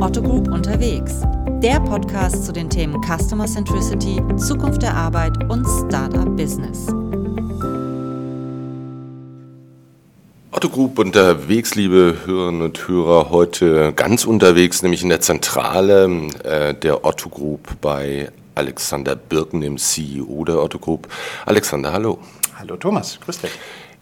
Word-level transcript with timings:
Otto 0.00 0.22
Group 0.22 0.48
unterwegs. 0.48 1.20
Der 1.62 1.78
Podcast 1.78 2.46
zu 2.46 2.52
den 2.52 2.70
Themen 2.70 3.02
Customer 3.02 3.44
Centricity, 3.44 4.18
Zukunft 4.38 4.80
der 4.80 4.94
Arbeit 4.96 5.32
und 5.50 5.66
Startup 5.66 6.24
Business. 6.36 6.86
Otto 10.52 10.70
Group 10.70 10.98
unterwegs, 10.98 11.74
liebe 11.74 12.16
Hörerinnen 12.24 12.62
und 12.62 12.88
Hörer, 12.88 13.28
heute 13.28 13.92
ganz 13.92 14.24
unterwegs, 14.24 14.82
nämlich 14.82 15.02
in 15.02 15.10
der 15.10 15.20
Zentrale 15.20 16.06
äh, 16.44 16.72
der 16.72 17.04
Otto 17.04 17.28
Group 17.28 17.78
bei 17.82 18.30
Alexander 18.54 19.16
Birken, 19.16 19.60
dem 19.60 19.76
CEO 19.76 20.46
der 20.46 20.62
Otto 20.62 20.78
Group. 20.78 21.08
Alexander, 21.44 21.92
hallo. 21.92 22.18
Hallo 22.58 22.76
Thomas, 22.76 23.20
grüß 23.20 23.38
dich. 23.42 23.50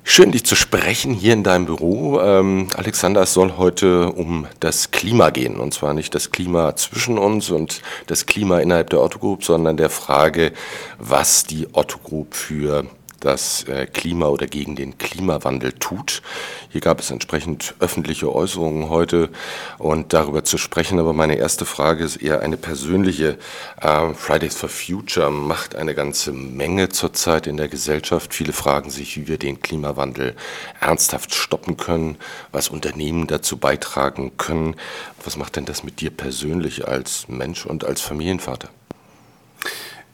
Schön, 0.05 0.33
dich 0.33 0.45
zu 0.45 0.57
sprechen 0.57 1.13
hier 1.13 1.35
in 1.35 1.45
deinem 1.45 1.67
Büro. 1.67 2.21
Ähm, 2.21 2.69
Alexander, 2.75 3.23
es 3.23 3.35
soll 3.35 3.57
heute 3.57 4.11
um 4.13 4.47
das 4.59 4.91
Klima 4.91 5.31
gehen. 5.31 5.61
Und 5.61 5.75
zwar 5.75 5.95
nicht 5.95 6.15
das 6.15 6.31
Klima 6.31 6.75
zwischen 6.77 7.19
uns 7.19 7.51
und 7.51 7.83
das 8.07 8.27
Klima 8.27 8.59
innerhalb 8.61 8.91
der 8.91 9.03
Otto 9.03 9.19
Group, 9.19 9.45
sondern 9.45 9.77
der 9.77 9.91
Frage, 9.91 10.53
was 10.99 11.45
die 11.45 11.69
Otto 11.73 11.99
Group 11.99 12.35
für 12.35 12.87
das 13.21 13.65
äh, 13.65 13.87
Klima 13.87 14.27
oder 14.27 14.47
gegen 14.47 14.77
den 14.77 14.99
Klimawandel 14.99 15.73
tut. 15.73 16.23
Hier 16.71 16.81
gab 16.81 17.01
es 17.01 17.11
entsprechend 17.11 17.75
öffentliche 17.81 18.33
Äußerungen 18.33 18.89
heute 18.89 19.31
und 19.79 20.13
darüber 20.13 20.45
zu 20.45 20.59
sprechen. 20.59 20.99
Aber 20.99 21.13
meine 21.13 21.37
erste 21.37 21.65
Frage 21.65 22.05
ist 22.05 22.17
eher 22.17 22.41
eine 22.41 22.57
persönliche. 22.57 23.39
Äh, 23.81 24.15
Fridays 24.15 24.57
for 24.57 24.69
Future 24.69 25.31
macht 25.31 25.75
eine 25.75 25.95
ganze 25.95 26.33
Menge 26.33 26.89
zurzeit 26.91 27.47
in 27.47 27.57
der 27.57 27.69
Gesellschaft. 27.69 28.35
Viele 28.35 28.53
fragen 28.53 28.91
sich, 28.91 29.17
wie 29.17 29.27
wir 29.27 29.39
den 29.39 29.61
Klimawandel 29.61 30.37
ernsthaft 30.81 31.35
stoppen 31.35 31.77
können, 31.77 32.17
was 32.53 32.69
Unternehmen 32.69 33.27
dazu 33.27 33.57
beitragen 33.57 34.37
können. 34.37 34.77
Was 35.25 35.37
macht 35.37 35.57
denn 35.57 35.65
das 35.65 35.83
mit 35.83 36.01
dir 36.01 36.11
persönlich 36.11 36.87
als 36.87 37.29
Mensch 37.29 37.67
und 37.67 37.85
als 37.85 38.01
Familienvater? 38.01 38.69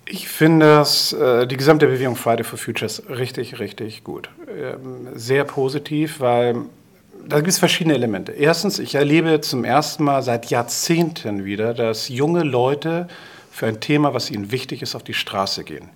Ich 0.07 0.29
finde 0.29 0.67
das, 0.67 1.13
äh, 1.15 1.47
die 1.47 1.57
gesamte 1.57 1.87
Bewegung 1.87 2.17
Friday 2.17 2.45
for 2.45 2.59
Futures 2.59 3.03
richtig, 3.09 3.59
richtig 3.59 4.05
gut. 4.05 4.29
Ähm, 4.49 5.09
sehr 5.15 5.45
positiv, 5.45 6.21
weil 6.21 6.57
da 7.27 7.37
gibt 7.37 7.49
es 7.49 7.59
verschiedene 7.59 7.95
Elemente. 7.95 8.33
Erstens, 8.33 8.79
ich 8.79 8.97
erlebe 8.97 9.41
zum 9.41 9.65
ersten 9.65 10.05
Mal 10.05 10.23
seit 10.23 10.47
Jahrzehnten 10.47 11.47
wieder, 11.47 11.73
dass 11.73 12.09
junge 12.09 12.43
Leute 12.43 13.09
für 13.51 13.67
ein 13.67 13.81
Thema, 13.81 14.13
was 14.13 14.31
ihnen 14.31 14.53
wichtig 14.53 14.83
ist, 14.83 14.95
auf 14.95 15.03
die 15.03 15.15
Straße 15.15 15.65
gehen. 15.65 15.89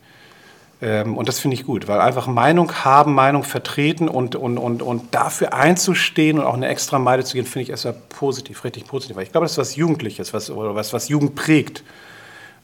Ähm, 0.80 1.16
und 1.18 1.28
das 1.28 1.38
finde 1.40 1.56
ich 1.56 1.64
gut, 1.64 1.86
weil 1.86 2.00
einfach 2.00 2.28
Meinung 2.28 2.72
haben, 2.84 3.12
Meinung 3.12 3.42
vertreten 3.42 4.08
und, 4.08 4.36
und, 4.36 4.56
und, 4.56 4.80
und 4.80 5.14
dafür 5.14 5.52
einzustehen 5.52 6.38
und 6.38 6.46
auch 6.46 6.54
eine 6.54 6.68
extra 6.68 6.98
Meile 6.98 7.24
zu 7.24 7.34
gehen, 7.34 7.44
finde 7.44 7.64
ich 7.64 7.70
erstmal 7.70 7.96
positiv, 8.08 8.64
richtig 8.64 8.86
positiv. 8.86 9.16
Weil 9.16 9.24
ich 9.24 9.32
glaube, 9.32 9.44
das 9.44 9.52
ist 9.52 9.58
was 9.58 9.76
Jugendliches, 9.76 10.32
was, 10.32 10.50
oder 10.50 10.74
was, 10.74 10.94
was 10.94 11.08
Jugend 11.08 11.34
prägt. 11.34 11.82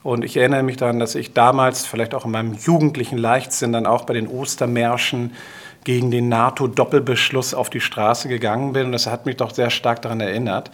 Und 0.04 0.22
ich 0.22 0.36
erinnere 0.36 0.62
mich 0.62 0.76
daran, 0.76 1.00
dass 1.00 1.14
ich 1.14 1.32
damals, 1.32 1.86
vielleicht 1.86 2.14
auch 2.14 2.26
in 2.26 2.30
meinem 2.30 2.52
jugendlichen 2.52 3.16
Leichtsinn, 3.16 3.72
dann 3.72 3.86
auch 3.86 4.04
bei 4.04 4.12
den 4.12 4.28
Ostermärschen 4.28 5.34
gegen 5.82 6.10
den 6.10 6.28
NATO-Doppelbeschluss 6.28 7.54
auf 7.54 7.70
die 7.70 7.80
Straße 7.80 8.28
gegangen 8.28 8.74
bin. 8.74 8.86
Und 8.86 8.92
das 8.92 9.06
hat 9.06 9.24
mich 9.24 9.38
doch 9.38 9.54
sehr 9.54 9.70
stark 9.70 10.02
daran 10.02 10.20
erinnert. 10.20 10.70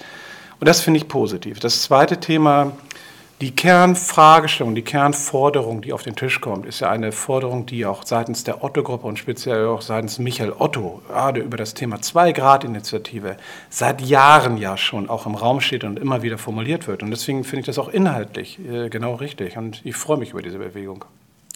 Und 0.59 0.69
das 0.69 0.81
finde 0.81 0.99
ich 0.99 1.07
positiv. 1.07 1.61
Das 1.61 1.83
zweite 1.83 2.19
Thema 2.19 2.73
die 3.41 3.53
Kernfragestellung, 3.53 4.75
die 4.75 4.83
Kernforderung, 4.83 5.81
die 5.81 5.95
auf 5.95 6.03
den 6.03 6.15
Tisch 6.15 6.43
kommt, 6.43 6.67
ist 6.67 6.81
ja 6.81 6.91
eine 6.91 7.11
Forderung, 7.11 7.65
die 7.65 7.87
auch 7.87 8.05
seitens 8.05 8.45
der 8.45 8.63
Otto-Gruppe 8.63 9.07
und 9.07 9.19
speziell 9.19 9.67
auch 9.67 9.81
seitens 9.81 10.19
Michael 10.19 10.53
Otto, 10.59 11.01
gerade 11.09 11.41
über 11.41 11.57
das 11.57 11.73
Thema 11.73 12.03
Zwei-Grad-Initiative, 12.03 13.39
seit 13.71 14.03
Jahren 14.03 14.59
ja 14.59 14.77
schon 14.77 15.09
auch 15.09 15.25
im 15.25 15.37
Raum 15.37 15.63
steht 15.63 15.85
und 15.85 15.99
immer 15.99 16.21
wieder 16.23 16.37
formuliert 16.37 16.87
wird. 16.87 17.03
Und 17.03 17.11
deswegen 17.11 17.45
finde 17.45 17.61
ich 17.61 17.67
das 17.67 17.79
auch 17.79 17.89
inhaltlich 17.89 18.59
äh, 18.59 18.91
genau 18.91 19.15
richtig. 19.15 19.57
Und 19.57 19.81
ich 19.85 19.97
freue 19.97 20.19
mich 20.19 20.33
über 20.33 20.43
diese 20.43 20.59
Bewegung. 20.59 21.07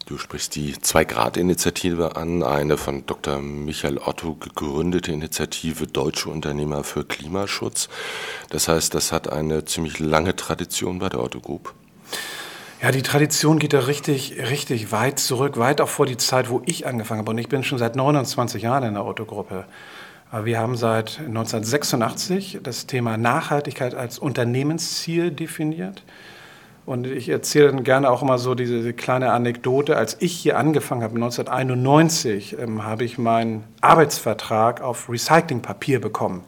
Du 0.07 0.19
sprichst 0.19 0.55
die 0.55 0.79
Zwei-Grad-Initiative 0.79 2.17
an, 2.17 2.43
eine 2.43 2.77
von 2.77 3.07
Dr. 3.07 3.39
Michael 3.39 3.97
Otto 3.97 4.35
gegründete 4.35 5.11
Initiative 5.13 5.87
Deutsche 5.87 6.29
Unternehmer 6.29 6.85
für 6.85 7.07
Klimaschutz. 7.07 7.89
Das 8.51 8.69
heißt, 8.69 8.93
das 8.93 9.13
hat 9.13 9.33
eine 9.33 9.65
ziemlich 9.65 9.99
lange 10.01 10.37
Tradition 10.37 10.99
bei 10.99 11.09
der 11.09 11.21
Otto 11.21 11.41
Group. 11.41 11.73
Ja, 12.83 12.91
die 12.93 13.01
Tradition 13.01 13.59
geht 13.59 13.73
da 13.73 13.81
richtig, 13.81 14.37
richtig 14.51 14.93
weit 14.93 15.19
zurück, 15.19 15.57
weit 15.57 15.81
auch 15.81 15.89
vor 15.89 16.05
die 16.05 16.19
Zeit, 16.19 16.51
wo 16.51 16.61
ich 16.67 16.87
angefangen 16.87 17.21
habe. 17.21 17.31
Und 17.31 17.39
ich 17.39 17.49
bin 17.49 17.65
schon 17.65 17.79
seit 17.79 17.97
29 17.97 18.63
Jahren 18.63 18.85
in 18.85 18.95
der 18.95 19.07
Otto-Gruppe. 19.07 19.65
Wir 20.43 20.59
haben 20.59 20.77
seit 20.77 21.19
1986 21.21 22.59
das 22.63 22.87
Thema 22.87 23.17
Nachhaltigkeit 23.17 23.95
als 23.95 24.19
Unternehmensziel 24.19 25.31
definiert. 25.31 26.03
Und 26.87 27.07
ich 27.07 27.31
erzähle 27.31 27.69
dann 27.69 27.83
gerne 27.83 28.11
auch 28.11 28.21
immer 28.21 28.39
so 28.39 28.55
diese 28.55 28.93
kleine 28.93 29.33
Anekdote. 29.33 29.97
Als 29.97 30.17
ich 30.21 30.33
hier 30.33 30.59
angefangen 30.59 31.03
habe, 31.03 31.15
1991, 31.15 32.59
ähm, 32.59 32.85
habe 32.85 33.05
ich 33.05 33.17
meinen 33.17 33.65
Arbeitsvertrag 33.81 34.83
auf 34.83 35.09
Recyclingpapier 35.09 36.01
bekommen. 36.01 36.45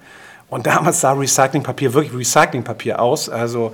Und 0.48 0.66
damals 0.66 1.00
sah 1.00 1.12
Recyclingpapier 1.12 1.94
wirklich 1.94 2.14
Recyclingpapier 2.14 3.00
aus, 3.00 3.28
also 3.28 3.72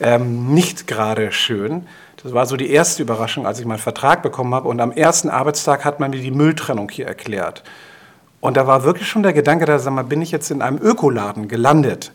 ähm, 0.00 0.54
nicht 0.54 0.86
gerade 0.86 1.32
schön. 1.32 1.86
Das 2.22 2.32
war 2.32 2.46
so 2.46 2.56
die 2.56 2.70
erste 2.70 3.02
Überraschung, 3.02 3.46
als 3.46 3.58
ich 3.58 3.66
meinen 3.66 3.78
Vertrag 3.78 4.22
bekommen 4.22 4.54
habe. 4.54 4.68
Und 4.68 4.80
am 4.80 4.92
ersten 4.92 5.28
Arbeitstag 5.28 5.84
hat 5.84 6.00
man 6.00 6.12
mir 6.12 6.20
die 6.20 6.30
Mülltrennung 6.30 6.88
hier 6.90 7.06
erklärt. 7.06 7.64
Und 8.40 8.56
da 8.56 8.66
war 8.66 8.84
wirklich 8.84 9.08
schon 9.08 9.22
der 9.22 9.32
Gedanke, 9.32 9.64
da 9.64 9.78
sag 9.78 9.92
mal, 9.92 10.04
bin 10.04 10.22
ich 10.22 10.30
jetzt 10.30 10.50
in 10.50 10.62
einem 10.62 10.78
Ökoladen 10.80 11.48
gelandet? 11.48 12.12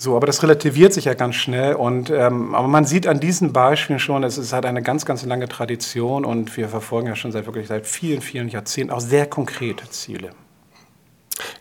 So, 0.00 0.16
aber 0.16 0.26
das 0.26 0.42
relativiert 0.42 0.94
sich 0.94 1.04
ja 1.04 1.12
ganz 1.12 1.34
schnell. 1.34 1.74
Und, 1.74 2.08
ähm, 2.08 2.54
aber 2.54 2.68
man 2.68 2.86
sieht 2.86 3.06
an 3.06 3.20
diesen 3.20 3.52
Beispielen 3.52 3.98
schon, 3.98 4.24
es 4.24 4.38
ist 4.38 4.54
halt 4.54 4.64
eine 4.64 4.80
ganz, 4.80 5.04
ganz 5.04 5.26
lange 5.26 5.46
Tradition 5.46 6.24
und 6.24 6.56
wir 6.56 6.70
verfolgen 6.70 7.08
ja 7.08 7.16
schon 7.16 7.32
seit 7.32 7.44
wirklich 7.44 7.68
seit 7.68 7.86
vielen, 7.86 8.22
vielen 8.22 8.48
Jahrzehnten 8.48 8.94
auch 8.94 9.00
sehr 9.00 9.26
konkrete 9.26 9.90
Ziele. 9.90 10.30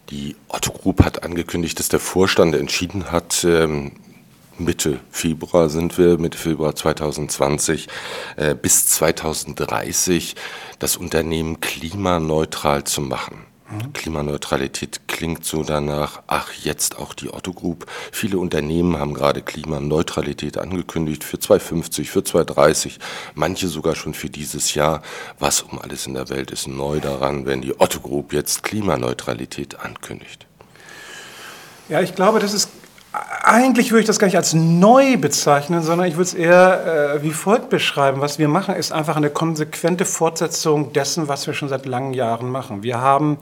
Die 0.10 0.38
Otto 0.48 0.72
Group 0.72 1.04
hat 1.04 1.24
angekündigt, 1.24 1.80
dass 1.80 1.90
der 1.90 2.00
Vorstand 2.00 2.56
entschieden 2.56 3.12
hat, 3.12 3.44
ähm, 3.44 3.92
Mitte 4.58 5.02
Februar 5.12 5.68
sind 5.68 5.98
wir, 5.98 6.18
Mitte 6.18 6.38
Februar 6.38 6.74
2020, 6.74 7.90
äh, 8.38 8.56
bis 8.56 8.88
2030 8.88 10.38
das 10.80 10.96
Unternehmen 10.96 11.60
klimaneutral 11.60 12.86
zu 12.86 13.02
machen. 13.02 13.49
Klimaneutralität 13.94 15.08
klingt 15.08 15.46
so 15.46 15.64
danach, 15.64 16.24
ach, 16.28 16.52
jetzt 16.54 16.98
auch 16.98 17.14
die 17.14 17.32
Otto 17.32 17.54
Group. 17.54 17.86
Viele 18.12 18.40
Unternehmen 18.40 18.98
haben 18.98 19.14
gerade 19.14 19.42
Klimaneutralität 19.42 20.58
angekündigt 20.58 21.24
für 21.24 21.40
2050, 21.40 22.10
für 22.10 22.24
2030, 22.24 23.00
manche 23.36 23.68
sogar 23.68 23.96
schon 23.96 24.14
für 24.14 24.30
dieses 24.30 24.74
Jahr. 24.74 25.04
Was 25.38 25.62
um 25.62 25.80
alles 25.80 26.08
in 26.08 26.16
der 26.16 26.30
Welt 26.30 26.52
ist 26.52 26.68
neu 26.68 27.00
daran, 27.00 27.46
wenn 27.46 27.62
die 27.62 27.80
Otto 27.80 28.00
Group 28.00 28.34
jetzt 28.34 28.64
Klimaneutralität 28.64 29.80
ankündigt? 29.80 30.48
Ja, 31.90 32.02
ich 32.02 32.16
glaube, 32.16 32.40
das 32.40 32.54
ist 32.54 32.70
eigentlich 33.50 33.92
würde 33.92 34.02
ich 34.02 34.08
das 34.08 34.20
gar 34.20 34.28
nicht 34.28 34.38
als 34.38 34.54
neu 34.54 35.18
bezeichnen, 35.18 35.82
sondern 35.82 36.08
ich 36.08 36.14
würde 36.14 36.24
es 36.24 36.34
eher 36.36 37.16
äh, 37.16 37.24
wie 37.24 37.32
folgt 37.32 37.70
beschreiben. 37.70 38.22
Was 38.22 38.38
wir 38.38 38.48
machen, 38.48 38.76
ist 38.76 38.92
einfach 38.92 39.16
eine 39.16 39.32
konsequente 39.32 40.06
Fortsetzung 40.06 40.94
dessen, 40.94 41.28
was 41.28 41.48
wir 41.48 41.56
schon 41.56 41.68
seit 41.68 41.88
langen 41.88 42.14
Jahren 42.14 42.50
machen. 42.50 42.84
Wir 42.84 43.02
haben 43.02 43.40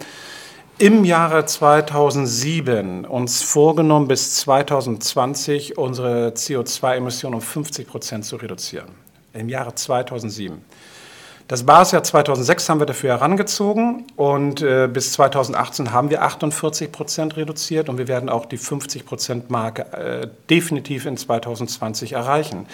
im 0.77 1.03
Jahre 1.03 1.45
2007 1.45 3.03
uns 3.03 3.41
vorgenommen, 3.41 4.07
bis 4.07 4.35
2020 4.35 5.77
unsere 5.77 6.29
CO2-Emissionen 6.29 7.35
um 7.35 7.41
50 7.41 7.87
Prozent 7.87 8.23
zu 8.23 8.37
reduzieren. 8.37 8.87
Im 9.33 9.49
Jahre 9.49 9.75
2007. 9.75 10.61
Das 11.47 11.63
Basisjahr 11.63 12.03
2006 12.03 12.67
haben 12.67 12.81
wir 12.81 12.85
dafür 12.85 13.11
herangezogen 13.11 14.03
und 14.17 14.61
äh, 14.61 14.89
bis 14.91 15.13
2018 15.13 15.93
haben 15.93 16.09
wir 16.09 16.21
48 16.23 16.91
Prozent 16.91 17.37
reduziert 17.37 17.87
und 17.87 17.97
wir 17.97 18.09
werden 18.09 18.27
auch 18.27 18.45
die 18.45 18.57
50 18.57 19.05
Prozent 19.05 19.49
Marke 19.49 19.93
äh, 19.93 20.27
definitiv 20.49 21.05
in 21.05 21.15
2020 21.15 22.11
erreichen. 22.11 22.65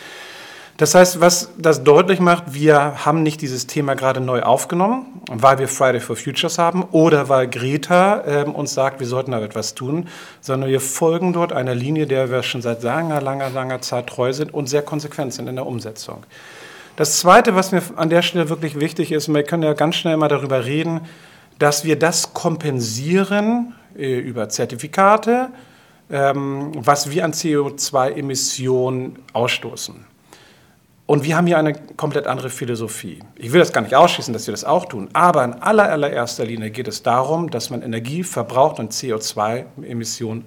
Das 0.77 0.95
heißt, 0.95 1.21
was 1.21 1.51
das 1.55 1.83
deutlich 1.83 2.19
macht, 2.19 2.55
wir 2.55 3.05
haben 3.05 3.21
nicht 3.21 3.41
dieses 3.41 3.67
Thema 3.67 3.93
gerade 3.93 4.19
neu 4.19 4.41
aufgenommen, 4.41 5.05
weil 5.29 5.59
wir 5.59 5.67
Friday 5.67 6.01
for 6.01 6.15
Futures 6.15 6.57
haben 6.57 6.81
oder 6.81 7.29
weil 7.29 7.47
Greta 7.47 8.23
äh, 8.25 8.43
uns 8.45 8.73
sagt, 8.73 8.99
wir 8.99 9.05
sollten 9.05 9.33
da 9.33 9.41
etwas 9.41 9.75
tun, 9.75 10.07
sondern 10.41 10.71
wir 10.71 10.81
folgen 10.81 11.31
dort 11.31 11.53
einer 11.53 11.75
Linie, 11.75 12.07
der 12.07 12.31
wir 12.31 12.41
schon 12.41 12.63
seit 12.63 12.81
langer, 12.81 13.21
langer, 13.21 13.51
langer 13.51 13.81
Zeit 13.81 14.07
treu 14.07 14.33
sind 14.33 14.51
und 14.51 14.65
sehr 14.65 14.81
konsequent 14.81 15.31
sind 15.31 15.47
in 15.47 15.57
der 15.57 15.67
Umsetzung. 15.67 16.25
Das 16.95 17.17
Zweite, 17.19 17.55
was 17.55 17.71
mir 17.71 17.81
an 17.95 18.09
der 18.09 18.21
Stelle 18.21 18.49
wirklich 18.49 18.79
wichtig 18.79 19.11
ist, 19.11 19.27
wir 19.33 19.43
können 19.43 19.63
ja 19.63 19.73
ganz 19.73 19.95
schnell 19.95 20.15
mal 20.15 20.27
darüber 20.27 20.65
reden, 20.65 21.01
dass 21.57 21.85
wir 21.85 21.97
das 21.97 22.35
kompensieren 22.35 23.73
äh, 23.97 24.19
über 24.19 24.47
Zertifikate, 24.49 25.49
ähm, 26.11 26.71
was 26.75 27.09
wir 27.09 27.25
an 27.25 27.33
CO2-Emissionen 27.33 29.17
ausstoßen. 29.33 30.05
Und 31.07 31.23
wir 31.23 31.35
haben 31.35 31.47
hier 31.47 31.57
eine 31.57 31.73
komplett 31.97 32.27
andere 32.27 32.51
Philosophie. 32.51 33.19
Ich 33.35 33.51
will 33.51 33.59
das 33.59 33.73
gar 33.73 33.81
nicht 33.81 33.95
ausschließen, 33.95 34.31
dass 34.31 34.45
wir 34.45 34.51
das 34.51 34.63
auch 34.63 34.85
tun, 34.85 35.09
aber 35.13 35.43
in 35.43 35.53
aller, 35.53 35.89
allererster 35.91 36.45
Linie 36.45 36.69
geht 36.69 36.87
es 36.87 37.01
darum, 37.01 37.49
dass 37.49 37.71
man 37.71 37.81
Energie 37.81 38.23
verbraucht 38.23 38.79
und 38.79 38.93
CO2-Emissionen 38.93 40.45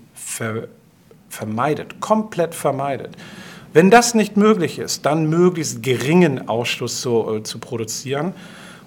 vermeidet, 1.29 2.01
komplett 2.01 2.55
vermeidet. 2.55 3.17
Wenn 3.77 3.91
das 3.91 4.15
nicht 4.15 4.39
möglich 4.39 4.79
ist, 4.79 5.05
dann 5.05 5.29
möglichst 5.29 5.83
geringen 5.83 6.49
Ausstoß 6.49 7.03
zu, 7.03 7.35
äh, 7.35 7.43
zu 7.43 7.59
produzieren. 7.59 8.33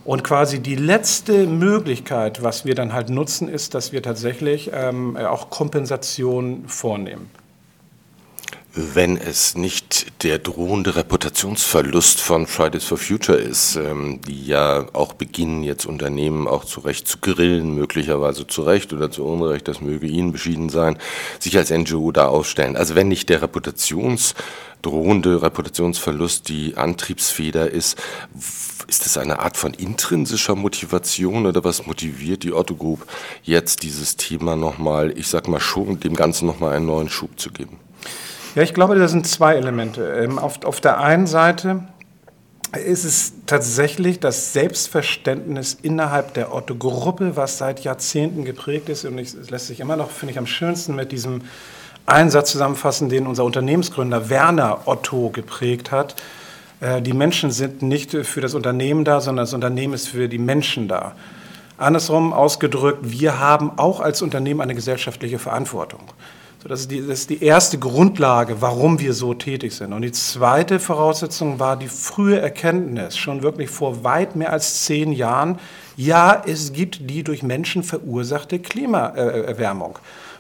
Und 0.04 0.24
quasi 0.24 0.62
die 0.62 0.74
letzte 0.74 1.46
Möglichkeit, 1.46 2.42
was 2.42 2.66
wir 2.66 2.74
dann 2.74 2.92
halt 2.92 3.12
nutzen, 3.12 3.50
ist, 3.50 3.76
dass 3.76 3.92
wir 3.92 4.02
tatsächlich 4.02 4.72
ähm, 4.74 5.16
auch 5.16 5.52
Kompensation 5.52 6.64
vornehmen 6.66 7.30
wenn 8.74 9.18
es 9.18 9.56
nicht 9.56 10.24
der 10.24 10.38
drohende 10.38 10.96
Reputationsverlust 10.96 12.22
von 12.22 12.46
Fridays 12.46 12.84
for 12.84 13.00
Future 13.00 13.38
ist, 13.38 13.76
ähm, 13.76 14.22
die 14.28 14.46
ja 14.46 14.86
auch 14.94 15.14
beginnen, 15.14 15.64
jetzt 15.64 15.86
Unternehmen 15.86 16.48
auch 16.48 16.66
zu 16.66 16.82
Recht 16.82 17.08
zu 17.08 17.18
grillen, 17.18 17.74
möglicherweise 17.74 18.46
zu 18.46 18.62
Recht 18.62 18.94
oder 18.94 19.10
zu 19.10 19.26
Unrecht, 19.26 19.68
das 19.68 19.82
möge 19.82 20.06
Ihnen 20.06 20.32
beschieden 20.32 20.70
sein, 20.70 21.00
sich 21.40 21.58
als 21.58 21.72
NGO 21.72 22.12
da 22.12 22.28
aufstellen. 22.28 22.76
Also 22.76 22.94
wenn 22.94 23.08
nicht 23.08 23.30
der 23.30 23.42
Reputations, 23.42 24.36
drohende 24.84 25.42
Reputationsverlust 25.42 26.48
die 26.48 26.78
Antriebsfeder 26.78 27.72
ist, 27.72 27.98
ist 28.88 29.06
das 29.06 29.18
eine 29.18 29.40
Art 29.40 29.58
von 29.58 29.74
intrinsischer 29.74 30.56
Motivation 30.56 31.48
oder 31.48 31.64
was 31.64 31.88
motiviert 31.88 32.44
die 32.44 32.54
Otto 32.54 32.76
Group 32.76 33.08
jetzt 33.44 33.82
dieses 33.82 34.16
Thema 34.16 34.56
nochmal, 34.56 35.12
ich 35.18 35.28
sag 35.28 35.48
mal 35.48 35.60
schon, 35.60 36.00
dem 36.00 36.16
Ganzen 36.16 36.46
nochmal 36.46 36.76
einen 36.76 36.86
neuen 36.86 37.10
Schub 37.10 37.40
zu 37.40 37.52
geben? 37.52 37.80
Ja, 38.56 38.64
ich 38.64 38.74
glaube, 38.74 38.96
das 38.96 39.12
sind 39.12 39.28
zwei 39.28 39.56
Elemente. 39.56 40.04
Ähm, 40.24 40.40
auf, 40.40 40.64
auf 40.66 40.82
der 40.82 41.00
einen 41.00 41.28
Seite 41.28 41.84
ist 42.86 43.04
es 43.04 43.34
tatsächlich 43.46 44.20
das 44.20 44.54
Selbstverständnis 44.54 45.78
innerhalb 45.82 46.34
der 46.34 46.54
Otto-Gruppe, 46.54 47.36
was 47.36 47.58
seit 47.58 47.82
Jahrzehnten 47.82 48.46
geprägt 48.46 48.90
ist. 48.90 49.06
Und 49.06 49.20
es 49.20 49.50
lässt 49.50 49.68
sich 49.68 49.80
immer 49.80 49.96
noch, 49.96 50.10
finde 50.10 50.34
ich, 50.34 50.40
am 50.40 50.48
schönsten 50.48 50.96
mit 50.96 51.12
diesem 51.12 51.42
Einsatz 52.06 52.52
zusammenfassen, 52.52 53.10
den 53.10 53.28
unser 53.28 53.44
Unternehmensgründer 53.44 54.30
Werner 54.30 54.82
Otto 54.86 55.30
geprägt 55.30 55.92
hat. 55.92 56.16
Äh, 56.80 57.02
die 57.04 57.14
Menschen 57.14 57.52
sind 57.52 57.84
nicht 57.84 58.12
für 58.12 58.42
das 58.42 58.56
Unternehmen 58.56 59.06
da, 59.06 59.22
sondern 59.22 59.44
das 59.44 59.54
Unternehmen 59.54 59.94
ist 59.94 60.08
für 60.08 60.28
die 60.28 60.40
Menschen 60.40 60.88
da. 60.88 61.14
Andersrum 61.78 62.34
ausgedrückt, 62.34 63.00
wir 63.04 63.40
haben 63.40 63.78
auch 63.78 64.00
als 64.00 64.22
Unternehmen 64.22 64.62
eine 64.62 64.76
gesellschaftliche 64.76 65.40
Verantwortung. 65.40 66.02
So, 66.62 66.68
das, 66.68 66.82
ist 66.82 66.92
die, 66.92 67.00
das 67.00 67.20
ist 67.20 67.30
die 67.30 67.42
erste 67.42 67.78
Grundlage, 67.78 68.62
warum 68.62 69.00
wir 69.00 69.14
so 69.14 69.34
tätig 69.34 69.74
sind. 69.74 69.94
Und 69.94 70.02
die 70.02 70.12
zweite 70.12 70.82
Voraussetzung 70.82 71.58
war 71.58 71.78
die 71.78 71.88
frühe 71.88 72.38
Erkenntnis, 72.38 73.18
schon 73.18 73.44
wirklich 73.44 73.70
vor 73.70 74.04
weit 74.04 74.36
mehr 74.36 74.52
als 74.52 74.84
zehn 74.84 75.14
Jahren, 75.14 75.58
ja, 75.96 76.44
es 76.46 76.74
gibt 76.74 77.10
die 77.10 77.24
durch 77.24 77.44
Menschen 77.44 77.82
verursachte 77.82 78.60
Klimaerwärmung. 78.60 80.00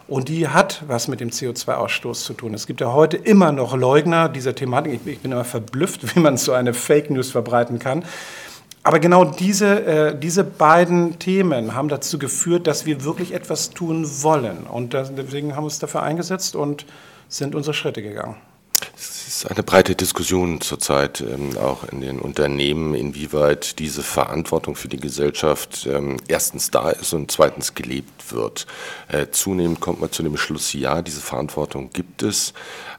Und 0.09 0.27
die 0.27 0.49
hat 0.49 0.83
was 0.87 1.07
mit 1.07 1.21
dem 1.21 1.29
CO2-Ausstoß 1.29 2.25
zu 2.25 2.33
tun. 2.33 2.53
Es 2.53 2.67
gibt 2.67 2.81
ja 2.81 2.91
heute 2.91 3.15
immer 3.15 3.53
noch 3.53 3.77
Leugner 3.77 4.27
dieser 4.27 4.55
Thematik. 4.55 4.99
Ich 5.05 5.19
bin 5.19 5.31
immer 5.31 5.45
verblüfft, 5.45 6.15
wie 6.15 6.19
man 6.19 6.35
so 6.35 6.51
eine 6.51 6.73
Fake 6.73 7.09
News 7.11 7.31
verbreiten 7.31 7.79
kann. 7.79 8.03
Aber 8.83 8.99
genau 8.99 9.25
diese, 9.25 9.85
äh, 9.85 10.17
diese 10.17 10.43
beiden 10.43 11.19
Themen 11.19 11.75
haben 11.75 11.89
dazu 11.89 12.17
geführt, 12.17 12.65
dass 12.65 12.85
wir 12.85 13.03
wirklich 13.03 13.33
etwas 13.33 13.71
tun 13.71 14.07
wollen. 14.23 14.63
Und 14.63 14.93
deswegen 14.93 15.55
haben 15.55 15.63
wir 15.63 15.65
uns 15.65 15.79
dafür 15.79 16.03
eingesetzt 16.03 16.55
und 16.55 16.85
sind 17.27 17.55
unsere 17.55 17.73
Schritte 17.73 18.01
gegangen. 18.01 18.35
Es 18.95 19.27
ist 19.27 19.51
eine 19.51 19.63
breite 19.63 19.95
Diskussion 19.95 20.61
zurzeit 20.61 21.21
ähm, 21.21 21.57
auch 21.57 21.83
in 21.85 22.01
den 22.01 22.19
Unternehmen, 22.19 22.95
inwieweit 22.95 23.79
diese 23.79 24.03
Verantwortung 24.03 24.75
für 24.75 24.87
die 24.87 24.99
Gesellschaft 24.99 25.85
ähm, 25.85 26.17
erstens 26.27 26.71
da 26.71 26.89
ist 26.89 27.13
und 27.13 27.31
zweitens 27.31 27.75
gelebt 27.75 28.33
wird. 28.33 28.67
Äh, 29.09 29.27
zunehmend 29.31 29.79
kommt 29.79 30.01
man 30.01 30.11
zu 30.11 30.23
dem 30.23 30.37
Schluss, 30.37 30.73
ja, 30.73 31.01
diese 31.01 31.21
Verantwortung 31.21 31.89
gibt 31.91 32.23
es. 32.23 32.53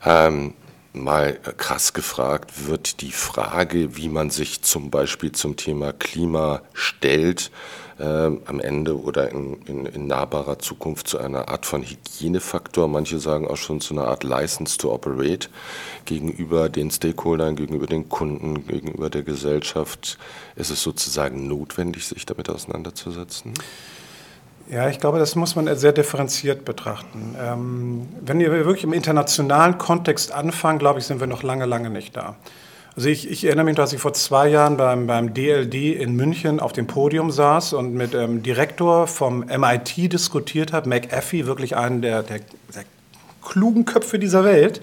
Ähm, 0.05 0.55
mal 0.93 1.39
krass 1.57 1.93
gefragt 1.93 2.67
wird 2.67 3.01
die 3.01 3.13
Frage, 3.13 3.97
wie 3.97 4.09
man 4.09 4.31
sich 4.31 4.63
zum 4.63 4.91
Beispiel 4.91 5.33
zum 5.33 5.57
Thema 5.57 5.93
Klima 5.93 6.63
stellt, 6.73 7.51
äh, 7.99 8.05
am 8.05 8.61
Ende 8.61 8.99
oder 9.01 9.31
in, 9.31 9.63
in, 9.67 9.87
in, 9.87 10.07
nahbarer 10.07 10.59
Zukunft 10.59 11.07
zu 11.07 11.19
einer 11.19 11.49
Art 11.49 11.67
von 11.67 11.83
Hygienefaktor. 11.83 12.89
Manche 12.89 13.19
sagen 13.19 13.47
auch 13.47 13.57
schon 13.57 13.81
zu 13.81 13.95
einer 13.95 14.09
Art 14.09 14.25
License 14.25 14.79
to 14.79 14.93
Operate 14.93 15.49
gegenüber 16.07 16.69
den 16.69 16.91
Stakeholdern, 16.91 17.57
gegenüber 17.57 17.87
den 17.87 18.09
Kunden, 18.09 18.67
gegenüber 18.67 19.11
der 19.11 19.23
Gesellschaft. 19.23 20.19
Ist 20.57 20.71
es 20.71 20.83
sozusagen 20.83 21.47
notwendig, 21.47 22.07
sich 22.07 22.27
damit 22.27 22.49
auseinanderzusetzen? 22.49 23.53
Ja, 24.71 24.89
ich 24.89 25.01
glaube, 25.01 25.19
das 25.19 25.35
muss 25.35 25.57
man 25.57 25.75
sehr 25.77 25.93
differenziert 25.93 26.65
betrachten. 26.65 27.35
Ähm, 27.41 28.09
wenn 28.21 28.39
wir 28.39 28.53
wirklich 28.53 28.85
im 28.85 28.93
internationalen 28.93 29.79
Kontext 29.79 30.31
anfangen, 30.31 30.79
glaube 30.79 31.01
ich, 31.01 31.07
sind 31.07 31.19
wir 31.19 31.27
noch 31.27 31.43
lange, 31.43 31.67
lange 31.67 31.91
nicht 31.91 32.17
da. 32.17 32.37
Also 32.95 33.09
ich, 33.09 33.29
ich 33.29 33.45
erinnere 33.45 33.65
mich, 33.65 33.75
dass 33.75 33.93
ich 33.93 34.01
vor 34.01 34.13
zwei 34.13 34.49
Jahren 34.49 34.77
beim, 34.77 35.09
beim 35.09 35.35
DLD 35.35 35.75
in 35.75 36.15
München 36.15 36.61
auf 36.61 36.73
dem 36.73 36.87
Podium 36.87 37.33
saß 37.33 37.73
und 37.73 37.95
mit 37.95 38.15
dem 38.15 38.21
ähm, 38.21 38.43
Direktor 38.45 39.09
vom 39.09 39.41
MIT 39.41 40.13
diskutiert 40.13 40.73
habe, 40.73 40.89
McAfee, 40.89 41.47
wirklich 41.47 41.77
einen 41.77 42.01
der, 42.01 42.23
der, 42.23 42.39
der 42.75 42.85
klugen 43.43 43.85
Köpfe 43.85 44.21
dieser 44.21 44.45
Welt, 44.45 44.81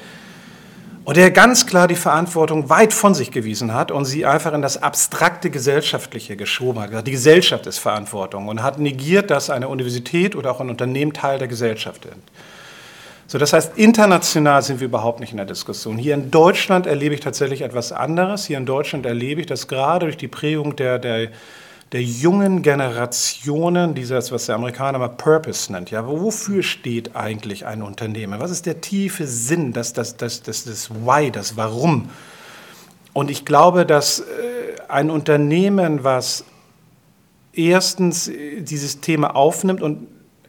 und 1.08 1.16
der 1.16 1.32
ganz 1.32 1.66
klar 1.66 1.88
die 1.88 1.96
Verantwortung 1.96 2.70
weit 2.70 2.92
von 2.92 3.14
sich 3.14 3.32
gewiesen 3.32 3.74
hat 3.74 3.92
und 3.92 4.04
sie 4.04 4.26
einfach 4.26 4.52
in 4.52 4.62
das 4.62 4.84
abstrakte 4.84 5.50
Gesellschaftliche 5.50 6.36
geschoben 6.36 6.82
hat. 6.82 7.08
Die 7.08 7.12
Gesellschaft 7.12 7.66
ist 7.66 7.78
Verantwortung 7.78 8.50
und 8.50 8.62
hat 8.62 8.78
negiert, 8.78 9.32
dass 9.32 9.50
eine 9.50 9.70
Universität 9.70 10.36
oder 10.36 10.52
auch 10.52 10.60
ein 10.60 10.70
Unternehmen 10.70 11.14
Teil 11.14 11.40
der 11.40 11.48
Gesellschaft 11.48 12.04
sind. 12.04 12.22
So, 13.26 13.38
das 13.38 13.54
heißt, 13.54 13.78
international 13.78 14.62
sind 14.64 14.82
wir 14.82 14.88
überhaupt 14.88 15.22
nicht 15.22 15.32
in 15.32 15.38
der 15.38 15.46
Diskussion. 15.46 15.98
Hier 15.98 16.14
in 16.14 16.30
Deutschland 16.30 16.86
erlebe 16.86 17.16
ich 17.16 17.22
tatsächlich 17.22 17.62
etwas 17.62 17.94
anderes. 17.94 18.46
Hier 18.46 18.58
in 18.58 18.66
Deutschland 18.66 19.06
erlebe 19.06 19.40
ich, 19.40 19.48
dass 19.48 19.70
gerade 19.70 20.08
durch 20.08 20.18
die 20.18 20.28
Prägung 20.28 20.76
der, 20.76 21.00
der 21.00 21.30
der 21.92 22.04
jungen 22.04 22.62
Generationen, 22.62 23.96
dieses, 23.96 24.32
was 24.32 24.48
der 24.48 24.56
Amerikaner 24.56 25.00
mal 25.00 25.10
Purpose 25.10 25.72
nennt. 25.72 25.90
Ja, 25.90 26.06
wofür 26.06 26.62
steht 26.62 27.16
eigentlich 27.16 27.66
ein 27.66 27.82
Unternehmen? 27.82 28.40
Was 28.40 28.52
ist 28.52 28.66
der 28.66 28.82
tiefe 28.82 29.26
Sinn, 29.26 29.72
das, 29.72 29.94
das, 29.94 30.18
das, 30.18 30.44
das, 30.44 30.66
das 30.66 30.90
Why, 30.90 31.32
das 31.32 31.56
Warum? 31.56 32.10
Und 33.14 33.32
ich 33.32 33.46
glaube, 33.46 33.86
dass 33.86 34.20
äh, 34.20 34.24
ein 34.90 35.10
Unternehmen, 35.10 36.04
was 36.04 36.44
erstens 37.54 38.28
äh, 38.28 38.62
dieses 38.62 39.00
Thema 39.00 39.36
aufnimmt 39.36 39.82
und 39.82 40.08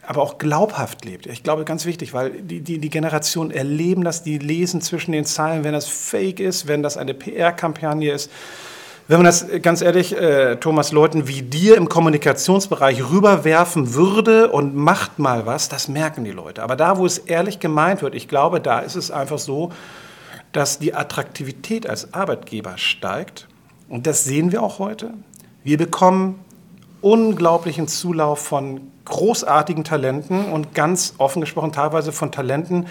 aber 0.09 0.23
auch 0.23 0.39
glaubhaft 0.39 1.05
lebt. 1.05 1.27
Ich 1.27 1.43
glaube, 1.43 1.67
ganz 1.67 1.85
wichtig, 1.85 2.15
weil 2.15 2.31
die, 2.31 2.63
die, 2.63 2.79
die 2.79 2.89
Generationen 2.89 3.51
erleben 3.51 4.05
das, 4.05 4.23
die 4.23 4.39
lesen 4.39 4.81
zwischen 4.81 5.13
den 5.13 5.27
Zeilen, 5.27 5.65
wenn 5.65 5.75
das 5.75 5.87
Fake 5.87 6.41
ist, 6.41 6.67
wenn 6.67 6.83
das 6.83 6.97
eine 6.97 7.13
PR-Kampagne 7.13 8.11
ist, 8.13 8.31
wenn 9.09 9.17
man 9.17 9.25
das 9.25 9.49
äh, 9.49 9.59
ganz 9.59 9.81
ehrlich, 9.81 10.15
äh, 10.15 10.57
Thomas, 10.57 10.93
Leuten 10.93 11.27
wie 11.27 11.43
dir 11.43 11.77
im 11.77 11.89
Kommunikationsbereich 11.89 13.11
rüberwerfen 13.11 13.95
würde 13.95 14.51
und 14.51 14.77
macht 14.77 15.19
mal 15.19 15.47
was, 15.47 15.69
das 15.71 15.89
merken 15.89 16.25
die 16.25 16.31
Leute. 16.31 16.63
Aber 16.63 16.77
da, 16.77 16.99
wo 16.99 17.07
es 17.07 17.19
ehrlich 17.19 17.59
gemeint 17.59 18.03
wird, 18.03 18.15
ich 18.15 18.29
glaube, 18.29 18.61
da 18.61 18.81
ist 18.81 18.95
es 18.95 19.11
einfach 19.11 19.39
so, 19.39 19.73
dass 20.53 20.79
die 20.79 20.95
Attraktivität 20.95 21.89
als 21.89 22.13
Arbeitgeber 22.13 22.77
steigt. 22.77 23.49
Und 23.89 24.07
das 24.07 24.25
sehen 24.25 24.53
wir 24.53 24.63
auch 24.63 24.79
heute. 24.79 25.15
Wir 25.65 25.79
bekommen 25.79 26.45
unglaublichen 27.01 27.89
Zulauf 27.89 28.41
von 28.41 28.93
großartigen 29.07 29.85
Talenten 29.85 30.53
und 30.53 30.75
ganz 30.75 31.15
offen 31.17 31.41
gesprochen 31.41 31.73
teilweise 31.73 32.13
von 32.13 32.31
Talenten, 32.31 32.87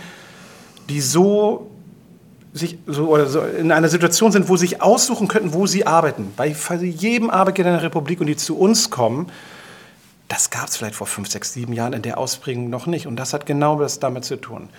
die 0.89 1.01
so 1.01 1.69
sich 2.57 2.77
so, 2.85 3.07
oder 3.07 3.27
so 3.27 3.41
in 3.41 3.71
einer 3.71 3.89
Situation 3.89 4.31
sind, 4.31 4.49
wo 4.49 4.57
sie 4.57 4.67
sich 4.67 4.81
aussuchen 4.81 5.27
könnten, 5.27 5.53
wo 5.53 5.67
sie 5.67 5.87
arbeiten. 5.87 6.33
Bei 6.35 6.47
jedem 6.47 7.29
Arbeitgeber 7.29 7.69
in 7.69 7.75
der 7.75 7.83
Republik 7.83 8.19
und 8.19 8.27
die 8.27 8.35
zu 8.35 8.57
uns 8.57 8.89
kommen, 8.89 9.31
das 10.27 10.49
gab 10.49 10.67
es 10.67 10.77
vielleicht 10.77 10.95
vor 10.95 11.07
fünf, 11.07 11.29
sechs, 11.29 11.53
sieben 11.53 11.73
Jahren 11.73 11.93
in 11.93 12.01
der 12.01 12.17
Ausprägung 12.17 12.69
noch 12.69 12.85
nicht. 12.85 13.07
Und 13.07 13.15
das 13.15 13.33
hat 13.33 13.45
genau 13.45 13.79
das 13.79 13.99
damit 13.99 14.25
zu 14.25 14.35
tun. 14.35 14.69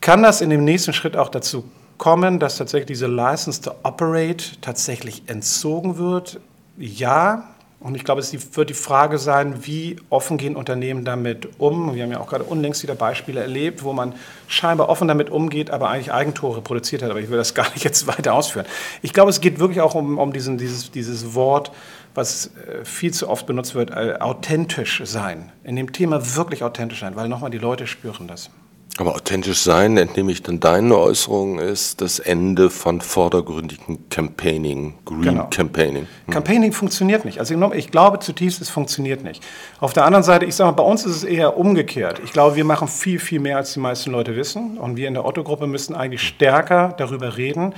Kann 0.00 0.22
das 0.22 0.40
in 0.40 0.50
dem 0.50 0.64
nächsten 0.64 0.92
Schritt 0.92 1.16
auch 1.16 1.28
dazu 1.28 1.64
kommen, 1.98 2.38
dass 2.38 2.56
tatsächlich 2.56 2.86
diese 2.86 3.06
License 3.06 3.60
to 3.60 3.72
Operate 3.82 4.60
tatsächlich 4.60 5.22
entzogen 5.26 5.98
wird? 5.98 6.40
Ja, 6.76 7.44
und 7.80 7.94
ich 7.94 8.04
glaube, 8.04 8.20
es 8.20 8.56
wird 8.56 8.68
die 8.68 8.74
Frage 8.74 9.16
sein, 9.16 9.64
wie 9.64 9.96
offen 10.10 10.36
gehen 10.36 10.54
Unternehmen 10.54 11.06
damit 11.06 11.48
um. 11.58 11.94
Wir 11.94 12.02
haben 12.02 12.12
ja 12.12 12.20
auch 12.20 12.26
gerade 12.26 12.44
unlängst 12.44 12.82
wieder 12.82 12.94
Beispiele 12.94 13.40
erlebt, 13.40 13.82
wo 13.82 13.94
man 13.94 14.14
scheinbar 14.48 14.90
offen 14.90 15.08
damit 15.08 15.30
umgeht, 15.30 15.70
aber 15.70 15.88
eigentlich 15.88 16.12
Eigentore 16.12 16.60
produziert 16.60 17.02
hat. 17.02 17.10
Aber 17.10 17.20
ich 17.20 17.30
will 17.30 17.38
das 17.38 17.54
gar 17.54 17.70
nicht 17.72 17.82
jetzt 17.82 18.06
weiter 18.06 18.34
ausführen. 18.34 18.66
Ich 19.00 19.14
glaube, 19.14 19.30
es 19.30 19.40
geht 19.40 19.60
wirklich 19.60 19.80
auch 19.80 19.94
um, 19.94 20.18
um 20.18 20.30
diesen, 20.34 20.58
dieses, 20.58 20.90
dieses 20.90 21.34
Wort, 21.34 21.72
was 22.14 22.50
äh, 22.68 22.84
viel 22.84 23.14
zu 23.14 23.30
oft 23.30 23.46
benutzt 23.46 23.74
wird, 23.74 23.92
äh, 23.92 24.16
authentisch 24.20 25.00
sein. 25.06 25.50
In 25.64 25.74
dem 25.74 25.90
Thema 25.90 26.36
wirklich 26.36 26.62
authentisch 26.62 27.00
sein, 27.00 27.16
weil 27.16 27.28
nochmal 27.28 27.50
die 27.50 27.58
Leute 27.58 27.86
spüren 27.86 28.28
das. 28.28 28.50
Aber 29.00 29.14
authentisch 29.14 29.62
sein, 29.62 29.96
entnehme 29.96 30.30
ich 30.30 30.42
dann 30.42 30.60
deine 30.60 30.94
Äußerung, 30.94 31.58
ist 31.58 32.02
das 32.02 32.18
Ende 32.18 32.68
von 32.68 33.00
vordergründigen 33.00 34.10
Campaigning, 34.10 34.92
Green 35.06 35.22
genau. 35.22 35.48
Campaigning. 35.48 36.06
Hm. 36.26 36.34
Campaigning 36.34 36.72
funktioniert 36.72 37.24
nicht. 37.24 37.38
Also 37.38 37.54
ich 37.72 37.90
glaube 37.90 38.18
zutiefst, 38.18 38.60
es 38.60 38.68
funktioniert 38.68 39.24
nicht. 39.24 39.42
Auf 39.80 39.94
der 39.94 40.04
anderen 40.04 40.22
Seite, 40.22 40.44
ich 40.44 40.54
sage 40.54 40.72
mal, 40.72 40.76
bei 40.76 40.82
uns 40.82 41.06
ist 41.06 41.16
es 41.16 41.24
eher 41.24 41.56
umgekehrt. 41.56 42.20
Ich 42.26 42.32
glaube, 42.34 42.56
wir 42.56 42.64
machen 42.66 42.88
viel, 42.88 43.18
viel 43.18 43.40
mehr, 43.40 43.56
als 43.56 43.72
die 43.72 43.80
meisten 43.80 44.10
Leute 44.10 44.36
wissen. 44.36 44.76
Und 44.76 44.98
wir 44.98 45.08
in 45.08 45.14
der 45.14 45.24
Otto-Gruppe 45.24 45.66
müssen 45.66 45.94
eigentlich 45.94 46.20
stärker 46.20 46.92
darüber 46.98 47.38
reden, 47.38 47.74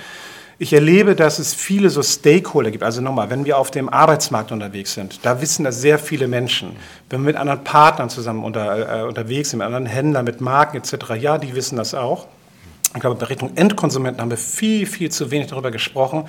ich 0.59 0.73
erlebe, 0.73 1.17
dass 1.17 1.39
es 1.39 1.55
viele 1.55 1.91
so 1.91 2.03
Stakeholder 2.03 2.71
gibt. 2.71 2.85
Also 2.85 3.01
nochmal, 3.01 3.31
wenn 3.31 3.45
wir 3.45 3.59
auf 3.59 3.71
dem 3.71 3.89
Arbeitsmarkt 3.89 4.53
unterwegs 4.53 4.95
sind, 4.95 5.21
da 5.25 5.41
wissen 5.41 5.65
das 5.65 5.81
sehr 5.81 5.99
viele 5.99 6.29
Menschen. 6.29 6.77
Wenn 7.11 7.21
wir 7.21 7.27
mit 7.27 7.37
anderen 7.37 7.65
Partnern 7.65 8.11
zusammen 8.11 8.45
unter, 8.45 9.01
äh, 9.01 9.03
unterwegs 9.05 9.51
sind, 9.51 9.59
mit 9.59 9.67
anderen 9.67 9.87
Händlern, 9.87 10.25
mit 10.25 10.41
Marken 10.41 10.77
etc., 10.77 11.15
ja, 11.19 11.39
die 11.39 11.55
wissen 11.55 11.77
das 11.77 11.95
auch. 11.95 12.27
Ich 12.95 13.01
glaube, 13.01 13.17
bei 13.17 13.27
Richtung 13.27 13.57
Endkonsumenten 13.57 14.21
haben 14.21 14.31
wir 14.31 14.37
viel, 14.37 14.87
viel 14.87 15.11
zu 15.11 15.31
wenig 15.31 15.49
darüber 15.49 15.71
gesprochen. 15.71 16.29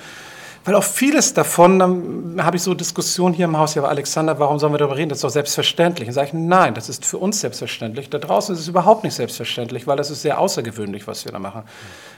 Weil 0.64 0.76
auch 0.76 0.84
vieles 0.84 1.34
davon, 1.34 1.78
dann 1.78 2.42
habe 2.42 2.56
ich 2.56 2.62
so 2.62 2.72
Diskussionen 2.72 3.34
hier 3.34 3.44
im 3.44 3.58
Haus, 3.58 3.74
ja, 3.74 3.82
aber 3.82 3.90
Alexander, 3.90 4.38
warum 4.38 4.58
sollen 4.58 4.72
wir 4.72 4.78
darüber 4.78 4.96
reden? 4.96 5.10
Das 5.10 5.18
ist 5.18 5.24
doch 5.24 5.28
selbstverständlich. 5.28 6.08
Und 6.08 6.14
sage 6.14 6.28
ich, 6.28 6.32
nein, 6.32 6.72
das 6.72 6.88
ist 6.88 7.04
für 7.04 7.18
uns 7.18 7.40
selbstverständlich. 7.40 8.08
Da 8.08 8.16
draußen 8.16 8.54
ist 8.54 8.62
es 8.62 8.68
überhaupt 8.68 9.04
nicht 9.04 9.12
selbstverständlich, 9.12 9.86
weil 9.86 9.98
das 9.98 10.10
ist 10.10 10.22
sehr 10.22 10.38
außergewöhnlich, 10.38 11.06
was 11.06 11.26
wir 11.26 11.32
da 11.32 11.38
machen. 11.38 11.64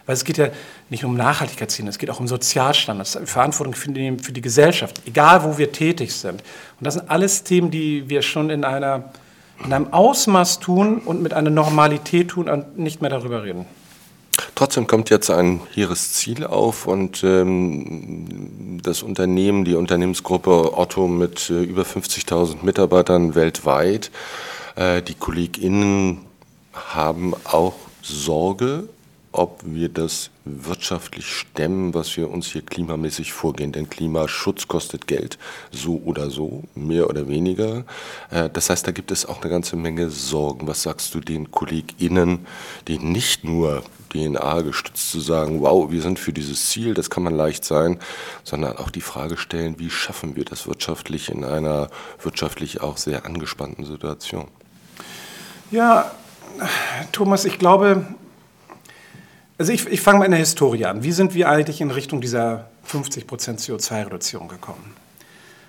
Weil 0.06 0.14
es 0.14 0.24
geht 0.24 0.38
ja 0.38 0.48
nicht 0.90 1.04
um 1.04 1.16
Nachhaltigkeitsziele, 1.16 1.88
es 1.88 1.98
geht 1.98 2.08
auch 2.08 2.20
um 2.20 2.28
Sozialstandards, 2.28 3.18
Verantwortung 3.24 3.74
für 3.74 3.90
die, 3.90 4.16
für 4.22 4.32
die 4.32 4.42
Gesellschaft, 4.42 5.02
egal 5.06 5.42
wo 5.42 5.58
wir 5.58 5.72
tätig 5.72 6.14
sind. 6.14 6.42
Und 6.78 6.86
das 6.86 6.94
sind 6.94 7.10
alles 7.10 7.42
Themen, 7.42 7.72
die 7.72 8.08
wir 8.08 8.22
schon 8.22 8.50
in, 8.50 8.64
einer, 8.64 9.10
in 9.64 9.72
einem 9.72 9.92
Ausmaß 9.92 10.60
tun 10.60 10.98
und 10.98 11.20
mit 11.20 11.34
einer 11.34 11.50
Normalität 11.50 12.28
tun 12.28 12.48
und 12.48 12.78
nicht 12.78 13.00
mehr 13.00 13.10
darüber 13.10 13.42
reden. 13.42 13.66
Trotzdem 14.54 14.86
kommt 14.86 15.10
jetzt 15.10 15.30
ein 15.30 15.60
hehres 15.72 16.12
Ziel 16.12 16.44
auf 16.44 16.86
und 16.86 17.22
ähm, 17.24 18.80
das 18.82 19.02
Unternehmen, 19.02 19.64
die 19.64 19.74
Unternehmensgruppe 19.74 20.76
Otto 20.76 21.08
mit 21.08 21.50
äh, 21.50 21.62
über 21.62 21.82
50.000 21.82 22.62
Mitarbeitern 22.62 23.34
weltweit, 23.34 24.10
äh, 24.76 25.02
die 25.02 25.14
KollegInnen 25.14 26.20
haben 26.72 27.34
auch 27.44 27.74
Sorge 28.02 28.88
ob 29.36 29.60
wir 29.66 29.90
das 29.90 30.30
wirtschaftlich 30.46 31.26
stemmen, 31.26 31.92
was 31.92 32.16
wir 32.16 32.30
uns 32.30 32.46
hier 32.46 32.62
klimamäßig 32.62 33.34
vorgehen. 33.34 33.70
Denn 33.70 33.90
Klimaschutz 33.90 34.66
kostet 34.66 35.06
Geld, 35.06 35.38
so 35.70 36.00
oder 36.04 36.30
so, 36.30 36.64
mehr 36.74 37.10
oder 37.10 37.28
weniger. 37.28 37.84
Äh, 38.30 38.48
das 38.50 38.70
heißt, 38.70 38.86
da 38.86 38.92
gibt 38.92 39.10
es 39.10 39.26
auch 39.26 39.42
eine 39.42 39.50
ganze 39.50 39.76
Menge 39.76 40.08
Sorgen. 40.08 40.66
Was 40.66 40.82
sagst 40.82 41.14
du 41.14 41.20
den 41.20 41.50
KollegInnen, 41.50 42.46
die 42.88 42.98
nicht 42.98 43.44
nur 43.44 43.82
DNA 44.08 44.62
gestützt 44.62 45.10
zu 45.10 45.20
sagen, 45.20 45.60
wow, 45.60 45.90
wir 45.90 46.02
sind 46.02 46.18
für 46.18 46.32
dieses 46.32 46.70
Ziel, 46.70 46.94
das 46.94 47.10
kann 47.10 47.22
man 47.22 47.36
leicht 47.36 47.64
sein, 47.64 47.98
sondern 48.44 48.76
auch 48.76 48.90
die 48.90 49.00
Frage 49.00 49.36
stellen, 49.36 49.78
wie 49.78 49.90
schaffen 49.90 50.36
wir 50.36 50.44
das 50.44 50.66
wirtschaftlich 50.66 51.30
in 51.30 51.44
einer 51.44 51.88
wirtschaftlich 52.22 52.80
auch 52.80 52.96
sehr 52.96 53.26
angespannten 53.26 53.84
Situation? 53.84 54.48
Ja, 55.70 56.10
Thomas, 57.12 57.44
ich 57.44 57.58
glaube, 57.58 58.06
also 59.58 59.72
ich, 59.72 59.86
ich 59.86 60.00
fange 60.00 60.18
mal 60.18 60.24
in 60.26 60.32
der 60.32 60.40
Historie 60.40 60.84
an. 60.84 61.02
Wie 61.02 61.12
sind 61.12 61.34
wir 61.34 61.48
eigentlich 61.48 61.80
in 61.80 61.90
Richtung 61.90 62.20
dieser 62.20 62.68
50% 62.90 63.26
CO2-Reduzierung 63.26 64.48
gekommen? 64.48 64.94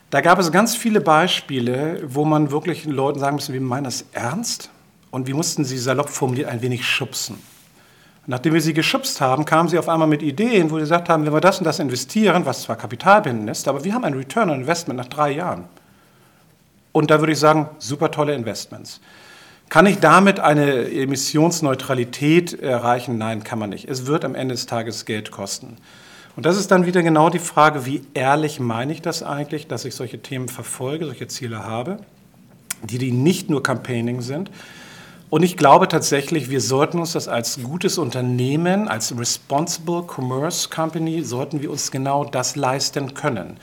Da 0.10 0.22
gab 0.22 0.40
es 0.40 0.52
ganz 0.52 0.76
viele 0.76 1.02
Beispiele, 1.02 2.02
wo 2.06 2.24
man 2.24 2.52
wirklich 2.52 2.86
Leuten 2.86 3.20
sagen 3.20 3.36
müssen, 3.36 3.54
wir 3.54 3.62
meinen 3.62 3.84
das 3.84 4.06
ernst 4.14 4.70
und 5.12 5.28
wir 5.28 5.36
mussten 5.36 5.66
sie 5.66 5.78
salopp 5.78 6.10
formuliert 6.10 6.50
ein 6.50 6.62
wenig 6.62 6.86
schubsen. 6.86 7.40
Nachdem 8.30 8.54
wir 8.54 8.62
sie 8.62 8.74
geschubst 8.74 9.22
haben, 9.22 9.46
kamen 9.46 9.70
sie 9.70 9.80
auf 9.80 9.88
einmal 9.88 10.08
mit 10.08 10.22
Ideen, 10.22 10.70
wo 10.70 10.76
sie 10.76 10.82
gesagt 10.82 11.08
haben, 11.08 11.26
wenn 11.26 11.34
wir 11.34 11.40
das 11.40 11.60
und 11.60 11.64
das 11.64 11.80
investieren, 11.80 12.46
was 12.46 12.64
zwar 12.64 12.76
kapitalbindend 12.76 13.50
ist, 13.50 13.70
aber 13.70 13.86
wir 13.86 13.94
haben 13.94 14.04
ein 14.04 14.14
Return 14.14 14.50
on 14.50 14.60
Investment 14.60 14.98
nach 14.98 15.08
drei 15.08 15.32
Jahren. 15.32 15.64
Und 16.92 17.10
da 17.10 17.20
würde 17.20 17.32
ich 17.32 17.40
sagen, 17.40 17.70
super 17.80 18.12
tolle 18.12 18.36
Investments. 18.36 19.00
Kann 19.70 19.86
ich 19.86 20.00
damit 20.00 20.42
eine 20.42 20.90
Emissionsneutralität 20.92 22.60
erreichen? 22.60 23.18
Nein, 23.18 23.46
kann 23.46 23.60
man 23.60 23.70
nicht. 23.70 23.88
Es 23.88 24.08
wird 24.08 24.26
am 24.26 24.36
Ende 24.36 24.56
des 24.56 24.66
Tages 24.66 25.06
Geld 25.06 25.32
kosten. 25.32 25.78
Und 26.36 26.46
das 26.46 26.58
ist 26.58 26.70
dann 26.70 26.86
wieder 26.86 27.04
genau 27.04 27.30
die 27.30 27.40
Frage, 27.40 27.86
wie 27.86 28.04
ehrlich 28.14 28.60
meine 28.60 28.92
ich 28.92 29.02
das 29.02 29.24
eigentlich, 29.24 29.68
dass 29.68 29.86
ich 29.86 29.96
solche 29.96 30.22
Themen 30.22 30.50
verfolge, 30.50 31.06
solche 31.06 31.28
Ziele 31.28 31.64
habe, 31.66 31.98
die, 32.84 32.98
die 32.98 33.12
nicht 33.12 33.50
nur 33.50 33.64
Campaigning 33.64 34.22
sind. 34.22 34.52
Und 35.30 35.44
ich 35.44 35.58
glaube 35.58 35.90
tatsächlich, 35.90 36.50
wir 36.50 36.62
sollten 36.62 37.00
uns 37.00 37.12
das 37.12 37.28
als 37.28 37.62
gutes 37.62 37.98
Unternehmen, 37.98 38.88
als 38.88 39.18
Responsible 39.18 40.04
Commerce 40.04 40.70
Company, 40.70 41.22
sollten 41.24 41.62
wir 41.62 41.70
uns 41.70 41.92
genau 41.92 42.24
das 42.24 42.56
leisten 42.56 43.14
können. 43.14 43.58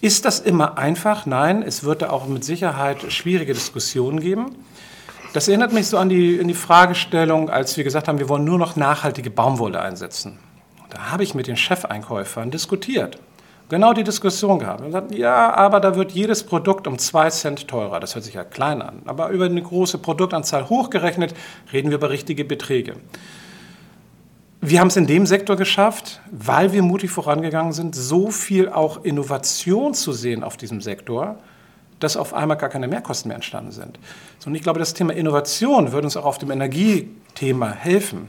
Ist 0.00 0.24
das 0.24 0.40
immer 0.40 0.78
einfach? 0.78 1.24
Nein, 1.24 1.62
es 1.62 1.84
wird 1.84 2.02
da 2.02 2.10
auch 2.10 2.26
mit 2.26 2.44
Sicherheit 2.44 3.12
schwierige 3.12 3.54
Diskussionen 3.54 4.18
geben. 4.20 4.56
Das 5.32 5.46
erinnert 5.46 5.72
mich 5.72 5.86
so 5.86 5.96
an 5.96 6.08
die, 6.08 6.40
an 6.40 6.48
die 6.48 6.54
Fragestellung, 6.54 7.50
als 7.50 7.76
wir 7.76 7.84
gesagt 7.84 8.08
haben, 8.08 8.18
wir 8.18 8.28
wollen 8.28 8.44
nur 8.44 8.58
noch 8.58 8.74
nachhaltige 8.74 9.30
Baumwolle 9.30 9.80
einsetzen. 9.80 10.38
Da 10.90 11.12
habe 11.12 11.22
ich 11.22 11.34
mit 11.34 11.46
den 11.46 11.56
Chefeinkäufern 11.56 12.50
diskutiert. 12.50 13.18
Genau 13.68 13.92
die 13.92 14.04
Diskussion 14.04 14.60
gehabt. 14.60 14.80
Und 14.80 14.86
gesagt, 14.86 15.14
ja, 15.14 15.52
aber 15.54 15.80
da 15.80 15.96
wird 15.96 16.12
jedes 16.12 16.44
Produkt 16.44 16.86
um 16.86 16.98
zwei 16.98 17.30
Cent 17.30 17.66
teurer. 17.66 17.98
Das 17.98 18.14
hört 18.14 18.24
sich 18.24 18.34
ja 18.34 18.44
klein 18.44 18.80
an. 18.80 19.02
Aber 19.06 19.30
über 19.30 19.46
eine 19.46 19.60
große 19.60 19.98
Produktanzahl 19.98 20.68
hochgerechnet 20.68 21.34
reden 21.72 21.90
wir 21.90 21.96
über 21.96 22.10
richtige 22.10 22.44
Beträge. 22.44 22.94
Wir 24.60 24.80
haben 24.80 24.88
es 24.88 24.96
in 24.96 25.06
dem 25.06 25.26
Sektor 25.26 25.56
geschafft, 25.56 26.20
weil 26.30 26.72
wir 26.72 26.82
mutig 26.82 27.10
vorangegangen 27.10 27.72
sind, 27.72 27.94
so 27.94 28.30
viel 28.30 28.68
auch 28.68 29.04
Innovation 29.04 29.94
zu 29.94 30.12
sehen 30.12 30.44
auf 30.44 30.56
diesem 30.56 30.80
Sektor, 30.80 31.36
dass 31.98 32.16
auf 32.16 32.34
einmal 32.34 32.56
gar 32.56 32.68
keine 32.68 32.88
Mehrkosten 32.88 33.28
mehr 33.28 33.36
entstanden 33.36 33.72
sind. 33.72 33.98
und 34.44 34.54
ich 34.54 34.62
glaube, 34.62 34.78
das 34.78 34.94
Thema 34.94 35.12
Innovation 35.12 35.92
würde 35.92 36.06
uns 36.06 36.16
auch 36.16 36.24
auf 36.24 36.38
dem 36.38 36.50
Energiethema 36.50 37.70
helfen. 37.70 38.28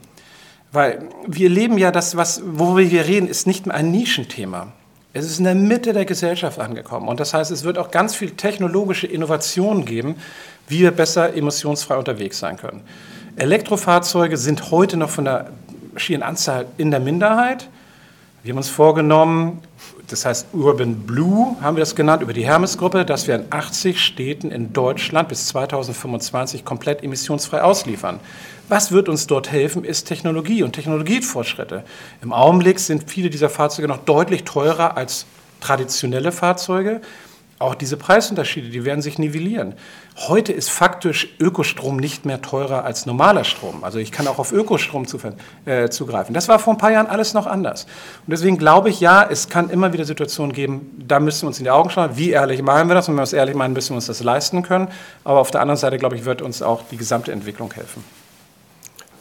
Weil 0.71 1.09
wir 1.25 1.49
leben 1.49 1.77
ja 1.77 1.91
das, 1.91 2.17
was, 2.17 2.41
worüber 2.45 2.89
wir 2.89 3.05
reden, 3.05 3.27
ist 3.27 3.47
nicht 3.47 3.65
mehr 3.65 3.75
ein 3.75 3.91
Nischenthema. 3.91 4.73
Es 5.17 5.25
ist 5.25 5.39
in 5.39 5.45
der 5.45 5.55
Mitte 5.55 5.93
der 5.93 6.05
Gesellschaft 6.05 6.59
angekommen. 6.59 7.07
Und 7.07 7.19
das 7.19 7.33
heißt, 7.33 7.49
es 7.49 7.63
wird 7.63 7.79
auch 7.79 7.89
ganz 7.89 8.15
viel 8.15 8.31
technologische 8.31 9.07
Innovationen 9.07 9.83
geben, 9.83 10.15
wie 10.67 10.81
wir 10.81 10.91
besser 10.91 11.35
emissionsfrei 11.35 11.95
unterwegs 11.97 12.37
sein 12.37 12.57
können. 12.57 12.81
Elektrofahrzeuge 13.35 14.37
sind 14.37 14.69
heute 14.69 14.95
noch 14.95 15.09
von 15.09 15.25
der 15.25 15.49
schieren 15.95 16.21
Anzahl 16.21 16.67
in 16.77 16.91
der 16.91 16.99
Minderheit. 16.99 17.67
Wir 18.43 18.51
haben 18.51 18.59
uns 18.59 18.69
vorgenommen, 18.69 19.63
das 20.07 20.25
heißt 20.25 20.47
Urban 20.53 20.95
Blue 20.95 21.57
haben 21.61 21.75
wir 21.75 21.81
das 21.81 21.95
genannt, 21.95 22.21
über 22.21 22.33
die 22.33 22.45
Hermes-Gruppe, 22.45 23.05
dass 23.05 23.27
wir 23.27 23.35
in 23.35 23.45
80 23.49 23.99
Städten 23.99 24.51
in 24.51 24.71
Deutschland 24.71 25.27
bis 25.27 25.47
2025 25.47 26.63
komplett 26.63 27.03
emissionsfrei 27.03 27.61
ausliefern. 27.61 28.19
Was 28.69 28.91
wird 28.91 29.09
uns 29.09 29.27
dort 29.27 29.51
helfen, 29.51 29.83
ist 29.83 30.05
Technologie 30.05 30.63
und 30.63 30.73
Technologiefortschritte. 30.73 31.83
Im 32.21 32.31
Augenblick 32.31 32.79
sind 32.79 33.09
viele 33.09 33.29
dieser 33.29 33.49
Fahrzeuge 33.49 33.87
noch 33.87 33.99
deutlich 33.99 34.43
teurer 34.43 34.95
als 34.95 35.25
traditionelle 35.59 36.31
Fahrzeuge. 36.31 37.01
Auch 37.59 37.73
diese 37.73 37.97
Preisunterschiede, 37.97 38.69
die 38.69 38.85
werden 38.85 39.01
sich 39.01 39.17
nivellieren. 39.17 39.73
Heute 40.27 40.53
ist 40.53 40.69
faktisch 40.69 41.27
Ökostrom 41.39 41.97
nicht 41.97 42.23
mehr 42.23 42.39
teurer 42.43 42.85
als 42.85 43.07
normaler 43.07 43.43
Strom. 43.43 43.83
Also 43.83 43.97
ich 43.97 44.11
kann 44.11 44.27
auch 44.27 44.37
auf 44.37 44.51
Ökostrom 44.51 45.05
äh, 45.65 45.89
zugreifen. 45.89 46.35
Das 46.35 46.47
war 46.47 46.59
vor 46.59 46.73
ein 46.73 46.77
paar 46.77 46.91
Jahren 46.91 47.07
alles 47.07 47.33
noch 47.33 47.47
anders. 47.47 47.85
Und 48.27 48.31
deswegen 48.31 48.59
glaube 48.59 48.89
ich, 48.89 48.99
ja, 48.99 49.27
es 49.27 49.49
kann 49.49 49.71
immer 49.71 49.91
wieder 49.91 50.05
Situationen 50.05 50.53
geben, 50.53 51.03
da 51.07 51.19
müssen 51.19 51.43
wir 51.43 51.47
uns 51.47 51.57
in 51.57 51.63
die 51.63 51.71
Augen 51.71 51.89
schauen. 51.89 52.11
Wie 52.13 52.29
ehrlich 52.29 52.61
meinen 52.61 52.89
wir 52.89 52.93
das? 52.93 53.07
Und 53.07 53.15
wenn 53.15 53.21
wir 53.21 53.23
es 53.23 53.33
ehrlich 53.33 53.55
meinen, 53.55 53.73
müssen 53.73 53.89
wir 53.91 53.95
uns 53.95 54.05
das 54.05 54.21
leisten 54.21 54.61
können. 54.61 54.89
Aber 55.23 55.39
auf 55.39 55.49
der 55.49 55.61
anderen 55.61 55.77
Seite, 55.77 55.97
glaube 55.97 56.15
ich, 56.15 56.25
wird 56.25 56.43
uns 56.43 56.61
auch 56.61 56.83
die 56.91 56.97
gesamte 56.97 57.31
Entwicklung 57.31 57.73
helfen. 57.73 58.03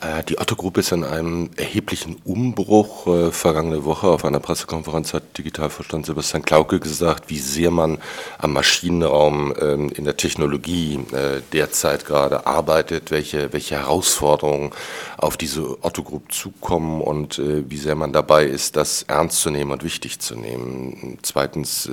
Äh, 0.00 0.22
die 0.24 0.38
Otto-Gruppe 0.38 0.80
ist 0.80 0.92
in 0.92 1.04
einem 1.04 1.50
erheblichen 1.56 2.16
Umbruch. 2.24 3.06
Äh, 3.06 3.32
vergangene 3.32 3.84
Woche 3.84 4.08
auf 4.08 4.24
einer 4.24 4.40
Pressekonferenz 4.40 5.14
hat 5.14 5.38
Digitalvorstand 5.38 6.06
Sebastian 6.06 6.42
Klauke 6.42 6.80
gesagt, 6.80 7.30
wie 7.30 7.38
sehr 7.38 7.70
man 7.70 7.98
am 8.38 8.52
Maschinenraum 8.52 9.54
ähm, 9.58 9.90
in 9.90 10.04
der 10.04 10.16
Technologie 10.16 11.00
äh, 11.12 11.40
derzeit 11.52 12.04
gerade 12.04 12.46
arbeitet, 12.46 13.10
welche, 13.10 13.52
welche 13.52 13.76
Herausforderungen 13.76 14.72
auf 15.16 15.36
diese 15.36 15.82
Otto-Gruppe 15.82 16.28
zukommen 16.28 17.00
und 17.00 17.38
wie 17.38 17.76
sehr 17.76 17.94
man 17.94 18.12
dabei 18.12 18.44
ist, 18.44 18.76
das 18.76 19.02
ernst 19.04 19.40
zu 19.40 19.50
nehmen 19.50 19.70
und 19.70 19.82
wichtig 19.84 20.18
zu 20.18 20.34
nehmen. 20.34 21.18
Zweitens 21.22 21.88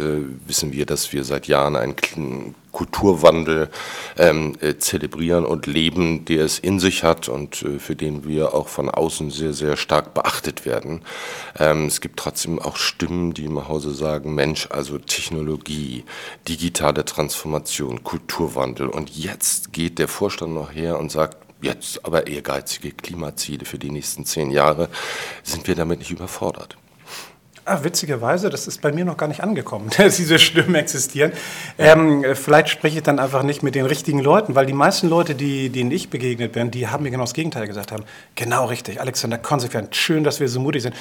wissen 0.46 0.74
wir, 0.74 0.86
dass 0.86 1.14
wir 1.14 1.24
seit 1.24 1.48
Jahren 1.48 1.76
einen 1.76 1.96
Kulturwandel 2.74 3.70
ähm, 4.18 4.58
äh, 4.60 4.78
zelebrieren 4.78 5.46
und 5.46 5.68
leben, 5.68 6.26
der 6.26 6.44
es 6.44 6.60
in 6.60 6.80
sich 6.80 7.04
hat 7.04 7.30
und 7.30 7.62
äh, 7.62 7.80
für 7.80 7.96
den 7.96 8.28
wir 8.28 8.54
auch 8.54 8.68
von 8.68 8.90
außen 8.90 9.32
sehr, 9.32 9.54
sehr 9.54 9.78
stark 9.78 10.14
beachtet 10.14 10.66
werden. 10.66 11.04
Ähm, 11.58 11.86
es 11.86 12.02
gibt 12.02 12.20
trotzdem 12.20 12.60
auch 12.60 12.76
Stimmen, 12.76 13.34
die 13.34 13.46
im 13.46 13.68
Hause 13.68 13.92
sagen, 13.92 14.36
Mensch, 14.36 14.68
also 14.72 14.98
Technologie, 14.98 16.04
digitale 16.48 17.06
Transformation, 17.06 18.04
Kulturwandel. 18.04 18.90
Und 18.90 19.16
jetzt 19.16 19.72
geht 19.72 20.00
der 20.00 20.08
Vorstand 20.08 20.54
noch 20.54 20.74
her 20.74 21.00
und 21.00 21.12
sagt, 21.12 21.38
jetzt 21.62 22.04
aber 22.06 22.28
ehrgeizige 22.28 22.92
Klimaziele 22.92 23.66
für 23.66 23.78
die 23.78 23.92
nächsten 23.92 24.26
zehn 24.26 24.52
Jahre, 24.52 24.90
sind 25.44 25.68
wir 25.68 25.76
damit 25.76 26.00
nicht 26.00 26.12
überfordert. 26.12 26.76
Ah, 27.66 27.80
witzigerweise, 27.82 28.50
das 28.50 28.68
ist 28.68 28.82
bei 28.82 28.92
mir 28.92 29.06
noch 29.06 29.16
gar 29.16 29.28
nicht 29.28 29.42
angekommen, 29.42 29.90
dass 29.98 30.18
diese 30.18 30.38
Stimmen 30.38 30.76
existieren. 30.76 31.32
Ähm, 31.78 32.26
vielleicht 32.34 32.68
spreche 32.68 32.98
ich 32.98 33.04
dann 33.04 33.20
einfach 33.20 33.42
nicht 33.44 33.64
mit 33.64 33.74
den 33.76 33.86
richtigen 33.86 34.20
Leuten, 34.20 34.54
weil 34.54 34.66
die 34.66 34.74
meisten 34.74 35.08
Leute, 35.08 35.34
die, 35.34 35.70
denen 35.70 35.90
ich 35.90 36.10
begegnet 36.10 36.52
bin, 36.52 36.72
die 36.72 36.90
haben 36.90 37.04
mir 37.04 37.12
genau 37.12 37.24
das 37.24 37.34
Gegenteil 37.34 37.66
gesagt 37.68 37.94
haben. 37.94 38.04
Genau 38.36 38.66
richtig, 38.66 39.00
Alexander, 39.00 39.38
konsequent, 39.38 39.96
schön, 39.96 40.26
dass 40.26 40.42
wir 40.42 40.50
so 40.50 40.60
mutig 40.60 40.82
sind. 40.82 40.94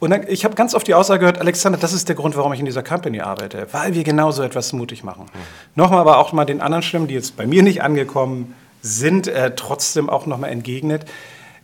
Und 0.00 0.10
dann, 0.10 0.26
ich 0.26 0.44
habe 0.44 0.56
ganz 0.56 0.74
oft 0.74 0.88
die 0.88 0.94
Aussage 0.94 1.20
gehört, 1.20 1.38
Alexander, 1.38 1.78
das 1.78 1.92
ist 1.92 2.08
der 2.08 2.16
Grund, 2.16 2.36
warum 2.36 2.52
ich 2.52 2.58
in 2.58 2.66
dieser 2.66 2.82
Company 2.82 3.20
arbeite, 3.20 3.68
weil 3.70 3.94
wir 3.94 4.02
genau 4.02 4.32
so 4.32 4.42
etwas 4.42 4.72
mutig 4.72 5.04
machen. 5.04 5.26
Mhm. 5.26 5.38
Nochmal 5.76 6.00
aber 6.00 6.18
auch 6.18 6.32
mal 6.32 6.44
den 6.44 6.60
anderen 6.60 6.82
Stimmen, 6.82 7.06
die 7.06 7.14
jetzt 7.14 7.36
bei 7.36 7.46
mir 7.46 7.62
nicht 7.62 7.82
angekommen 7.82 8.56
sind, 8.82 9.28
äh, 9.28 9.52
trotzdem 9.54 10.10
auch 10.10 10.26
nochmal 10.26 10.50
entgegnet. 10.50 11.04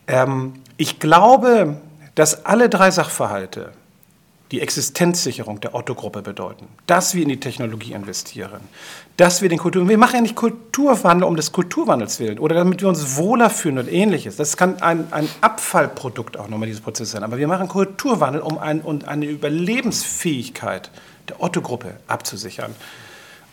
Ähm, 0.07 0.55
ich 0.77 1.01
glaube, 1.01 1.79
dass 2.15 2.47
alle 2.47 2.69
drei 2.69 2.93
Sachverhalte, 2.93 3.73
die 4.55 4.61
Existenzsicherung 4.61 5.61
der 5.61 5.75
Otto-Gruppe 5.75 6.23
bedeuten, 6.23 6.69
dass 6.87 7.17
wir 7.17 7.25
in 7.25 7.29
die 7.29 7.41
Technologie 7.41 7.93
investieren, 7.93 8.61
dass 9.17 9.43
wir 9.43 9.49
den 9.49 9.59
Kultur, 9.59 9.89
wir 9.89 9.99
machen 9.99 10.15
ja 10.15 10.21
nicht 10.21 10.37
Kulturwandel 10.37 11.27
um 11.27 11.35
des 11.35 11.51
Kulturwandels 11.51 12.21
willen 12.21 12.39
oder 12.39 12.55
damit 12.55 12.81
wir 12.81 12.89
uns 12.89 13.17
wohler 13.17 13.51
fühlen 13.51 13.79
und 13.79 13.93
ähnliches. 13.93 14.37
Das 14.37 14.57
kann 14.57 14.81
ein, 14.81 15.13
ein 15.13 15.29
Abfallprodukt 15.41 16.37
auch 16.37 16.47
nochmal 16.47 16.69
dieses 16.69 16.83
Prozess 16.83 17.11
sein. 17.11 17.25
Aber 17.25 17.37
wir 17.39 17.49
machen 17.49 17.67
Kulturwandel, 17.67 18.43
um, 18.43 18.59
ein, 18.59 18.81
um 18.83 19.01
eine 19.05 19.27
Überlebensfähigkeit 19.27 20.93
der 21.29 21.43
Otto-Gruppe 21.43 21.97
abzusichern. 22.07 22.77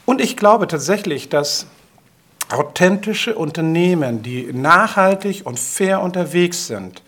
Und 0.05 0.21
ich 0.21 0.37
glaube 0.37 0.67
tatsächlich, 0.67 1.29
dass 1.29 1.65
authentische 2.49 3.33
Unternehmen, 3.33 4.21
die 4.21 4.53
nachhaltig 4.53 5.47
und 5.47 5.59
fair 5.59 6.03
unterwegs 6.03 6.67
sind, 6.67 7.01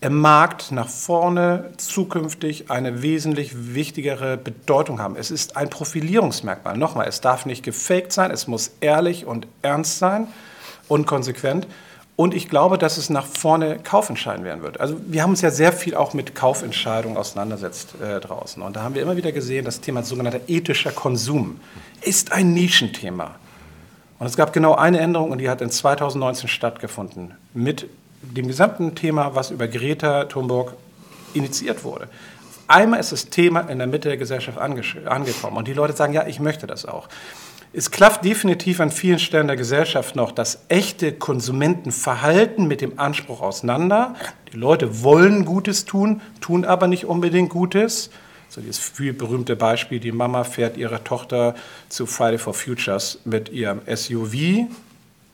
im 0.00 0.20
Markt 0.20 0.70
nach 0.70 0.88
vorne 0.88 1.70
zukünftig 1.76 2.70
eine 2.70 3.02
wesentlich 3.02 3.74
wichtigere 3.74 4.36
Bedeutung 4.36 5.00
haben. 5.00 5.16
Es 5.16 5.30
ist 5.30 5.56
ein 5.56 5.70
Profilierungsmerkmal. 5.70 6.76
Nochmal, 6.76 7.08
es 7.08 7.20
darf 7.20 7.46
nicht 7.46 7.64
gefaked 7.64 8.12
sein, 8.12 8.30
es 8.30 8.46
muss 8.46 8.70
ehrlich 8.80 9.26
und 9.26 9.48
ernst 9.62 9.98
sein 9.98 10.28
und 10.86 11.06
konsequent. 11.06 11.66
Und 12.14 12.34
ich 12.34 12.48
glaube, 12.48 12.78
dass 12.78 12.96
es 12.96 13.10
nach 13.10 13.26
vorne 13.26 13.78
Kaufentscheiden 13.78 14.44
werden 14.44 14.62
wird. 14.62 14.80
Also 14.80 14.96
wir 15.06 15.22
haben 15.22 15.30
uns 15.30 15.40
ja 15.40 15.50
sehr 15.50 15.72
viel 15.72 15.94
auch 15.94 16.14
mit 16.14 16.34
Kaufentscheidungen 16.34 17.16
auseinandersetzt 17.16 17.94
äh, 18.00 18.18
draußen. 18.18 18.60
Und 18.60 18.74
da 18.74 18.82
haben 18.82 18.94
wir 18.94 19.02
immer 19.02 19.16
wieder 19.16 19.30
gesehen, 19.30 19.64
das 19.64 19.80
Thema 19.80 20.02
sogenannter 20.02 20.40
ethischer 20.48 20.90
Konsum 20.90 21.60
ist 22.02 22.32
ein 22.32 22.54
Nischenthema. 22.54 23.36
Und 24.18 24.26
es 24.26 24.36
gab 24.36 24.52
genau 24.52 24.74
eine 24.74 24.98
Änderung 24.98 25.30
und 25.30 25.38
die 25.38 25.48
hat 25.48 25.60
in 25.60 25.70
2019 25.70 26.48
stattgefunden 26.48 27.34
mit 27.54 27.88
dem 28.22 28.48
gesamten 28.48 28.94
Thema, 28.94 29.34
was 29.34 29.50
über 29.50 29.68
Greta 29.68 30.24
Thunberg 30.24 30.74
initiiert 31.34 31.84
wurde. 31.84 32.08
Einmal 32.66 33.00
ist 33.00 33.12
das 33.12 33.30
Thema 33.30 33.60
in 33.60 33.78
der 33.78 33.86
Mitte 33.86 34.08
der 34.08 34.18
Gesellschaft 34.18 34.58
angekommen 34.58 35.56
und 35.56 35.68
die 35.68 35.72
Leute 35.72 35.94
sagen, 35.94 36.12
ja, 36.12 36.26
ich 36.26 36.38
möchte 36.38 36.66
das 36.66 36.84
auch. 36.84 37.08
Es 37.72 37.90
klafft 37.90 38.24
definitiv 38.24 38.80
an 38.80 38.90
vielen 38.90 39.18
Stellen 39.18 39.46
der 39.46 39.56
Gesellschaft 39.56 40.16
noch 40.16 40.32
das 40.32 40.64
echte 40.68 41.12
Konsumentenverhalten 41.12 42.66
mit 42.66 42.80
dem 42.80 42.98
Anspruch 42.98 43.42
auseinander. 43.42 44.14
Die 44.52 44.56
Leute 44.56 45.02
wollen 45.02 45.44
Gutes 45.44 45.84
tun, 45.84 46.22
tun 46.40 46.64
aber 46.64 46.86
nicht 46.88 47.04
unbedingt 47.04 47.50
Gutes. 47.50 48.10
So 48.48 48.62
dieses 48.62 48.78
viel 48.78 49.12
berühmte 49.12 49.54
Beispiel, 49.56 50.00
die 50.00 50.12
Mama 50.12 50.44
fährt 50.44 50.78
ihre 50.78 51.04
Tochter 51.04 51.54
zu 51.90 52.06
Friday 52.06 52.38
for 52.38 52.54
Futures 52.54 53.20
mit 53.26 53.50
ihrem 53.50 53.82
SUV, 53.86 54.66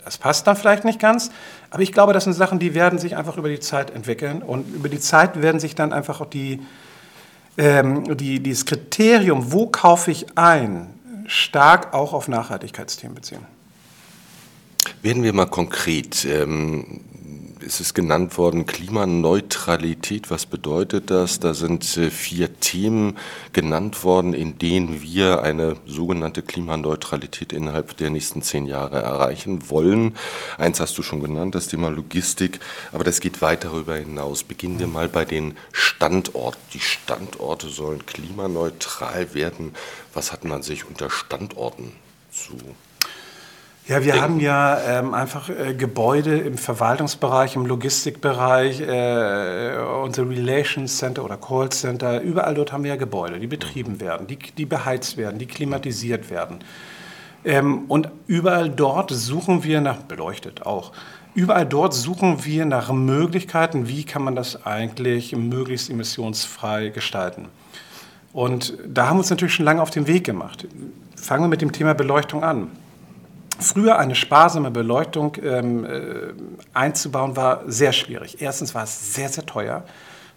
das 0.04 0.18
passt 0.18 0.46
dann 0.46 0.56
vielleicht 0.56 0.84
nicht 0.84 1.00
ganz, 1.00 1.30
aber 1.70 1.82
ich 1.82 1.92
glaube, 1.92 2.12
das 2.12 2.24
sind 2.24 2.34
Sachen, 2.34 2.58
die 2.58 2.74
werden 2.74 2.98
sich 2.98 3.16
einfach 3.16 3.36
über 3.36 3.48
die 3.48 3.60
Zeit 3.60 3.90
entwickeln 3.90 4.42
und 4.42 4.74
über 4.74 4.88
die 4.88 5.00
Zeit 5.00 5.40
werden 5.40 5.60
sich 5.60 5.74
dann 5.74 5.92
einfach 5.92 6.20
auch 6.20 6.30
die, 6.30 6.60
ähm, 7.56 8.16
die, 8.16 8.40
dieses 8.40 8.66
Kriterium, 8.66 9.52
wo 9.52 9.66
kaufe 9.66 10.10
ich 10.10 10.26
ein, 10.36 10.94
stark 11.26 11.94
auch 11.94 12.12
auf 12.12 12.28
Nachhaltigkeitsthemen 12.28 13.14
beziehen. 13.14 13.46
Werden 15.02 15.22
wir 15.22 15.32
mal 15.32 15.46
konkret. 15.46 16.24
Ähm, 16.24 17.00
es 17.66 17.80
ist 17.80 17.94
genannt 17.94 18.36
worden, 18.36 18.66
Klimaneutralität. 18.66 20.30
Was 20.30 20.46
bedeutet 20.46 21.10
das? 21.10 21.40
Da 21.40 21.54
sind 21.54 21.96
äh, 21.96 22.10
vier 22.10 22.60
Themen 22.60 23.16
genannt 23.52 24.04
worden, 24.04 24.34
in 24.34 24.58
denen 24.58 25.02
wir 25.02 25.42
eine 25.42 25.76
sogenannte 25.86 26.42
Klimaneutralität 26.42 27.52
innerhalb 27.52 27.96
der 27.96 28.10
nächsten 28.10 28.42
zehn 28.42 28.66
Jahre 28.66 29.02
erreichen 29.02 29.70
wollen. 29.70 30.16
Eins 30.58 30.80
hast 30.80 30.96
du 30.98 31.02
schon 31.02 31.20
genannt, 31.20 31.54
das 31.54 31.68
Thema 31.68 31.88
Logistik, 31.88 32.60
aber 32.92 33.04
das 33.04 33.20
geht 33.20 33.40
weit 33.42 33.64
darüber 33.64 33.96
hinaus. 33.96 34.44
Beginnen 34.44 34.78
wir 34.78 34.88
mal 34.88 35.08
bei 35.08 35.24
den 35.24 35.56
Standorten. 35.72 36.60
Die 36.74 36.80
Standorte 36.80 37.68
sollen 37.68 38.04
klimaneutral 38.06 39.34
werden. 39.34 39.74
Was 40.12 40.32
hat 40.32 40.44
man 40.44 40.62
sich 40.62 40.86
unter 40.86 41.10
Standorten 41.10 41.92
zu 42.30 42.56
ja, 43.86 44.02
wir 44.02 44.20
haben 44.20 44.40
ja 44.40 44.78
ähm, 44.80 45.12
einfach 45.12 45.50
äh, 45.50 45.74
Gebäude 45.74 46.38
im 46.38 46.56
Verwaltungsbereich, 46.56 47.54
im 47.54 47.66
Logistikbereich, 47.66 48.80
äh, 48.80 49.76
unser 50.02 50.28
Relations 50.28 50.96
Center 50.96 51.22
oder 51.22 51.36
Call 51.36 51.68
Center. 51.68 52.22
Überall 52.22 52.54
dort 52.54 52.72
haben 52.72 52.84
wir 52.84 52.90
ja 52.90 52.96
Gebäude, 52.96 53.38
die 53.38 53.46
betrieben 53.46 54.00
werden, 54.00 54.26
die, 54.26 54.38
die 54.38 54.64
beheizt 54.64 55.18
werden, 55.18 55.38
die 55.38 55.44
klimatisiert 55.44 56.30
werden. 56.30 56.60
Ähm, 57.44 57.84
und 57.88 58.08
überall 58.26 58.70
dort 58.70 59.10
suchen 59.10 59.64
wir 59.64 59.82
nach, 59.82 59.98
beleuchtet 59.98 60.64
auch, 60.64 60.92
überall 61.34 61.66
dort 61.66 61.92
suchen 61.92 62.42
wir 62.46 62.64
nach 62.64 62.90
Möglichkeiten, 62.90 63.86
wie 63.86 64.04
kann 64.04 64.22
man 64.22 64.34
das 64.34 64.64
eigentlich 64.64 65.36
möglichst 65.36 65.90
emissionsfrei 65.90 66.88
gestalten. 66.88 67.48
Und 68.32 68.78
da 68.86 69.08
haben 69.08 69.16
wir 69.16 69.20
uns 69.20 69.30
natürlich 69.30 69.54
schon 69.54 69.66
lange 69.66 69.82
auf 69.82 69.90
den 69.90 70.06
Weg 70.06 70.24
gemacht. 70.24 70.66
Fangen 71.16 71.44
wir 71.44 71.48
mit 71.48 71.60
dem 71.60 71.72
Thema 71.72 71.92
Beleuchtung 71.92 72.42
an. 72.42 72.70
Früher 73.58 73.98
eine 73.98 74.14
sparsame 74.14 74.70
Beleuchtung 74.70 75.36
ähm, 75.42 75.84
äh, 75.84 76.32
einzubauen 76.72 77.36
war 77.36 77.62
sehr 77.66 77.92
schwierig. 77.92 78.40
Erstens 78.40 78.74
war 78.74 78.84
es 78.84 79.14
sehr, 79.14 79.28
sehr 79.28 79.46
teuer. 79.46 79.84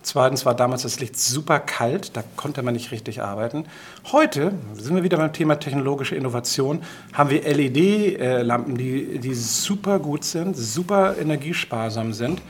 Zweitens 0.03 0.45
war 0.45 0.55
damals 0.55 0.83
das 0.83 0.99
Licht 0.99 1.19
super 1.19 1.59
kalt, 1.59 2.15
da 2.15 2.23
konnte 2.37 2.63
man 2.63 2.73
nicht 2.73 2.91
richtig 2.91 3.21
arbeiten. 3.21 3.65
Heute 4.11 4.53
sind 4.73 4.95
wir 4.95 5.03
wieder 5.03 5.17
beim 5.17 5.33
Thema 5.33 5.59
technologische 5.59 6.15
Innovation, 6.15 6.81
haben 7.11 7.29
wir 7.29 7.41
LED-Lampen, 7.41 8.77
die, 8.77 9.19
die 9.19 9.33
super 9.33 9.99
gut 9.99 10.23
sind, 10.23 10.55
super 10.55 11.17
energiesparsam 11.19 12.13
sind. 12.13 12.41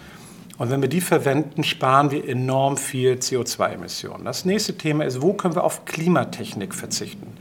Und 0.59 0.69
wenn 0.69 0.81
wir 0.81 0.89
die 0.89 1.01
verwenden, 1.01 1.63
sparen 1.63 2.11
wir 2.11 2.27
enorm 2.27 2.77
viel 2.77 3.13
CO2-Emissionen. 3.13 4.25
Das 4.25 4.45
nächste 4.45 4.77
Thema 4.77 5.05
ist, 5.05 5.21
wo 5.21 5.33
können 5.33 5.55
wir 5.55 5.63
auf 5.63 5.85
Klimatechnik 5.85 6.75
verzichten? 6.75 7.33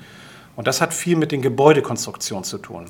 Und 0.56 0.66
das 0.66 0.80
hat 0.80 0.92
viel 0.92 1.16
mit 1.16 1.32
den 1.32 1.42
Gebäudekonstruktionen 1.42 2.44
zu 2.44 2.58
tun 2.58 2.86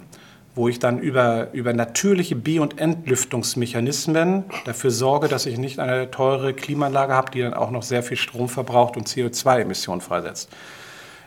wo 0.57 0.69
ich 0.69 0.79
dann 0.79 0.99
über, 0.99 1.53
über 1.53 1.75
natürliche 1.75 2.35
Be- 2.35 2.63
und 2.63 2.81
Entlüftungsmechanismen 2.81 4.45
dafür 4.65 4.91
sorge, 4.91 5.29
dass 5.29 5.45
ich 5.45 5.59
nicht 5.59 5.79
eine 5.79 6.11
teure 6.11 6.55
Klimaanlage 6.55 7.13
habe, 7.13 7.31
die 7.31 7.43
dann 7.43 7.53
auch 7.53 7.71
noch 7.71 7.83
sehr 7.83 8.03
viel 8.03 8.17
Strom 8.17 8.49
verbraucht 8.49 8.97
und 8.97 9.07
CO2-Emissionen 9.07 10.01
freisetzt. 10.01 10.49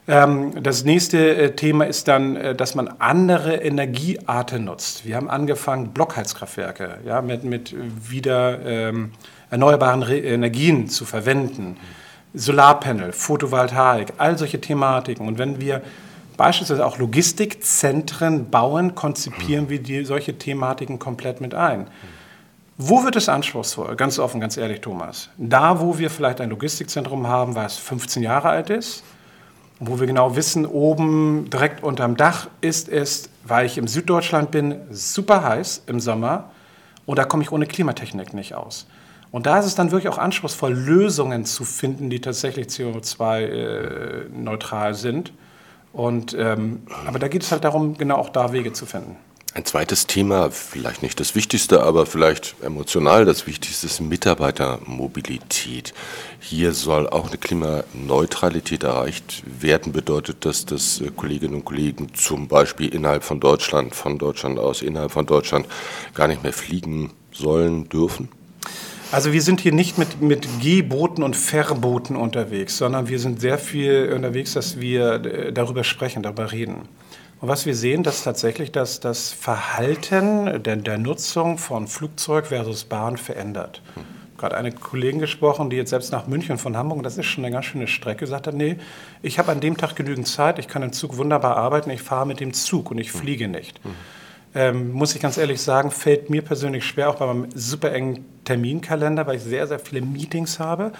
Ähm, 0.08 0.64
das 0.64 0.84
nächste 0.84 1.36
äh, 1.36 1.56
Thema 1.56 1.86
ist 1.86 2.08
dann, 2.08 2.36
äh, 2.36 2.56
dass 2.56 2.74
man 2.74 2.88
andere 2.98 3.58
Energiearten 3.58 4.66
nutzt. 4.66 5.06
Wir 5.06 5.16
haben 5.16 5.30
angefangen, 5.30 5.90
Blockheizkraftwerke 5.90 6.98
ja, 7.06 7.22
mit, 7.22 7.44
mit 7.44 7.76
wieder 8.10 8.60
ähm, 8.66 9.12
erneuerbaren 9.52 10.02
Re 10.02 10.18
Energien 10.18 10.90
zu 10.90 11.06
verwenden. 11.06 11.78
Solarpanel, 12.34 13.12
Photovoltaik, 13.12 14.14
all 14.18 14.40
solche 14.40 14.60
Thematiken. 14.60 15.28
Und 15.28 15.38
wenn 15.38 15.62
wir 15.62 15.84
beispielsweise 16.40 16.86
auch 16.86 16.98
Logistikzentren 16.98 18.50
bauen, 18.50 18.96
konzipieren 18.96 19.68
wir 19.68 19.84
die, 19.84 20.06
solche 20.06 20.38
Thematiken 20.38 20.98
komplett 20.98 21.42
mit 21.42 21.54
ein. 21.54 21.88
Wo 22.78 23.04
wird 23.04 23.18
es 23.18 23.28
anspruchsvoll? 23.28 23.98
Ganz 23.98 24.20
offen, 24.20 24.40
ganz 24.40 24.56
ehrlich, 24.56 24.80
Thomas. 24.80 25.28
Da, 25.38 25.82
wo 25.82 25.98
wir 25.98 26.10
vielleicht 26.10 26.40
ein 26.40 26.50
Logistikzentrum 26.50 27.28
haben, 27.28 27.56
was 27.56 27.76
15 27.76 28.24
Jahre 28.24 28.48
alt 28.48 28.70
ist, 28.70 29.04
wo 29.82 30.00
wir 30.00 30.08
genau 30.08 30.38
wissen, 30.38 30.66
oben 30.66 31.50
direkt 31.50 31.84
unterm 31.84 32.16
Dach 32.16 32.48
ist 32.62 32.88
es, 32.88 33.30
weil 33.44 33.66
ich 33.66 33.78
im 33.78 33.90
Süddeutschland 33.90 34.50
bin, 34.50 34.78
super 34.92 35.44
heiß 35.44 35.84
im 35.88 36.00
Sommer 36.00 36.52
und 37.06 37.20
da 37.20 37.26
komme 37.26 37.44
ich 37.44 37.52
ohne 37.52 37.66
Klimatechnik 37.66 38.34
nicht 38.34 38.56
aus. 38.56 38.88
Und 39.32 39.46
da 39.46 39.60
ist 39.60 39.66
es 39.66 39.76
dann 39.76 39.92
wirklich 39.92 40.08
auch 40.08 40.18
anspruchsvoll, 40.18 40.74
Lösungen 40.74 41.44
zu 41.44 41.66
finden, 41.66 42.10
die 42.10 42.22
tatsächlich 42.22 42.68
CO2-neutral 42.68 44.92
äh, 44.92 44.96
sind 44.96 45.34
und, 45.94 46.36
ähm, 46.38 46.84
aber 47.06 47.20
da 47.20 47.28
geht 47.28 47.44
es 47.44 47.52
halt 47.52 47.64
darum, 47.64 47.98
genau 47.98 48.16
auch 48.16 48.30
da 48.30 48.52
Wege 48.52 48.74
zu 48.74 48.86
finden. 48.86 49.18
Ein 49.56 49.66
zweites 49.66 50.06
Thema, 50.06 50.52
vielleicht 50.52 51.02
nicht 51.02 51.20
das 51.20 51.34
Wichtigste, 51.34 51.82
aber 51.82 52.06
vielleicht 52.06 52.56
emotional 52.62 53.26
das 53.26 53.48
Wichtigste 53.48 53.88
ist 53.88 54.00
Mitarbeitermobilität. 54.00 55.96
Hier 56.40 56.74
soll 56.74 57.10
auch 57.10 57.30
eine 57.30 57.40
Klimaneutralität 57.40 58.84
erreicht 58.84 59.42
werden. 59.46 59.92
Bedeutet 59.92 60.46
das, 60.46 60.68
dass 60.68 61.02
äh, 61.02 61.10
Kolleginnen 61.16 61.56
und 61.56 61.66
Kollegen 61.66 62.14
zum 62.14 62.48
Beispiel 62.48 62.94
innerhalb 62.94 63.24
von 63.24 63.40
Deutschland, 63.40 63.96
von 63.96 64.20
Deutschland 64.20 64.60
aus, 64.60 64.84
innerhalb 64.84 65.12
von 65.12 65.26
Deutschland 65.26 65.66
gar 66.14 66.28
nicht 66.28 66.44
mehr 66.44 66.54
fliegen 66.54 67.12
sollen, 67.32 67.90
dürfen? 67.90 68.30
Also 69.12 69.34
wir 69.34 69.42
sind 69.42 69.60
hier 69.60 69.72
nicht 69.72 69.98
mit, 69.98 70.22
mit 70.22 70.48
Geboten 70.62 71.24
und 71.24 71.36
Verboten 71.36 72.16
unterwegs, 72.16 72.78
sondern 72.78 73.10
wir 73.10 73.18
sind 73.18 73.42
sehr 73.42 73.58
viel 73.58 74.14
unterwegs, 74.14 74.54
dass 74.54 74.80
wir 74.80 75.14
äh, 75.26 75.52
darüber 75.52 75.84
sprechen, 75.84 76.22
darüber 76.22 76.52
reden. 76.52 76.88
Und 77.42 77.48
was 77.48 77.66
wir 77.66 77.74
sehen, 77.74 78.04
dass 78.04 78.24
tatsächlich 78.24 78.72
das, 78.72 79.00
das 79.00 79.32
Verhalten 79.32 80.62
der, 80.62 80.76
der 80.76 81.00
Nutzung 81.00 81.58
von 81.58 81.88
Flugzeug 81.88 82.48
versus 82.48 82.84
Bahn 82.84 83.18
verändert. 83.18 83.82
Hm. 83.96 84.04
Gerade 84.38 84.56
eine 84.56 84.72
Kollegin 84.72 85.20
gesprochen, 85.20 85.72
die 85.72 85.78
jetzt 85.78 85.90
selbst 85.90 86.12
nach 86.12 86.28
München 86.28 86.60
von 86.60 86.78
Hamburg, 86.78 87.02
das 87.02 87.18
ist 87.18 87.26
schon 87.26 87.44
eine 87.44 87.52
ganz 87.52 87.66
schöne 87.66 87.88
Strecke, 87.88 88.20
gesagt 88.20 88.46
hat, 88.46 88.54
nee, 88.54 88.78
ich 89.24 89.40
habe 89.40 89.52
an 89.52 89.60
dem 89.60 89.76
Tag 89.76 89.96
genügend 89.96 90.28
Zeit, 90.28 90.60
ich 90.60 90.68
kann 90.68 90.84
im 90.84 90.94
Zug 90.94 91.18
wunderbar 91.18 91.58
arbeiten, 91.58 91.90
ich 91.90 92.04
fahre 92.04 92.28
mit 92.28 92.40
dem 92.40 92.54
Zug 92.54 92.92
und 92.92 93.00
ich 93.00 93.12
hm. 93.12 93.20
fliege 93.20 93.48
nicht. 93.48 93.84
Mhm 93.84 94.19
ähm, 94.56 94.92
muss 94.92 95.16
ich 95.16 95.22
ganz 95.22 95.38
ehrlich 95.38 95.62
sagen, 95.62 95.92
fällt 95.92 96.30
mir 96.30 96.42
persönlich 96.42 96.86
schwer, 96.86 97.10
auch 97.10 97.16
bei 97.16 97.26
meinem 97.28 97.50
super 97.54 97.92
engen 97.92 98.26
Terminkalender, 98.46 99.28
weil 99.28 99.36
ich 99.36 99.44
sehr, 99.44 99.68
sehr 99.68 99.80
viele 99.80 100.02
Meetings 100.02 100.60
habe. 100.60 100.92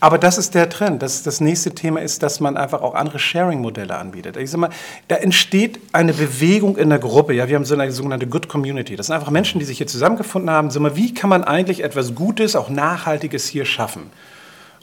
Aber 0.00 0.18
das 0.18 0.36
ist 0.36 0.56
der 0.56 0.68
Trend. 0.68 1.00
Das, 1.00 1.22
das 1.22 1.40
nächste 1.40 1.76
Thema 1.76 2.00
ist, 2.00 2.24
dass 2.24 2.40
man 2.40 2.56
einfach 2.56 2.82
auch 2.82 2.96
andere 2.96 3.20
Sharing-Modelle 3.20 3.96
anbietet. 3.96 4.36
Ich 4.36 4.50
sag 4.50 4.58
mal, 4.58 4.70
da 5.06 5.14
entsteht 5.14 5.78
eine 5.92 6.12
Bewegung 6.12 6.76
in 6.76 6.88
der 6.88 6.98
Gruppe. 6.98 7.34
Ja, 7.34 7.46
wir 7.46 7.54
haben 7.54 7.64
so 7.64 7.76
eine 7.76 7.92
sogenannte 7.92 8.26
Good 8.26 8.48
Community. 8.48 8.96
Das 8.96 9.06
sind 9.06 9.14
einfach 9.14 9.30
Menschen, 9.30 9.60
die 9.60 9.64
sich 9.64 9.78
hier 9.78 9.86
zusammengefunden 9.86 10.50
haben. 10.50 10.72
Sag 10.72 10.82
mal, 10.82 10.96
wie 10.96 11.14
kann 11.14 11.30
man 11.30 11.44
eigentlich 11.44 11.84
etwas 11.84 12.16
Gutes, 12.16 12.56
auch 12.56 12.68
Nachhaltiges 12.68 13.46
hier 13.46 13.64
schaffen? 13.64 14.10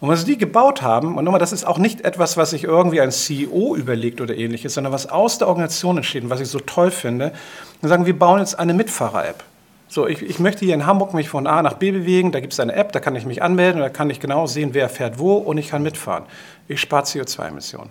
Und 0.02 0.08
was 0.08 0.24
die 0.24 0.38
gebaut 0.38 0.82
haben, 0.82 1.18
und 1.18 1.26
nochmal, 1.26 1.40
das 1.40 1.52
ist 1.52 1.66
auch 1.66 1.78
nicht 1.78 2.02
etwas, 2.02 2.38
was 2.38 2.52
sich 2.52 2.64
irgendwie 2.64 3.02
ein 3.02 3.12
CEO 3.12 3.76
überlegt 3.76 4.22
oder 4.22 4.36
ähnliches, 4.36 4.74
sondern 4.74 4.94
was 4.94 5.10
aus 5.10 5.40
der 5.40 5.48
Organisation 5.50 5.98
entsteht 5.98 6.24
und 6.24 6.30
was 6.30 6.40
ich 6.40 6.48
so 6.48 6.60
toll 6.60 6.90
finde, 6.90 7.34
dann 7.82 7.90
sagen 7.90 8.06
wir 8.06 8.18
bauen 8.18 8.40
jetzt 8.40 8.58
eine 8.58 8.74
Mitfahrer-App. 8.74 9.44
So, 9.92 10.08
ich, 10.08 10.22
ich, 10.22 10.40
möchte 10.40 10.66
hier 10.66 10.76
in 10.76 10.86
Hamburg 10.86 11.14
mich 11.16 11.30
von 11.30 11.48
A 11.48 11.64
nach 11.64 11.74
B 11.74 11.92
bewegen, 11.92 12.32
da 12.32 12.40
gibt 12.40 12.54
es 12.54 12.60
eine 12.60 12.74
App, 12.74 12.92
da 12.92 13.00
kann 13.00 13.16
ich 13.16 13.26
mich 13.26 13.42
anmelden, 13.42 13.82
da 13.82 13.90
kann 13.90 14.10
ich 14.10 14.20
genau 14.20 14.46
sehen, 14.46 14.70
wer 14.74 14.88
fährt 14.88 15.18
wo 15.18 15.34
und 15.34 15.58
ich 15.58 15.70
kann 15.70 15.82
mitfahren. 15.82 16.26
Ich 16.68 16.80
spare 16.80 17.04
CO2-Emissionen. 17.04 17.90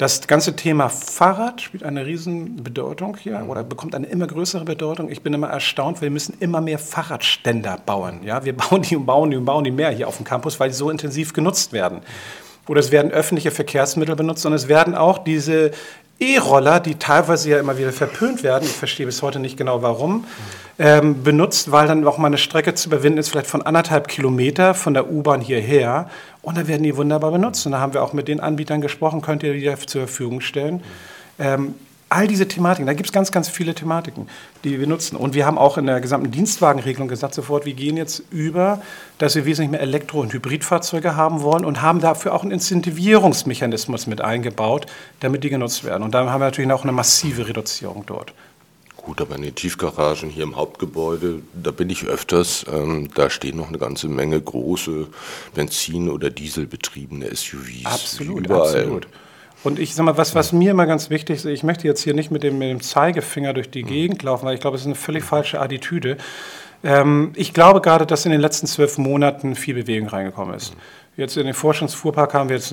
Das 0.00 0.26
ganze 0.26 0.56
Thema 0.56 0.88
Fahrrad 0.88 1.60
spielt 1.60 1.82
eine 1.82 2.06
riesen 2.06 2.64
Bedeutung 2.64 3.18
hier 3.18 3.44
oder 3.46 3.62
bekommt 3.62 3.94
eine 3.94 4.06
immer 4.06 4.26
größere 4.26 4.64
Bedeutung. 4.64 5.10
Ich 5.10 5.20
bin 5.20 5.34
immer 5.34 5.48
erstaunt, 5.48 6.00
wir 6.00 6.08
müssen 6.08 6.38
immer 6.40 6.62
mehr 6.62 6.78
Fahrradständer 6.78 7.76
bauen. 7.84 8.20
Ja, 8.24 8.42
wir 8.42 8.56
bauen 8.56 8.80
die 8.80 8.96
und 8.96 9.04
bauen 9.04 9.30
die 9.30 9.36
und 9.36 9.44
bauen 9.44 9.62
die 9.62 9.70
mehr 9.70 9.90
hier 9.90 10.08
auf 10.08 10.16
dem 10.16 10.24
Campus, 10.24 10.58
weil 10.58 10.70
die 10.70 10.74
so 10.74 10.88
intensiv 10.88 11.34
genutzt 11.34 11.74
werden. 11.74 12.00
Oder 12.66 12.80
es 12.80 12.92
werden 12.92 13.10
öffentliche 13.10 13.50
Verkehrsmittel 13.50 14.16
benutzt 14.16 14.46
und 14.46 14.54
es 14.54 14.68
werden 14.68 14.94
auch 14.94 15.18
diese 15.18 15.70
E-Roller, 16.18 16.80
die 16.80 16.96
teilweise 16.96 17.48
ja 17.48 17.58
immer 17.58 17.78
wieder 17.78 17.92
verpönt 17.92 18.42
werden, 18.42 18.64
ich 18.64 18.76
verstehe 18.76 19.06
bis 19.06 19.22
heute 19.22 19.38
nicht 19.38 19.56
genau 19.56 19.80
warum, 19.80 20.26
ähm, 20.78 21.22
benutzt, 21.22 21.72
weil 21.72 21.88
dann 21.88 22.06
auch 22.06 22.18
mal 22.18 22.26
eine 22.26 22.36
Strecke 22.36 22.74
zu 22.74 22.88
überwinden 22.88 23.18
ist, 23.18 23.30
vielleicht 23.30 23.46
von 23.46 23.62
anderthalb 23.62 24.06
Kilometer 24.06 24.74
von 24.74 24.92
der 24.92 25.10
U-Bahn 25.10 25.40
hierher. 25.40 26.10
Und 26.42 26.56
dann 26.56 26.68
werden 26.68 26.82
die 26.82 26.96
wunderbar 26.96 27.30
benutzt. 27.30 27.66
Und 27.66 27.72
da 27.72 27.80
haben 27.80 27.92
wir 27.94 28.02
auch 28.02 28.12
mit 28.12 28.28
den 28.28 28.40
Anbietern 28.40 28.80
gesprochen, 28.80 29.20
könnt 29.20 29.42
ihr 29.42 29.52
die 29.52 29.86
zur 29.86 30.02
Verfügung 30.02 30.40
stellen. 30.40 30.82
Ähm, 31.38 31.74
all 32.10 32.26
diese 32.26 32.48
Thematiken, 32.48 32.86
da 32.86 32.92
gibt 32.92 33.08
es 33.08 33.12
ganz, 33.12 33.30
ganz 33.30 33.48
viele 33.48 33.72
Thematiken, 33.72 34.28
die 34.64 34.80
wir 34.80 34.86
nutzen. 34.86 35.16
Und 35.16 35.34
wir 35.34 35.46
haben 35.46 35.58
auch 35.58 35.78
in 35.78 35.86
der 35.86 36.00
gesamten 36.00 36.30
Dienstwagenregelung 36.30 37.08
gesagt 37.08 37.34
sofort, 37.34 37.66
wir 37.66 37.72
gehen 37.72 37.96
jetzt 37.96 38.24
über, 38.30 38.82
dass 39.18 39.36
wir 39.36 39.44
wesentlich 39.44 39.70
mehr 39.70 39.80
Elektro- 39.80 40.20
und 40.20 40.32
Hybridfahrzeuge 40.32 41.14
haben 41.14 41.42
wollen 41.42 41.64
und 41.64 41.82
haben 41.82 42.00
dafür 42.00 42.34
auch 42.34 42.42
einen 42.42 42.50
Incentivierungsmechanismus 42.50 44.08
mit 44.08 44.20
eingebaut, 44.20 44.86
damit 45.20 45.44
die 45.44 45.50
genutzt 45.50 45.84
werden. 45.84 46.02
Und 46.02 46.12
da 46.12 46.28
haben 46.28 46.40
wir 46.40 46.46
natürlich 46.46 46.70
auch 46.72 46.82
eine 46.82 46.92
massive 46.92 47.46
Reduzierung 47.46 48.04
dort. 48.06 48.34
Gut, 49.02 49.20
aber 49.20 49.36
in 49.36 49.42
den 49.42 49.54
Tiefgaragen 49.54 50.28
hier 50.28 50.42
im 50.42 50.56
Hauptgebäude, 50.56 51.42
da 51.54 51.70
bin 51.70 51.88
ich 51.88 52.04
öfters, 52.04 52.66
ähm, 52.70 53.08
da 53.14 53.30
stehen 53.30 53.56
noch 53.56 53.68
eine 53.68 53.78
ganze 53.78 54.08
Menge 54.08 54.40
große 54.40 55.08
Benzin- 55.54 56.10
oder 56.10 56.30
Dieselbetriebene 56.30 57.34
SUVs. 57.34 57.86
Absolut, 57.86 58.44
überall. 58.44 58.68
absolut. 58.68 59.08
Und 59.62 59.78
ich 59.78 59.94
sag 59.94 60.04
mal, 60.04 60.16
was, 60.16 60.34
was 60.34 60.52
mir 60.52 60.70
immer 60.70 60.86
ganz 60.86 61.10
wichtig 61.10 61.36
ist, 61.36 61.44
ich 61.44 61.62
möchte 61.62 61.86
jetzt 61.86 62.02
hier 62.02 62.14
nicht 62.14 62.30
mit 62.30 62.42
dem, 62.42 62.58
mit 62.58 62.70
dem 62.70 62.80
Zeigefinger 62.80 63.52
durch 63.52 63.70
die 63.70 63.84
mhm. 63.84 63.88
Gegend 63.88 64.22
laufen, 64.22 64.46
weil 64.46 64.54
ich 64.54 64.60
glaube, 64.60 64.76
es 64.76 64.82
ist 64.82 64.86
eine 64.86 64.94
völlig 64.94 65.24
falsche 65.24 65.60
Attitüde. 65.60 66.16
Ähm, 66.82 67.32
ich 67.34 67.52
glaube 67.52 67.80
gerade, 67.80 68.06
dass 68.06 68.24
in 68.24 68.32
den 68.32 68.40
letzten 68.40 68.66
zwölf 68.66 68.96
Monaten 68.96 69.54
viel 69.54 69.74
Bewegung 69.74 70.08
reingekommen 70.08 70.54
ist. 70.54 70.74
Mhm. 70.74 70.78
Jetzt 71.16 71.36
in 71.36 71.44
den 71.44 71.54
Forschungsfuhrpark 71.54 72.32
haben 72.34 72.48
wir 72.48 72.56
jetzt 72.56 72.68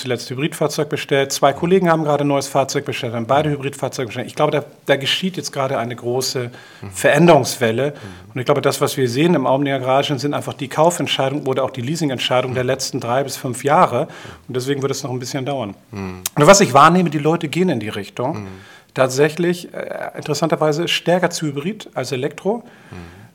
zuletzt 0.00 0.28
Hybridfahrzeug 0.28 0.88
bestellt. 0.88 1.30
Zwei 1.30 1.52
Kollegen 1.52 1.90
haben 1.90 2.02
gerade 2.04 2.24
ein 2.24 2.28
neues 2.28 2.48
Fahrzeug 2.48 2.84
bestellt, 2.84 3.12
haben 3.12 3.26
beide 3.26 3.50
Hybridfahrzeuge 3.50 4.06
bestellt. 4.06 4.26
Ich 4.26 4.34
glaube, 4.34 4.50
da, 4.50 4.64
da 4.86 4.96
geschieht 4.96 5.36
jetzt 5.36 5.52
gerade 5.52 5.78
eine 5.78 5.94
große 5.94 6.50
Veränderungswelle. 6.92 7.94
Und 8.32 8.40
ich 8.40 8.46
glaube, 8.46 8.62
das, 8.62 8.80
was 8.80 8.96
wir 8.96 9.08
sehen 9.08 9.34
im 9.34 9.46
Augenblick 9.46 9.74
der 9.74 9.80
Garage, 9.80 10.18
sind 10.18 10.34
einfach 10.34 10.54
die 10.54 10.68
Kaufentscheidungen 10.68 11.46
oder 11.46 11.62
auch 11.64 11.70
die 11.70 11.82
Leasingentscheidungen 11.82 12.54
der 12.54 12.64
letzten 12.64 12.98
drei 12.98 13.22
bis 13.22 13.36
fünf 13.36 13.62
Jahre. 13.62 14.08
Und 14.48 14.56
deswegen 14.56 14.80
wird 14.82 14.90
es 14.90 15.02
noch 15.02 15.10
ein 15.10 15.18
bisschen 15.18 15.44
dauern. 15.44 15.74
Und 15.92 16.46
was 16.46 16.60
ich 16.60 16.72
wahrnehme, 16.74 17.10
die 17.10 17.18
Leute 17.18 17.48
gehen 17.48 17.68
in 17.68 17.78
die 17.78 17.90
Richtung. 17.90 18.48
Tatsächlich, 18.94 19.72
äh, 19.72 20.10
interessanterweise, 20.16 20.88
stärker 20.88 21.30
zu 21.30 21.46
Hybrid 21.46 21.90
als 21.94 22.12
Elektro 22.12 22.64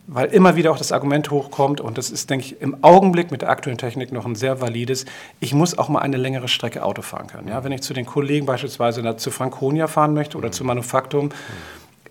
weil 0.08 0.28
immer 0.28 0.56
wieder 0.56 0.72
auch 0.72 0.78
das 0.78 0.94
Argument 0.94 1.30
hochkommt, 1.32 1.82
und 1.82 1.98
das 1.98 2.10
ist, 2.10 2.30
denke 2.30 2.46
ich, 2.46 2.62
im 2.62 2.82
Augenblick 2.82 3.30
mit 3.30 3.42
der 3.42 3.50
aktuellen 3.50 3.78
Technik 3.78 4.14
noch 4.14 4.26
ein 4.26 4.36
sehr 4.36 4.62
valides, 4.62 5.06
ich 5.42 5.54
muss 5.54 5.78
auch 5.78 5.90
mal 5.90 6.00
eine 6.00 6.16
längere 6.16 6.48
Strecke 6.48 6.84
Auto 6.84 7.02
fahren 7.02 7.28
können. 7.28 7.50
Ja? 7.50 7.64
Wenn 7.64 7.74
ich 7.74 7.82
zu 7.82 7.94
den 7.94 8.06
Kollegen 8.06 8.46
beispielsweise 8.46 9.18
zu 9.18 9.32
Franconia 9.32 9.88
fahren 9.88 10.14
möchte 10.14 10.38
oder 10.38 10.48
mhm. 10.48 10.54
zu 10.54 10.64
Manufaktum, 10.64 11.30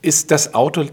ist 0.02 0.30
das 0.30 0.54
Auto, 0.54 0.84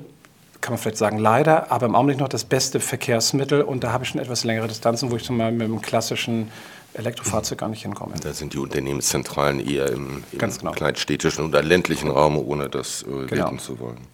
kann 0.62 0.74
man 0.74 0.78
vielleicht 0.78 0.98
sagen, 0.98 1.18
leider, 1.18 1.72
aber 1.74 1.88
im 1.88 1.96
Augenblick 1.96 2.20
noch 2.20 2.30
das 2.30 2.46
beste 2.46 2.80
Verkehrsmittel 2.80 3.63
und 3.63 3.84
da 3.84 3.92
habe 3.92 4.06
ich 4.06 4.10
schon 4.10 4.22
etwas 4.22 4.46
längere 4.46 4.70
Distanzen, 4.70 5.12
wo 5.12 5.18
ich 5.18 5.24
zum 5.24 5.38
Beispiel 5.38 5.58
mit 5.58 5.68
einem 5.68 5.82
klassischen 5.82 6.52
Elektrofahrzeug 6.94 7.58
gar 7.58 7.70
nicht 7.70 7.82
hinkomme. 7.82 8.13
Da 8.22 8.34
sind 8.34 8.54
die 8.54 8.60
Unternehmenszentralen 8.60 9.60
eher 9.60 9.92
im, 9.92 10.24
im 10.32 10.39
genau. 10.39 10.72
kleinstädtischen 10.72 11.46
oder 11.46 11.62
ländlichen 11.62 12.10
Raum, 12.10 12.38
ohne 12.38 12.70
das 12.70 13.04
äh, 13.04 13.26
genau. 13.28 13.56
zu 13.58 13.80
wollen. 13.80 14.08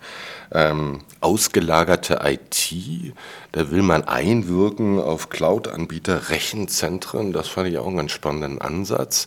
Ähm, 0.51 1.01
ausgelagerte 1.21 2.21
IT, 2.23 2.73
da 3.51 3.71
will 3.71 3.81
man 3.81 4.03
einwirken 4.03 4.99
auf 4.99 5.29
Cloud-Anbieter, 5.29 6.29
Rechenzentren. 6.29 7.33
Das 7.33 7.47
fand 7.47 7.67
ich 7.69 7.79
auch 7.79 7.87
einen 7.87 7.97
ganz 7.97 8.11
spannenden 8.11 8.61
Ansatz. 8.61 9.25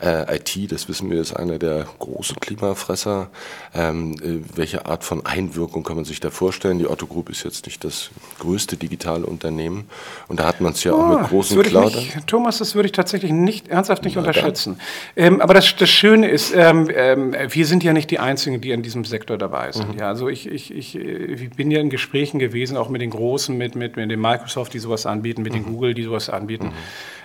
Äh, 0.00 0.36
IT, 0.36 0.70
das 0.70 0.88
wissen 0.88 1.10
wir, 1.10 1.20
ist 1.20 1.34
einer 1.34 1.58
der 1.58 1.86
großen 1.98 2.36
Klimafresser. 2.36 3.30
Ähm, 3.74 4.14
äh, 4.22 4.56
welche 4.56 4.86
Art 4.86 5.02
von 5.02 5.26
Einwirkung 5.26 5.82
kann 5.82 5.96
man 5.96 6.04
sich 6.04 6.20
da 6.20 6.30
vorstellen? 6.30 6.78
Die 6.78 6.86
Otto 6.86 7.06
Group 7.06 7.30
ist 7.30 7.44
jetzt 7.44 7.66
nicht 7.66 7.82
das 7.82 8.10
größte 8.38 8.76
digitale 8.76 9.26
Unternehmen. 9.26 9.88
Und 10.28 10.38
da 10.38 10.46
hat 10.46 10.60
man 10.60 10.72
es 10.72 10.84
ja 10.84 10.92
oh, 10.92 11.02
auch 11.02 11.20
mit 11.20 11.28
großen 11.30 11.60
Cloud. 11.62 11.96
Thomas, 12.28 12.58
das 12.58 12.76
würde 12.76 12.86
ich 12.86 12.92
tatsächlich 12.92 13.32
nicht, 13.32 13.68
ernsthaft 13.68 14.04
nicht 14.04 14.14
Na, 14.14 14.20
unterschätzen. 14.20 14.78
Ähm, 15.16 15.40
aber 15.40 15.52
das, 15.52 15.74
das 15.76 15.90
Schöne 15.90 16.28
ist, 16.28 16.54
ähm, 16.54 16.88
ähm, 16.94 17.34
wir 17.48 17.66
sind 17.66 17.82
ja 17.82 17.92
nicht 17.92 18.10
die 18.10 18.20
Einzigen, 18.20 18.60
die 18.60 18.70
in 18.70 18.82
diesem 18.82 19.04
Sektor 19.04 19.36
dabei 19.36 19.72
sind. 19.72 19.94
Mhm. 19.94 19.98
Ja, 19.98 20.08
also 20.08 20.28
ich, 20.28 20.46
ich, 20.46 20.63
ich, 20.70 20.96
ich 20.96 21.50
bin 21.50 21.70
ja 21.70 21.80
in 21.80 21.90
Gesprächen 21.90 22.38
gewesen, 22.38 22.76
auch 22.76 22.88
mit 22.88 23.00
den 23.00 23.10
Großen, 23.10 23.56
mit, 23.56 23.74
mit, 23.74 23.96
mit 23.96 24.10
dem 24.10 24.20
Microsoft, 24.20 24.74
die 24.74 24.78
sowas 24.78 25.06
anbieten, 25.06 25.42
mit 25.42 25.52
mhm. 25.52 25.56
den 25.56 25.64
Google, 25.64 25.94
die 25.94 26.04
sowas 26.04 26.30
anbieten, 26.30 26.66
mhm. 26.66 26.72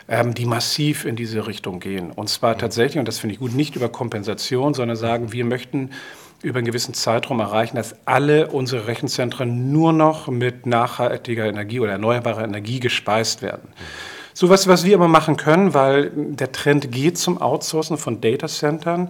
ähm, 0.07 0.33
die 0.33 0.45
massiv 0.45 1.05
in 1.05 1.15
diese 1.15 1.47
Richtung 1.47 1.79
gehen. 1.79 2.11
Und 2.11 2.29
zwar 2.29 2.55
mhm. 2.55 2.59
tatsächlich, 2.59 2.99
und 2.99 3.07
das 3.07 3.19
finde 3.19 3.33
ich 3.33 3.39
gut, 3.39 3.53
nicht 3.53 3.75
über 3.75 3.89
Kompensation, 3.89 4.73
sondern 4.73 4.97
sagen, 4.97 5.31
wir 5.31 5.45
möchten 5.45 5.91
über 6.41 6.59
einen 6.59 6.65
gewissen 6.65 6.93
Zeitraum 6.93 7.39
erreichen, 7.39 7.75
dass 7.75 7.95
alle 8.05 8.47
unsere 8.47 8.87
Rechenzentren 8.87 9.71
nur 9.71 9.91
noch 9.91 10.27
mit 10.27 10.65
nachhaltiger 10.65 11.45
Energie 11.45 11.79
oder 11.79 11.93
erneuerbarer 11.93 12.43
Energie 12.43 12.79
gespeist 12.79 13.41
werden. 13.41 13.69
So 14.33 14.47
was, 14.49 14.67
was 14.67 14.85
wir 14.85 14.95
immer 14.95 15.09
machen 15.09 15.35
können, 15.35 15.73
weil 15.73 16.11
der 16.15 16.53
Trend 16.53 16.93
geht 16.93 17.17
zum 17.17 17.41
Outsourcen 17.41 17.97
von 17.97 18.21
Datacentern. 18.21 19.09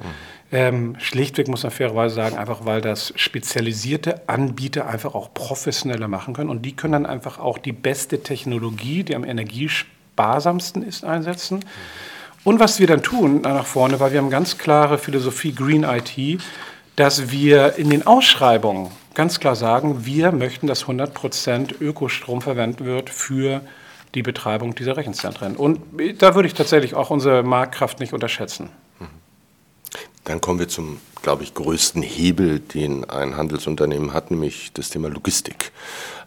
Ähm, 0.52 0.96
schlichtweg 0.98 1.48
muss 1.48 1.64
man 1.64 1.72
fairerweise 1.72 2.16
sagen, 2.16 2.38
einfach 2.38 2.66
weil 2.66 2.82
das 2.82 3.14
spezialisierte 3.16 4.28
Anbieter 4.28 4.88
einfach 4.88 5.14
auch 5.14 5.34
professioneller 5.34 6.08
machen 6.08 6.34
können 6.34 6.50
und 6.50 6.64
die 6.64 6.76
können 6.76 6.94
dann 6.94 7.06
einfach 7.06 7.38
auch 7.40 7.60
die 7.60 7.72
beste 7.72 8.24
Technologie, 8.24 9.04
die 9.04 9.16
am 9.16 9.24
energiesparsamsten 9.24 10.82
ist, 10.82 11.04
einsetzen. 11.04 11.64
Und 12.44 12.60
was 12.60 12.80
wir 12.80 12.88
dann 12.88 13.04
tun 13.04 13.42
nach 13.42 13.66
vorne, 13.66 14.00
weil 14.00 14.12
wir 14.12 14.20
haben 14.20 14.32
ganz 14.32 14.58
klare 14.58 14.98
Philosophie 14.98 15.54
Green 15.54 15.84
IT, 15.84 16.42
dass 16.96 17.32
wir 17.32 17.76
in 17.76 17.90
den 17.90 18.08
Ausschreibungen 18.08 18.90
ganz 19.14 19.40
klar 19.40 19.56
sagen, 19.56 20.06
wir 20.06 20.32
möchten, 20.32 20.66
dass 20.66 20.86
100% 20.86 21.80
Ökostrom 21.80 22.42
verwendet 22.42 22.86
wird 22.86 23.10
für 23.10 23.62
die 24.16 24.24
Betreibung 24.24 24.74
dieser 24.74 24.98
Rechenzentren. 24.98 25.56
Und 25.56 25.80
da 26.18 26.34
würde 26.34 26.48
ich 26.48 26.56
tatsächlich 26.56 26.96
auch 26.96 27.10
unsere 27.10 27.44
Marktkraft 27.44 28.00
nicht 28.00 28.14
unterschätzen. 28.14 28.70
Dann 30.30 30.42
kommen 30.42 30.60
wir 30.60 30.68
zum 30.68 31.00
glaube 31.22 31.44
ich, 31.44 31.54
größten 31.54 32.02
Hebel, 32.02 32.60
den 32.60 33.10
ein 33.10 33.36
Handelsunternehmen 33.36 34.14
hat, 34.14 34.32
nämlich 34.32 34.72
das 34.74 34.90
Thema 34.90 35.10
Logistik. 35.10 35.72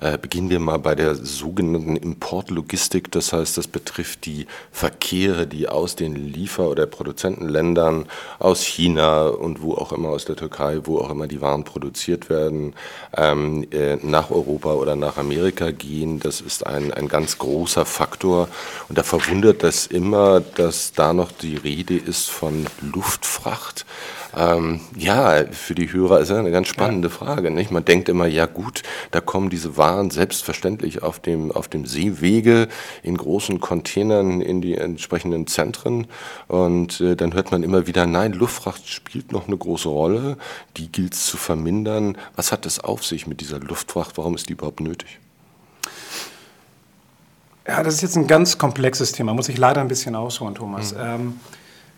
Äh, 0.00 0.18
beginnen 0.18 0.50
wir 0.50 0.58
mal 0.58 0.78
bei 0.78 0.94
der 0.94 1.14
sogenannten 1.14 1.96
Importlogistik. 1.96 3.10
Das 3.10 3.32
heißt, 3.32 3.56
das 3.56 3.68
betrifft 3.68 4.26
die 4.26 4.46
Verkehre, 4.70 5.46
die 5.46 5.68
aus 5.68 5.96
den 5.96 6.14
Liefer- 6.14 6.68
oder 6.68 6.86
Produzentenländern, 6.86 8.06
aus 8.38 8.62
China 8.62 9.28
und 9.28 9.62
wo 9.62 9.74
auch 9.74 9.92
immer, 9.92 10.10
aus 10.10 10.24
der 10.24 10.36
Türkei, 10.36 10.80
wo 10.84 10.98
auch 10.98 11.10
immer 11.10 11.26
die 11.26 11.40
Waren 11.40 11.64
produziert 11.64 12.28
werden, 12.28 12.74
ähm, 13.16 13.66
äh, 13.70 13.96
nach 13.96 14.30
Europa 14.30 14.74
oder 14.74 14.96
nach 14.96 15.16
Amerika 15.16 15.70
gehen. 15.70 16.20
Das 16.20 16.40
ist 16.40 16.66
ein, 16.66 16.92
ein 16.92 17.08
ganz 17.08 17.38
großer 17.38 17.86
Faktor. 17.86 18.48
Und 18.88 18.98
da 18.98 19.02
verwundert 19.02 19.62
das 19.62 19.86
immer, 19.86 20.40
dass 20.40 20.92
da 20.92 21.12
noch 21.12 21.32
die 21.32 21.56
Rede 21.56 21.96
ist 21.96 22.28
von 22.28 22.66
Luftfracht. 22.80 23.86
Ähm, 24.34 24.80
ja, 24.96 25.44
für 25.50 25.74
die 25.74 25.92
Hörer 25.92 26.20
ist 26.20 26.30
das 26.30 26.38
eine 26.38 26.50
ganz 26.50 26.68
spannende 26.68 27.08
ja. 27.08 27.14
Frage. 27.14 27.50
Nicht? 27.50 27.70
Man 27.70 27.84
denkt 27.84 28.08
immer, 28.08 28.26
ja 28.26 28.46
gut, 28.46 28.82
da 29.10 29.20
kommen 29.20 29.50
diese 29.50 29.76
Waren 29.76 30.10
selbstverständlich 30.10 31.02
auf 31.02 31.20
dem, 31.20 31.52
auf 31.52 31.68
dem 31.68 31.84
Seewege 31.84 32.68
in 33.02 33.16
großen 33.16 33.60
Containern 33.60 34.40
in 34.40 34.62
die 34.62 34.74
entsprechenden 34.74 35.46
Zentren. 35.46 36.06
Und 36.48 37.00
äh, 37.00 37.14
dann 37.14 37.34
hört 37.34 37.52
man 37.52 37.62
immer 37.62 37.86
wieder, 37.86 38.06
nein, 38.06 38.32
Luftfracht 38.32 38.88
spielt 38.88 39.32
noch 39.32 39.48
eine 39.48 39.56
große 39.56 39.88
Rolle. 39.88 40.38
Die 40.76 40.90
gilt 40.90 41.14
es 41.14 41.26
zu 41.26 41.36
vermindern. 41.36 42.16
Was 42.34 42.52
hat 42.52 42.64
das 42.64 42.80
auf 42.80 43.04
sich 43.04 43.26
mit 43.26 43.40
dieser 43.40 43.58
Luftfracht? 43.58 44.16
Warum 44.16 44.34
ist 44.34 44.48
die 44.48 44.54
überhaupt 44.54 44.80
nötig? 44.80 45.18
Ja, 47.66 47.82
das 47.82 47.94
ist 47.94 48.02
jetzt 48.02 48.16
ein 48.16 48.26
ganz 48.26 48.58
komplexes 48.58 49.12
Thema, 49.12 49.34
muss 49.34 49.48
ich 49.48 49.56
leider 49.56 49.80
ein 49.80 49.88
bisschen 49.88 50.16
ausholen, 50.16 50.54
Thomas. 50.54 50.94
Mhm. 50.94 51.00
Ähm, 51.00 51.40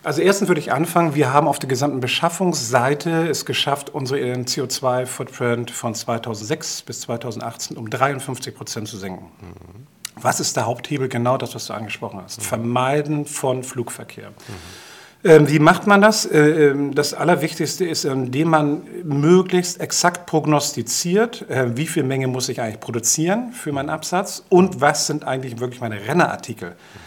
also 0.04 0.20
erstens 0.20 0.48
würde 0.48 0.60
ich 0.60 0.72
anfangen, 0.72 1.14
wir 1.14 1.32
haben 1.32 1.48
auf 1.48 1.58
der 1.58 1.68
gesamten 1.68 2.00
Beschaffungsseite 2.00 3.28
es 3.28 3.44
geschafft, 3.44 3.90
unseren 3.90 4.44
CO2-Footprint 4.44 5.70
von 5.70 5.94
2006 5.94 6.82
bis 6.82 7.00
2018 7.02 7.76
um 7.76 7.88
53 7.88 8.54
Prozent 8.54 8.88
zu 8.88 8.96
senken. 8.96 9.26
Mhm. 9.40 9.86
Was 10.20 10.40
ist 10.40 10.56
der 10.56 10.66
Haupthebel? 10.66 11.08
Genau 11.08 11.36
das, 11.36 11.54
was 11.54 11.66
du 11.66 11.72
angesprochen 11.72 12.20
hast. 12.22 12.38
Mhm. 12.38 12.44
Vermeiden 12.44 13.26
von 13.26 13.64
Flugverkehr. 13.64 14.30
Mhm. 14.30 15.30
Ähm, 15.30 15.48
wie 15.48 15.58
macht 15.58 15.86
man 15.86 16.02
das? 16.02 16.26
Äh, 16.26 16.68
ähm, 16.68 16.94
das 16.94 17.14
Allerwichtigste 17.14 17.86
ist, 17.86 18.04
indem 18.04 18.50
man 18.50 18.82
möglichst 19.04 19.80
exakt 19.80 20.26
prognostiziert, 20.26 21.48
äh, 21.48 21.76
wie 21.76 21.86
viel 21.86 22.02
Menge 22.02 22.28
muss 22.28 22.50
ich 22.50 22.60
eigentlich 22.60 22.80
produzieren 22.80 23.52
für 23.52 23.72
meinen 23.72 23.88
Absatz 23.88 24.44
und 24.50 24.82
was 24.82 25.06
sind 25.06 25.24
eigentlich 25.24 25.58
wirklich 25.60 25.80
meine 25.80 26.06
Rennerartikel. 26.06 26.70
Mhm. 26.70 27.03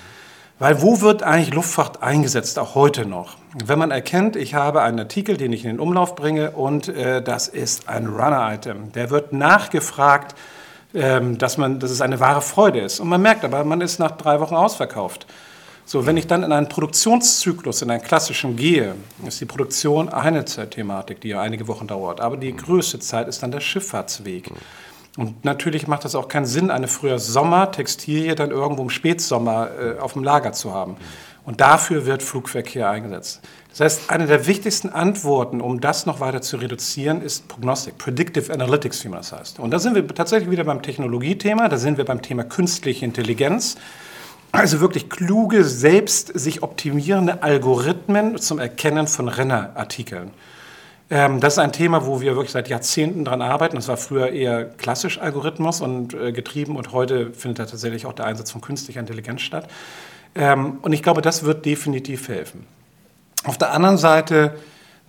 Weil 0.59 0.81
wo 0.81 1.01
wird 1.01 1.21
eigentlich 1.21 1.53
Luftfracht 1.53 2.01
eingesetzt, 2.01 2.57
auch 2.57 2.73
heute 2.73 3.05
noch? 3.05 3.37
Wenn 3.63 3.77
man 3.77 3.91
erkennt, 3.91 4.35
ich 4.35 4.55
habe 4.55 4.81
einen 4.81 4.99
Artikel, 4.99 5.37
den 5.37 5.53
ich 5.53 5.63
in 5.63 5.69
den 5.69 5.79
Umlauf 5.79 6.15
bringe 6.15 6.51
und 6.51 6.87
äh, 6.87 7.21
das 7.21 7.47
ist 7.47 7.87
ein 7.87 8.07
Runner-Item, 8.07 8.91
der 8.93 9.11
wird 9.11 9.33
nachgefragt, 9.33 10.35
ähm, 10.95 11.37
dass, 11.37 11.59
man, 11.59 11.79
dass 11.79 11.91
es 11.91 12.01
eine 12.01 12.19
wahre 12.19 12.41
Freude 12.41 12.79
ist. 12.79 12.99
Und 12.99 13.07
man 13.07 13.21
merkt 13.21 13.45
aber, 13.45 13.63
man 13.63 13.81
ist 13.81 13.99
nach 13.99 14.11
drei 14.11 14.39
Wochen 14.39 14.55
ausverkauft. 14.55 15.27
So, 15.85 16.05
wenn 16.07 16.17
ich 16.17 16.25
dann 16.25 16.43
in 16.43 16.51
einen 16.51 16.67
Produktionszyklus, 16.67 17.83
in 17.83 17.91
einen 17.91 18.01
klassischen 18.01 18.55
gehe, 18.55 18.95
ist 19.25 19.39
die 19.39 19.45
Produktion 19.45 20.09
eine 20.09 20.43
Thematik, 20.43 21.21
die 21.21 21.29
ja 21.29 21.41
einige 21.41 21.67
Wochen 21.67 21.87
dauert. 21.87 22.19
Aber 22.19 22.35
die 22.35 22.53
größte 22.53 22.99
Zeit 22.99 23.27
ist 23.27 23.43
dann 23.43 23.51
der 23.51 23.61
Schifffahrtsweg. 23.61 24.51
Und 25.17 25.43
natürlich 25.43 25.87
macht 25.87 26.05
es 26.05 26.15
auch 26.15 26.27
keinen 26.27 26.45
Sinn, 26.45 26.69
eine 26.69 26.87
früher 26.87 27.17
Sommer-Textilie 27.17 28.35
dann 28.35 28.51
irgendwo 28.51 28.83
im 28.83 28.91
Spätsommer 28.91 29.69
äh, 29.71 29.99
auf 29.99 30.13
dem 30.13 30.23
Lager 30.23 30.53
zu 30.53 30.73
haben. 30.73 30.95
Und 31.43 31.59
dafür 31.59 32.05
wird 32.05 32.21
Flugverkehr 32.21 32.89
eingesetzt. 32.89 33.41
Das 33.69 33.79
heißt, 33.79 34.11
eine 34.11 34.27
der 34.27 34.47
wichtigsten 34.47 34.89
Antworten, 34.89 35.59
um 35.59 35.81
das 35.81 36.05
noch 36.05 36.19
weiter 36.19 36.41
zu 36.41 36.57
reduzieren, 36.57 37.21
ist 37.21 37.47
Prognostik, 37.47 37.97
Predictive 37.97 38.53
Analytics, 38.53 39.03
wie 39.05 39.09
man 39.09 39.19
das 39.19 39.31
heißt. 39.31 39.59
Und 39.59 39.71
da 39.71 39.79
sind 39.79 39.95
wir 39.95 40.07
tatsächlich 40.07 40.51
wieder 40.51 40.65
beim 40.65 40.81
Technologiethema, 40.81 41.67
da 41.67 41.77
sind 41.77 41.97
wir 41.97 42.05
beim 42.05 42.21
Thema 42.21 42.43
künstliche 42.43 43.05
Intelligenz. 43.05 43.75
Also 44.51 44.81
wirklich 44.81 45.09
kluge, 45.09 45.63
selbst 45.63 46.37
sich 46.37 46.63
optimierende 46.63 47.43
Algorithmen 47.43 48.37
zum 48.37 48.59
Erkennen 48.59 49.07
von 49.07 49.27
Rennerartikeln. 49.27 50.31
Ähm, 51.09 51.39
das 51.39 51.53
ist 51.53 51.59
ein 51.59 51.71
Thema, 51.71 52.05
wo 52.05 52.19
wir 52.19 52.35
wirklich 52.35 52.51
seit 52.51 52.67
Jahrzehnten 52.67 53.23
dran 53.23 53.41
arbeiten. 53.41 53.75
Das 53.75 53.87
war 53.87 53.97
früher 53.97 54.29
eher 54.29 54.65
klassisch 54.65 55.19
Algorithmus 55.19 55.81
und 55.81 56.13
äh, 56.13 56.31
getrieben 56.31 56.75
und 56.75 56.91
heute 56.91 57.31
findet 57.31 57.59
da 57.59 57.65
tatsächlich 57.65 58.05
auch 58.05 58.13
der 58.13 58.25
Einsatz 58.25 58.51
von 58.51 58.61
künstlicher 58.61 58.99
Intelligenz 58.99 59.41
statt. 59.41 59.69
Ähm, 60.35 60.79
und 60.81 60.93
ich 60.93 61.03
glaube, 61.03 61.21
das 61.21 61.43
wird 61.43 61.65
definitiv 61.65 62.27
helfen. 62.27 62.65
Auf 63.45 63.57
der 63.57 63.71
anderen 63.71 63.97
Seite, 63.97 64.55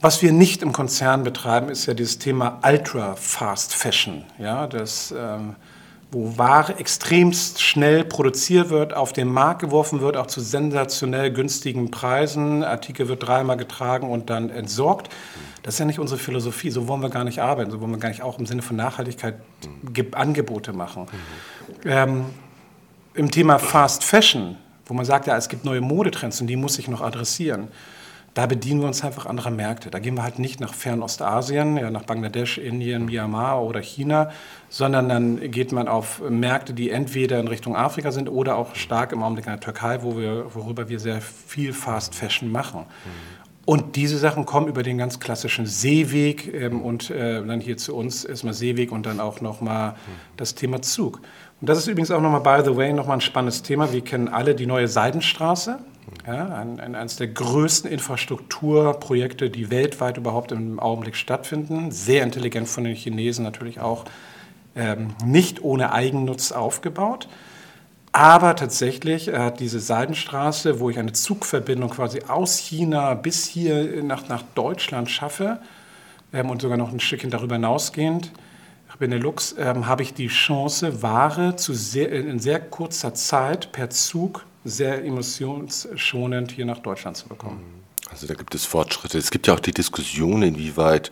was 0.00 0.22
wir 0.22 0.32
nicht 0.32 0.62
im 0.62 0.72
Konzern 0.72 1.24
betreiben, 1.24 1.68
ist 1.68 1.86
ja 1.86 1.94
dieses 1.94 2.18
Thema 2.18 2.60
Ultra 2.64 3.16
Fast 3.16 3.74
Fashion. 3.74 4.24
Ja, 4.38 4.68
das 4.68 5.12
ähm, 5.16 5.56
wo 6.10 6.38
Ware 6.38 6.78
extremst 6.78 7.60
schnell 7.60 8.02
produziert 8.02 8.70
wird, 8.70 8.94
auf 8.94 9.12
den 9.12 9.28
Markt 9.28 9.60
geworfen 9.60 10.00
wird, 10.00 10.16
auch 10.16 10.26
zu 10.26 10.40
sensationell 10.40 11.30
günstigen 11.30 11.90
Preisen. 11.90 12.64
Artikel 12.64 13.08
wird 13.08 13.26
dreimal 13.26 13.58
getragen 13.58 14.10
und 14.10 14.30
dann 14.30 14.48
entsorgt. 14.48 15.10
Das 15.62 15.74
ist 15.74 15.80
ja 15.80 15.84
nicht 15.84 15.98
unsere 15.98 16.18
Philosophie. 16.18 16.70
So 16.70 16.88
wollen 16.88 17.02
wir 17.02 17.10
gar 17.10 17.24
nicht 17.24 17.40
arbeiten. 17.40 17.70
So 17.70 17.80
wollen 17.80 17.90
wir 17.90 17.98
gar 17.98 18.08
nicht 18.08 18.22
auch 18.22 18.38
im 18.38 18.46
Sinne 18.46 18.62
von 18.62 18.76
Nachhaltigkeit 18.76 19.34
Angebote 20.12 20.72
machen. 20.72 21.06
Ähm, 21.84 22.26
Im 23.12 23.30
Thema 23.30 23.58
Fast 23.58 24.02
Fashion, 24.02 24.56
wo 24.86 24.94
man 24.94 25.04
sagt, 25.04 25.26
ja, 25.26 25.36
es 25.36 25.50
gibt 25.50 25.66
neue 25.66 25.82
Modetrends 25.82 26.40
und 26.40 26.46
die 26.46 26.56
muss 26.56 26.78
ich 26.78 26.88
noch 26.88 27.02
adressieren 27.02 27.68
da 28.34 28.46
bedienen 28.46 28.80
wir 28.80 28.86
uns 28.86 29.02
einfach 29.02 29.26
anderer 29.26 29.50
Märkte. 29.50 29.90
Da 29.90 29.98
gehen 29.98 30.14
wir 30.14 30.22
halt 30.22 30.38
nicht 30.38 30.60
nach 30.60 30.74
Fernostasien, 30.74 31.76
ja, 31.76 31.90
nach 31.90 32.04
Bangladesch, 32.04 32.58
Indien, 32.58 33.06
Myanmar 33.06 33.62
oder 33.62 33.80
China, 33.80 34.30
sondern 34.68 35.08
dann 35.08 35.50
geht 35.50 35.72
man 35.72 35.88
auf 35.88 36.22
Märkte, 36.28 36.72
die 36.74 36.90
entweder 36.90 37.40
in 37.40 37.48
Richtung 37.48 37.74
Afrika 37.74 38.12
sind 38.12 38.28
oder 38.28 38.56
auch 38.56 38.74
stark 38.74 39.12
im 39.12 39.22
Augenblick 39.22 39.46
in 39.46 39.52
der 39.52 39.60
Türkei, 39.60 40.02
wo 40.02 40.16
wir, 40.16 40.54
worüber 40.54 40.88
wir 40.88 41.00
sehr 41.00 41.20
viel 41.20 41.72
Fast 41.72 42.14
Fashion 42.14 42.52
machen. 42.52 42.80
Mhm. 42.80 43.38
Und 43.68 43.96
diese 43.96 44.16
Sachen 44.16 44.46
kommen 44.46 44.66
über 44.66 44.82
den 44.82 44.96
ganz 44.96 45.20
klassischen 45.20 45.66
Seeweg 45.66 46.54
ähm, 46.54 46.80
und 46.80 47.10
äh, 47.10 47.44
dann 47.44 47.60
hier 47.60 47.76
zu 47.76 47.94
uns 47.94 48.24
erstmal 48.24 48.54
Seeweg 48.54 48.90
und 48.90 49.04
dann 49.04 49.20
auch 49.20 49.42
nochmal 49.42 49.90
mhm. 49.90 49.94
das 50.38 50.54
Thema 50.54 50.80
Zug. 50.80 51.20
Und 51.60 51.68
das 51.68 51.76
ist 51.76 51.86
übrigens 51.86 52.10
auch 52.10 52.22
nochmal, 52.22 52.40
by 52.40 52.64
the 52.64 52.74
way, 52.74 52.94
nochmal 52.94 53.18
ein 53.18 53.20
spannendes 53.20 53.62
Thema. 53.62 53.92
Wir 53.92 54.00
kennen 54.00 54.28
alle 54.28 54.54
die 54.54 54.64
neue 54.64 54.88
Seidenstraße. 54.88 55.80
Ja, 56.26 56.54
ein, 56.54 56.80
ein, 56.80 56.94
eines 56.94 57.16
der 57.16 57.28
größten 57.28 57.90
Infrastrukturprojekte, 57.90 59.50
die 59.50 59.70
weltweit 59.70 60.18
überhaupt 60.18 60.52
im 60.52 60.78
Augenblick 60.78 61.16
stattfinden. 61.16 61.90
Sehr 61.90 62.22
intelligent 62.22 62.68
von 62.68 62.84
den 62.84 62.94
Chinesen 62.94 63.44
natürlich 63.44 63.80
auch 63.80 64.04
ähm, 64.76 65.14
nicht 65.24 65.62
ohne 65.62 65.92
Eigennutz 65.92 66.52
aufgebaut. 66.52 67.28
Aber 68.12 68.56
tatsächlich 68.56 69.28
hat 69.28 69.60
diese 69.60 69.80
Seidenstraße, 69.80 70.80
wo 70.80 70.90
ich 70.90 70.98
eine 70.98 71.12
Zugverbindung 71.12 71.90
quasi 71.90 72.22
aus 72.26 72.56
China 72.58 73.14
bis 73.14 73.46
hier 73.46 74.02
nach, 74.02 74.28
nach 74.28 74.42
Deutschland 74.54 75.10
schaffe 75.10 75.60
ähm, 76.32 76.50
und 76.50 76.62
sogar 76.62 76.76
noch 76.76 76.92
ein 76.92 77.00
Stückchen 77.00 77.30
darüber 77.30 77.54
hinausgehend, 77.54 78.32
Benelux, 78.98 79.54
ähm, 79.58 79.86
habe 79.86 80.02
ich 80.02 80.12
die 80.14 80.26
Chance, 80.26 81.02
Ware 81.02 81.56
zu 81.56 81.72
sehr, 81.72 82.10
in 82.10 82.40
sehr 82.40 82.58
kurzer 82.58 83.14
Zeit 83.14 83.70
per 83.72 83.90
Zug 83.90 84.44
sehr 84.68 85.04
emissionsschonend 85.04 86.50
hier 86.52 86.66
nach 86.66 86.78
Deutschland 86.78 87.16
zu 87.16 87.28
bekommen. 87.28 87.60
Also 88.10 88.26
da 88.26 88.34
gibt 88.34 88.54
es 88.54 88.64
Fortschritte. 88.64 89.18
Es 89.18 89.30
gibt 89.30 89.46
ja 89.46 89.54
auch 89.54 89.60
die 89.60 89.72
Diskussion, 89.72 90.42
inwieweit 90.42 91.10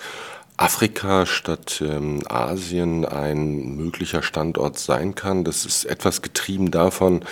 Afrika 0.58 1.26
statt 1.26 1.82
ähm, 1.86 2.22
Asien 2.28 3.04
ein 3.04 3.76
möglicher 3.76 4.22
Standort 4.22 4.78
sein 4.78 5.14
kann. 5.14 5.44
Das 5.44 5.66
ist 5.66 5.84
etwas 5.84 6.22
getrieben 6.22 6.70
davon, 6.70 7.22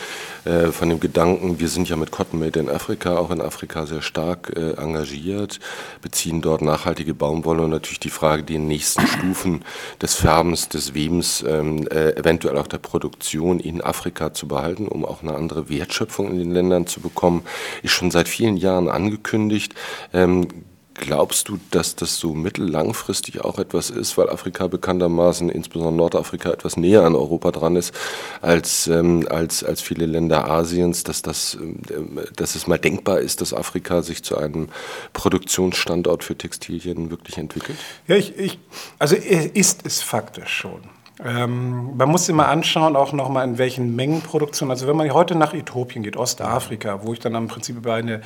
äh, 0.45 0.67
von 0.67 0.91
dem 0.91 1.01
Gedanken, 1.01 1.59
wir 1.59 1.69
sind 1.69 1.89
ja 1.89 1.97
mit 1.97 2.11
Cotton 2.11 2.39
Made 2.39 2.61
in 2.61 2.69
Afrika, 2.69 3.17
auch 3.17 3.31
in 3.31 3.41
Afrika 3.41 3.87
sehr 3.87 4.03
stark 4.03 4.53
äh, 4.55 4.73
engagiert, 4.73 5.59
beziehen 6.03 6.43
dort 6.43 6.61
nachhaltige 6.61 7.15
Baumwolle 7.15 7.63
und 7.63 7.71
natürlich 7.71 8.01
die 8.01 8.11
Frage, 8.11 8.43
die 8.43 8.59
nächsten 8.59 9.07
Stufen 9.07 9.65
des 10.03 10.15
Färbens, 10.15 10.69
des 10.69 10.95
Webens, 10.95 11.43
ähm, 11.49 11.89
äh, 11.89 12.11
eventuell 12.17 12.59
auch 12.59 12.67
der 12.67 12.79
Produktion 12.79 13.59
in 13.59 13.81
Afrika 13.81 14.35
zu 14.35 14.47
behalten, 14.47 14.87
um 14.87 15.07
auch 15.07 15.23
eine 15.23 15.35
andere 15.35 15.71
Wertschöpfung 15.71 16.31
in 16.31 16.39
den 16.39 16.51
Ländern 16.51 16.87
zu 16.87 17.01
bekommen, 17.01 17.43
ist 17.83 17.93
schon 17.93 18.11
seit 18.11 18.29
vielen 18.29 18.59
Jahren 18.59 18.91
angekündigt. 18.91 19.75
Ähm, 20.13 20.47
Glaubst 20.95 21.49
du, 21.49 21.59
dass 21.73 21.97
das 21.97 22.19
so 22.19 22.35
mittellangfristig 22.35 23.45
auch 23.45 23.59
etwas 23.59 23.91
ist, 23.91 24.17
weil 24.17 24.31
Afrika 24.31 24.69
bekanntermaßen, 24.69 25.49
insbesondere 25.49 25.93
Nordafrika, 25.93 26.51
etwas 26.51 26.77
näher 26.77 27.03
an 27.03 27.17
Europa 27.17 27.51
dran 27.51 27.75
ist 27.75 27.93
als, 28.41 28.87
ähm, 28.87 29.27
als, 29.29 29.65
als 29.65 29.81
viele 29.81 30.07
Länder 30.07 30.49
Asiens, 30.49 31.03
dass, 31.03 31.23
das, 31.23 31.59
ähm, 31.61 32.21
dass 32.37 32.55
es 32.55 32.69
mal 32.69 32.79
denkbar 32.79 33.19
ist, 33.19 33.41
dass 33.41 33.53
Afrika 33.53 34.03
sich 34.03 34.23
zu 34.23 34.39
einem 34.39 34.69
Produktionsstandort 35.13 36.23
für 36.23 36.39
Textilien 36.39 37.11
wirklich 37.11 37.39
entwickelt? 37.39 37.79
Ja, 38.07 38.15
ich, 38.15 38.39
ich, 38.39 38.61
also 39.01 39.17
ist 39.17 39.85
es 39.85 40.01
faktisch 40.01 40.53
schon. 40.53 40.81
Ähm, 41.25 41.97
man 41.97 42.09
muss 42.09 42.29
immer 42.29 42.49
anschauen, 42.49 42.97
auch 42.97 43.13
nochmal 43.13 43.47
in 43.47 43.59
welchen 43.59 43.95
Mengenproduktionen. 43.97 44.71
Also 44.71 44.87
wenn 44.87 44.97
man 44.97 45.13
heute 45.13 45.35
nach 45.35 45.55
Äthiopien 45.55 46.03
geht, 46.03 46.17
Ostafrika, 46.17 47.01
wo 47.03 47.13
ich 47.13 47.21
dann 47.21 47.35
im 47.35 47.49
Prinzip 47.49 47.77
über 47.77 47.95
eine 47.95 48.23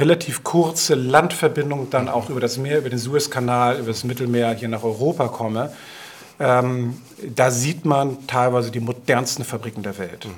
relativ 0.00 0.42
kurze 0.42 0.94
Landverbindung 0.94 1.90
dann 1.90 2.08
auch 2.08 2.30
über 2.30 2.40
das 2.40 2.56
Meer, 2.58 2.78
über 2.78 2.90
den 2.90 2.98
Suezkanal, 2.98 3.78
über 3.78 3.88
das 3.88 4.04
Mittelmeer 4.04 4.54
hier 4.54 4.68
nach 4.68 4.82
Europa 4.82 5.28
komme, 5.28 5.72
ähm, 6.40 7.00
da 7.36 7.50
sieht 7.50 7.84
man 7.84 8.26
teilweise 8.26 8.70
die 8.70 8.80
modernsten 8.80 9.44
Fabriken 9.44 9.82
der 9.82 9.98
Welt. 9.98 10.24
Mhm. 10.24 10.34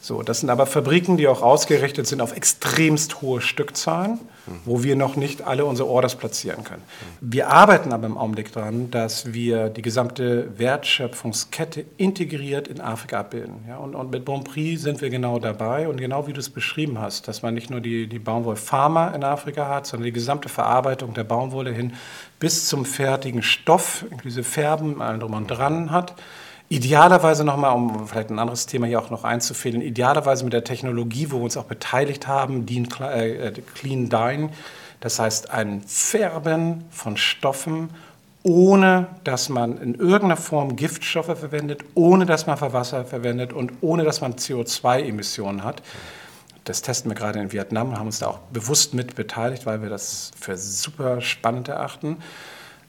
So, 0.00 0.22
das 0.22 0.40
sind 0.40 0.50
aber 0.50 0.66
Fabriken, 0.66 1.16
die 1.16 1.28
auch 1.28 1.42
ausgerichtet 1.42 2.06
sind 2.06 2.20
auf 2.20 2.36
extremst 2.36 3.22
hohe 3.22 3.40
Stückzahlen, 3.40 4.18
wo 4.64 4.82
wir 4.82 4.96
noch 4.96 5.16
nicht 5.16 5.46
alle 5.46 5.64
unsere 5.64 5.88
Orders 5.88 6.14
platzieren 6.16 6.64
können. 6.64 6.82
Wir 7.20 7.48
arbeiten 7.48 7.92
aber 7.92 8.06
im 8.06 8.16
Augenblick 8.16 8.52
daran, 8.52 8.90
dass 8.90 9.32
wir 9.32 9.68
die 9.68 9.82
gesamte 9.82 10.58
Wertschöpfungskette 10.58 11.84
integriert 11.96 12.68
in 12.68 12.80
Afrika 12.80 13.20
abbilden. 13.20 13.64
Ja, 13.68 13.78
und, 13.78 13.94
und 13.94 14.10
mit 14.10 14.24
Bonprix 14.24 14.82
sind 14.82 15.00
wir 15.00 15.10
genau 15.10 15.38
dabei 15.38 15.88
und 15.88 15.98
genau 15.98 16.26
wie 16.26 16.32
du 16.32 16.40
es 16.40 16.50
beschrieben 16.50 16.98
hast, 16.98 17.28
dass 17.28 17.42
man 17.42 17.54
nicht 17.54 17.70
nur 17.70 17.80
die, 17.80 18.06
die 18.06 18.18
Baumwollfarmer 18.18 19.14
in 19.14 19.24
Afrika 19.24 19.68
hat, 19.68 19.86
sondern 19.86 20.06
die 20.06 20.12
gesamte 20.12 20.48
Verarbeitung 20.48 21.14
der 21.14 21.24
Baumwolle 21.24 21.72
hin 21.72 21.94
bis 22.38 22.68
zum 22.68 22.84
fertigen 22.84 23.42
Stoff, 23.42 24.04
inklusive 24.10 24.44
Färben, 24.44 25.02
allem 25.02 25.20
drum 25.20 25.34
und 25.34 25.46
dran 25.48 25.90
hat. 25.90 26.14
Idealerweise 26.70 27.44
nochmal, 27.44 27.74
um 27.74 28.06
vielleicht 28.06 28.30
ein 28.30 28.38
anderes 28.38 28.66
Thema 28.66 28.86
hier 28.86 29.00
auch 29.00 29.08
noch 29.08 29.24
einzufehlen, 29.24 29.80
idealerweise 29.80 30.44
mit 30.44 30.52
der 30.52 30.64
Technologie, 30.64 31.30
wo 31.30 31.38
wir 31.38 31.44
uns 31.44 31.56
auch 31.56 31.64
beteiligt 31.64 32.26
haben, 32.26 32.66
äh, 32.68 33.52
Clean 33.74 34.10
Dyeing, 34.10 34.50
das 35.00 35.18
heißt 35.18 35.50
ein 35.50 35.80
Färben 35.86 36.84
von 36.90 37.16
Stoffen, 37.16 37.88
ohne 38.42 39.06
dass 39.24 39.48
man 39.48 39.78
in 39.78 39.94
irgendeiner 39.94 40.36
Form 40.36 40.76
Giftstoffe 40.76 41.38
verwendet, 41.38 41.84
ohne 41.94 42.26
dass 42.26 42.46
man 42.46 42.60
Wasser 42.60 43.04
verwendet 43.04 43.52
und 43.52 43.72
ohne 43.80 44.04
dass 44.04 44.20
man 44.20 44.34
CO2-Emissionen 44.34 45.64
hat. 45.64 45.82
Das 46.64 46.82
testen 46.82 47.10
wir 47.10 47.14
gerade 47.14 47.40
in 47.40 47.50
Vietnam 47.50 47.90
und 47.90 47.98
haben 47.98 48.06
uns 48.06 48.18
da 48.18 48.26
auch 48.26 48.38
bewusst 48.52 48.92
mit 48.92 49.14
beteiligt, 49.14 49.64
weil 49.64 49.80
wir 49.80 49.88
das 49.88 50.32
für 50.38 50.58
super 50.58 51.22
spannend 51.22 51.68
erachten. 51.68 52.18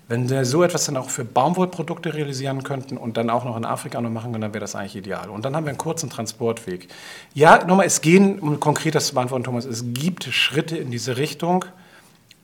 Wenn 0.10 0.28
wir 0.28 0.44
so 0.44 0.64
etwas 0.64 0.86
dann 0.86 0.98
auch 0.98 1.12
für 1.12 1.24
Baumwollprodukte 1.24 2.16
realisieren 2.16 2.64
könnten 2.64 2.98
und 2.98 3.16
dann 3.16 3.30
auch 3.30 3.46
noch 3.46 3.56
in 3.56 3.64
Afrika 3.64 4.02
noch 4.02 4.10
machen 4.10 4.32
können, 4.32 4.42
dann 4.42 4.54
wäre 4.54 4.62
das 4.62 4.76
eigentlich 4.76 4.96
ideal. 4.96 5.30
Und 5.30 5.46
dann 5.46 5.56
haben 5.56 5.66
wir 5.66 5.70
einen 5.70 5.78
kurzen 5.78 6.10
Transportweg. 6.10 6.88
Ja, 7.36 7.64
nochmal, 7.64 7.86
es 7.86 8.02
gehen, 8.02 8.40
um 8.40 8.60
konkret 8.60 8.96
das 8.96 9.08
zu 9.08 9.14
beantworten, 9.14 9.44
Thomas, 9.44 9.66
es 9.66 9.86
gibt 9.94 10.24
Schritte 10.24 10.78
in 10.78 10.90
diese 10.90 11.18
Richtung, 11.18 11.64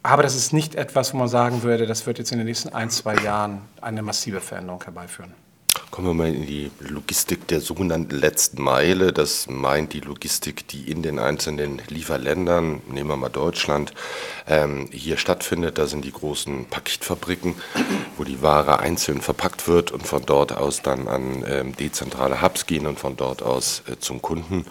aber 0.04 0.22
das 0.22 0.36
ist 0.36 0.54
nicht 0.54 0.76
etwas, 0.76 1.12
wo 1.12 1.18
man 1.18 1.28
sagen 1.28 1.64
würde, 1.64 1.88
das 1.88 2.06
wird 2.06 2.20
jetzt 2.20 2.32
in 2.32 2.38
den 2.38 2.46
nächsten 2.46 2.70
ein, 2.70 2.92
zwei 2.92 3.16
Jahren 3.16 3.62
eine 3.82 4.04
massive 4.04 4.42
Veränderung 4.42 4.84
herbeiführen. 4.84 5.34
Kommen 5.96 6.10
wir 6.10 6.26
mal 6.26 6.36
in 6.36 6.46
die 6.46 6.72
Logistik 6.82 7.48
der 7.48 7.62
sogenannten 7.62 8.18
letzten 8.18 8.62
Meile. 8.62 9.14
Das 9.14 9.48
meint 9.48 9.94
die 9.94 10.02
Logistik, 10.02 10.68
die 10.68 10.92
in 10.92 11.02
den 11.04 11.20
einzelnen 11.20 11.82
Lieferländern, 11.88 12.82
nehmen 12.90 13.10
wir 13.12 13.16
mal 13.16 13.30
Deutschland, 13.30 13.94
ähm, 14.46 14.90
hier 14.92 15.16
stattfindet. 15.16 15.78
Da 15.78 15.88
sind 15.88 16.04
die 16.04 16.12
großen 16.12 16.66
Paketfabriken, 16.66 17.56
wo 18.18 18.26
die 18.26 18.42
Ware 18.42 18.82
einzeln 18.82 19.22
verpackt 19.22 19.70
wird 19.70 19.94
und 19.94 20.06
von 20.06 20.26
dort 20.26 20.52
aus 20.52 20.82
dann 20.82 21.08
an 21.08 21.46
ähm, 21.48 21.74
dezentrale 21.78 22.42
Hubs 22.42 22.66
gehen 22.66 22.88
und 22.88 23.00
von 23.00 23.16
dort 23.16 23.42
aus 23.42 23.82
äh, 23.90 23.98
zum 23.98 24.22
Kunden. 24.22 24.66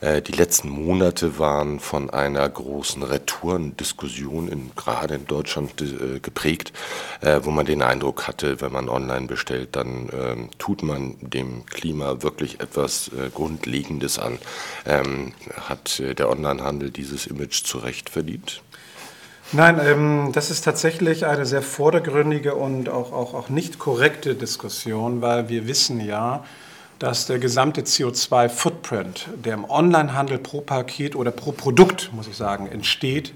Äh, 0.00 0.22
die 0.22 0.30
letzten 0.30 0.68
Monate 0.68 1.40
waren 1.40 1.80
von 1.80 2.08
einer 2.08 2.48
großen 2.48 3.02
Retourendiskussion 3.02 4.70
gerade 4.76 5.16
in 5.16 5.26
Deutschland 5.26 5.82
äh, 5.82 6.20
geprägt, 6.20 6.72
äh, 7.20 7.40
wo 7.42 7.50
man 7.50 7.66
den 7.66 7.82
Eindruck 7.82 8.28
hatte, 8.28 8.60
wenn 8.60 8.70
man 8.70 8.88
online 8.88 9.26
bestellt, 9.26 9.70
dann 9.72 10.08
ähm, 10.12 10.50
tut 10.68 10.82
man 10.82 11.16
dem 11.22 11.64
Klima 11.64 12.20
wirklich 12.20 12.60
etwas 12.60 13.08
äh, 13.08 13.30
Grundlegendes 13.30 14.18
an. 14.18 14.38
Ähm, 14.84 15.32
hat 15.66 15.98
äh, 15.98 16.14
der 16.14 16.28
Onlinehandel 16.28 16.90
dieses 16.90 17.26
Image 17.26 17.64
zu 17.64 17.78
Recht 17.78 18.10
verdient? 18.10 18.60
Nein, 19.52 19.80
ähm, 19.82 20.30
das 20.34 20.50
ist 20.50 20.66
tatsächlich 20.66 21.24
eine 21.24 21.46
sehr 21.46 21.62
vordergründige 21.62 22.54
und 22.54 22.90
auch, 22.90 23.12
auch, 23.12 23.32
auch 23.32 23.48
nicht 23.48 23.78
korrekte 23.78 24.34
Diskussion, 24.34 25.22
weil 25.22 25.48
wir 25.48 25.66
wissen 25.66 26.04
ja, 26.04 26.44
dass 26.98 27.24
der 27.24 27.38
gesamte 27.38 27.80
CO2-Footprint, 27.80 29.28
der 29.42 29.54
im 29.54 29.64
Onlinehandel 29.64 30.36
pro 30.36 30.60
Paket 30.60 31.16
oder 31.16 31.30
pro 31.30 31.52
Produkt, 31.52 32.10
muss 32.12 32.28
ich 32.28 32.36
sagen, 32.36 32.66
entsteht, 32.66 33.32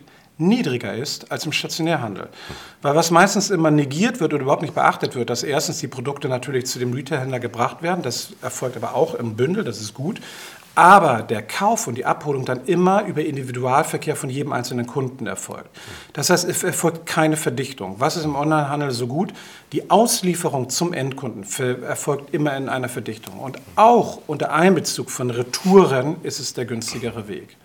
niedriger 0.48 0.94
ist 0.94 1.30
als 1.32 1.46
im 1.46 1.52
Stationärhandel. 1.52 2.28
Weil 2.82 2.94
was 2.94 3.10
meistens 3.10 3.50
immer 3.50 3.70
negiert 3.70 4.20
wird 4.20 4.34
oder 4.34 4.42
überhaupt 4.42 4.62
nicht 4.62 4.74
beachtet 4.74 5.14
wird, 5.14 5.30
dass 5.30 5.42
erstens 5.42 5.78
die 5.78 5.88
Produkte 5.88 6.28
natürlich 6.28 6.66
zu 6.66 6.78
dem 6.78 6.92
Retailhändler 6.92 7.40
gebracht 7.40 7.82
werden, 7.82 8.02
das 8.02 8.34
erfolgt 8.42 8.76
aber 8.76 8.94
auch 8.94 9.14
im 9.14 9.36
Bündel, 9.36 9.64
das 9.64 9.80
ist 9.80 9.94
gut, 9.94 10.20
aber 10.74 11.22
der 11.22 11.42
Kauf 11.42 11.86
und 11.86 11.96
die 11.96 12.06
Abholung 12.06 12.44
dann 12.44 12.64
immer 12.64 13.04
über 13.04 13.22
Individualverkehr 13.22 14.16
von 14.16 14.30
jedem 14.30 14.52
einzelnen 14.52 14.86
Kunden 14.86 15.26
erfolgt. 15.26 15.68
Das 16.14 16.30
heißt, 16.30 16.48
es 16.48 16.62
erfolgt 16.62 17.04
keine 17.04 17.36
Verdichtung. 17.36 17.96
Was 17.98 18.16
ist 18.16 18.24
im 18.24 18.34
Onlinehandel 18.34 18.90
so 18.90 19.06
gut? 19.06 19.34
Die 19.72 19.90
Auslieferung 19.90 20.70
zum 20.70 20.94
Endkunden 20.94 21.44
erfolgt 21.82 22.32
immer 22.32 22.56
in 22.56 22.68
einer 22.70 22.88
Verdichtung. 22.88 23.38
Und 23.38 23.58
auch 23.76 24.20
unter 24.26 24.52
Einbezug 24.52 25.10
von 25.10 25.30
Retouren 25.30 26.16
ist 26.22 26.40
es 26.40 26.54
der 26.54 26.64
günstigere 26.64 27.28
Weg. 27.28 27.56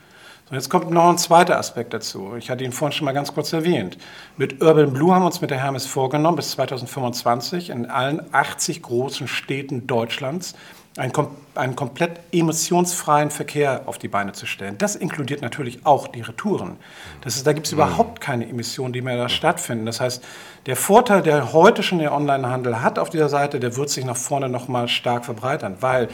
So, 0.49 0.55
jetzt 0.55 0.69
kommt 0.69 0.91
noch 0.91 1.09
ein 1.09 1.17
zweiter 1.17 1.59
Aspekt 1.59 1.93
dazu. 1.93 2.35
Ich 2.37 2.49
hatte 2.49 2.63
ihn 2.63 2.71
vorhin 2.71 2.93
schon 2.93 3.03
mal 3.03 3.11
ganz 3.11 3.33
kurz 3.33 3.51
erwähnt. 3.51 3.97
Mit 4.37 4.61
Urban 4.63 4.93
Blue 4.93 5.13
haben 5.13 5.23
wir 5.23 5.25
uns 5.25 5.41
mit 5.41 5.51
der 5.51 5.61
Hermes 5.61 5.85
vorgenommen, 5.85 6.37
bis 6.37 6.51
2025 6.51 7.69
in 7.69 7.85
allen 7.85 8.21
80 8.33 8.81
großen 8.81 9.27
Städten 9.27 9.87
Deutschlands 9.87 10.55
einen, 10.95 11.11
einen 11.55 11.75
komplett 11.75 12.21
emissionsfreien 12.31 13.29
Verkehr 13.29 13.81
auf 13.87 13.97
die 13.97 14.07
Beine 14.07 14.31
zu 14.31 14.45
stellen. 14.45 14.77
Das 14.77 14.95
inkludiert 14.95 15.41
natürlich 15.41 15.85
auch 15.85 16.07
die 16.07 16.21
Retouren. 16.21 16.77
Das 17.21 17.35
ist, 17.35 17.45
da 17.45 17.51
gibt 17.51 17.67
es 17.67 17.73
mhm. 17.73 17.79
überhaupt 17.79 18.21
keine 18.21 18.47
Emissionen, 18.47 18.93
die 18.93 19.01
mehr 19.01 19.17
da 19.17 19.27
stattfinden. 19.27 19.85
Das 19.85 19.99
heißt, 19.99 20.23
der 20.65 20.77
Vorteil, 20.77 21.23
der 21.23 21.51
heute 21.51 21.83
schon 21.83 21.99
der 21.99 22.13
Onlinehandel 22.13 22.81
hat 22.81 22.99
auf 22.99 23.09
dieser 23.09 23.27
Seite, 23.27 23.59
der 23.59 23.75
wird 23.75 23.89
sich 23.89 24.05
nach 24.05 24.15
vorne 24.15 24.47
noch 24.47 24.69
mal 24.69 24.87
stark 24.87 25.25
verbreitern, 25.25 25.75
weil 25.81 26.07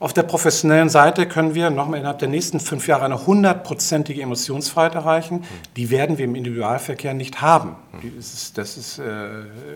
auf 0.00 0.14
der 0.14 0.22
professionellen 0.22 0.88
Seite 0.88 1.26
können 1.26 1.54
wir 1.54 1.68
nochmal 1.68 2.00
innerhalb 2.00 2.18
der 2.18 2.28
nächsten 2.28 2.58
fünf 2.58 2.88
Jahre 2.88 3.04
eine 3.04 3.26
hundertprozentige 3.26 4.22
Emissionsfreiheit 4.22 4.94
erreichen. 4.94 5.44
Die 5.76 5.90
werden 5.90 6.16
wir 6.16 6.24
im 6.24 6.34
Individualverkehr 6.34 7.12
nicht 7.12 7.42
haben. 7.42 7.76
Das 8.16 8.32
ist, 8.32 8.56
das 8.56 8.78
ist 8.78 8.98
äh, 8.98 9.28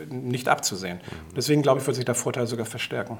nicht 0.09 0.49
abzusehen. 0.49 1.01
Deswegen 1.37 1.61
glaube 1.61 1.81
ich, 1.81 1.87
wird 1.87 1.97
sich 1.97 2.07
der 2.07 2.15
Vorteil 2.15 2.47
sogar 2.47 2.65
verstärken. 2.65 3.19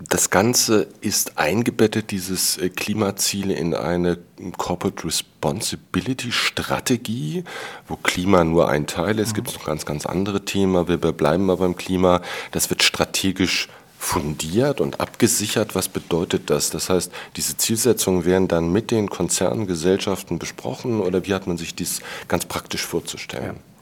Das 0.00 0.30
Ganze 0.30 0.88
ist 1.00 1.38
eingebettet, 1.38 2.10
dieses 2.10 2.58
äh, 2.58 2.68
Klimaziel, 2.68 3.52
in 3.52 3.72
eine 3.72 4.18
Corporate 4.58 5.04
Responsibility 5.04 6.32
Strategie, 6.32 7.44
wo 7.86 7.94
Klima 7.94 8.42
nur 8.42 8.68
ein 8.68 8.88
Teil 8.88 9.20
ist. 9.20 9.28
Es 9.28 9.34
gibt 9.34 9.54
noch 9.54 9.64
ganz, 9.64 9.86
ganz 9.86 10.06
andere 10.06 10.44
Themen. 10.44 10.88
Wir 10.88 10.98
bleiben 10.98 11.48
aber 11.50 11.60
beim 11.60 11.76
Klima. 11.76 12.20
Das 12.50 12.68
wird 12.68 12.82
strategisch 12.82 13.68
fundiert 13.98 14.80
und 14.80 15.00
abgesichert. 15.00 15.74
Was 15.74 15.88
bedeutet 15.88 16.50
das? 16.50 16.70
Das 16.70 16.90
heißt, 16.90 17.10
diese 17.36 17.56
Zielsetzungen 17.56 18.24
werden 18.24 18.48
dann 18.48 18.72
mit 18.72 18.90
den 18.90 19.10
Konzerngesellschaften 19.10 20.38
besprochen 20.38 21.00
oder 21.00 21.26
wie 21.26 21.34
hat 21.34 21.46
man 21.46 21.56
sich 21.56 21.74
dies 21.74 22.00
ganz 22.28 22.44
praktisch 22.44 22.84
vorzustellen? 22.84 23.56
Ja. 23.56 23.76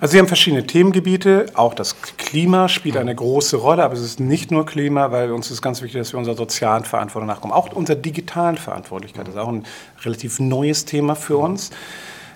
Also 0.00 0.14
wir 0.14 0.20
haben 0.20 0.28
verschiedene 0.28 0.66
Themengebiete. 0.66 1.46
Auch 1.54 1.74
das 1.74 1.96
Klima 2.16 2.68
spielt 2.68 2.96
eine 2.96 3.14
große 3.14 3.56
Rolle, 3.56 3.84
aber 3.84 3.94
es 3.94 4.00
ist 4.00 4.20
nicht 4.20 4.50
nur 4.50 4.66
Klima, 4.66 5.10
weil 5.12 5.30
uns 5.32 5.50
ist 5.50 5.62
ganz 5.62 5.80
wichtig, 5.80 6.00
dass 6.00 6.12
wir 6.12 6.18
unserer 6.18 6.36
sozialen 6.36 6.84
Verantwortung 6.84 7.28
nachkommen. 7.28 7.52
Auch 7.52 7.72
unserer 7.72 7.96
digitalen 7.96 8.56
Verantwortlichkeit 8.56 9.28
ist 9.28 9.36
auch 9.36 9.48
ein 9.48 9.64
relativ 10.02 10.40
neues 10.40 10.84
Thema 10.84 11.14
für 11.14 11.38
uns. 11.38 11.70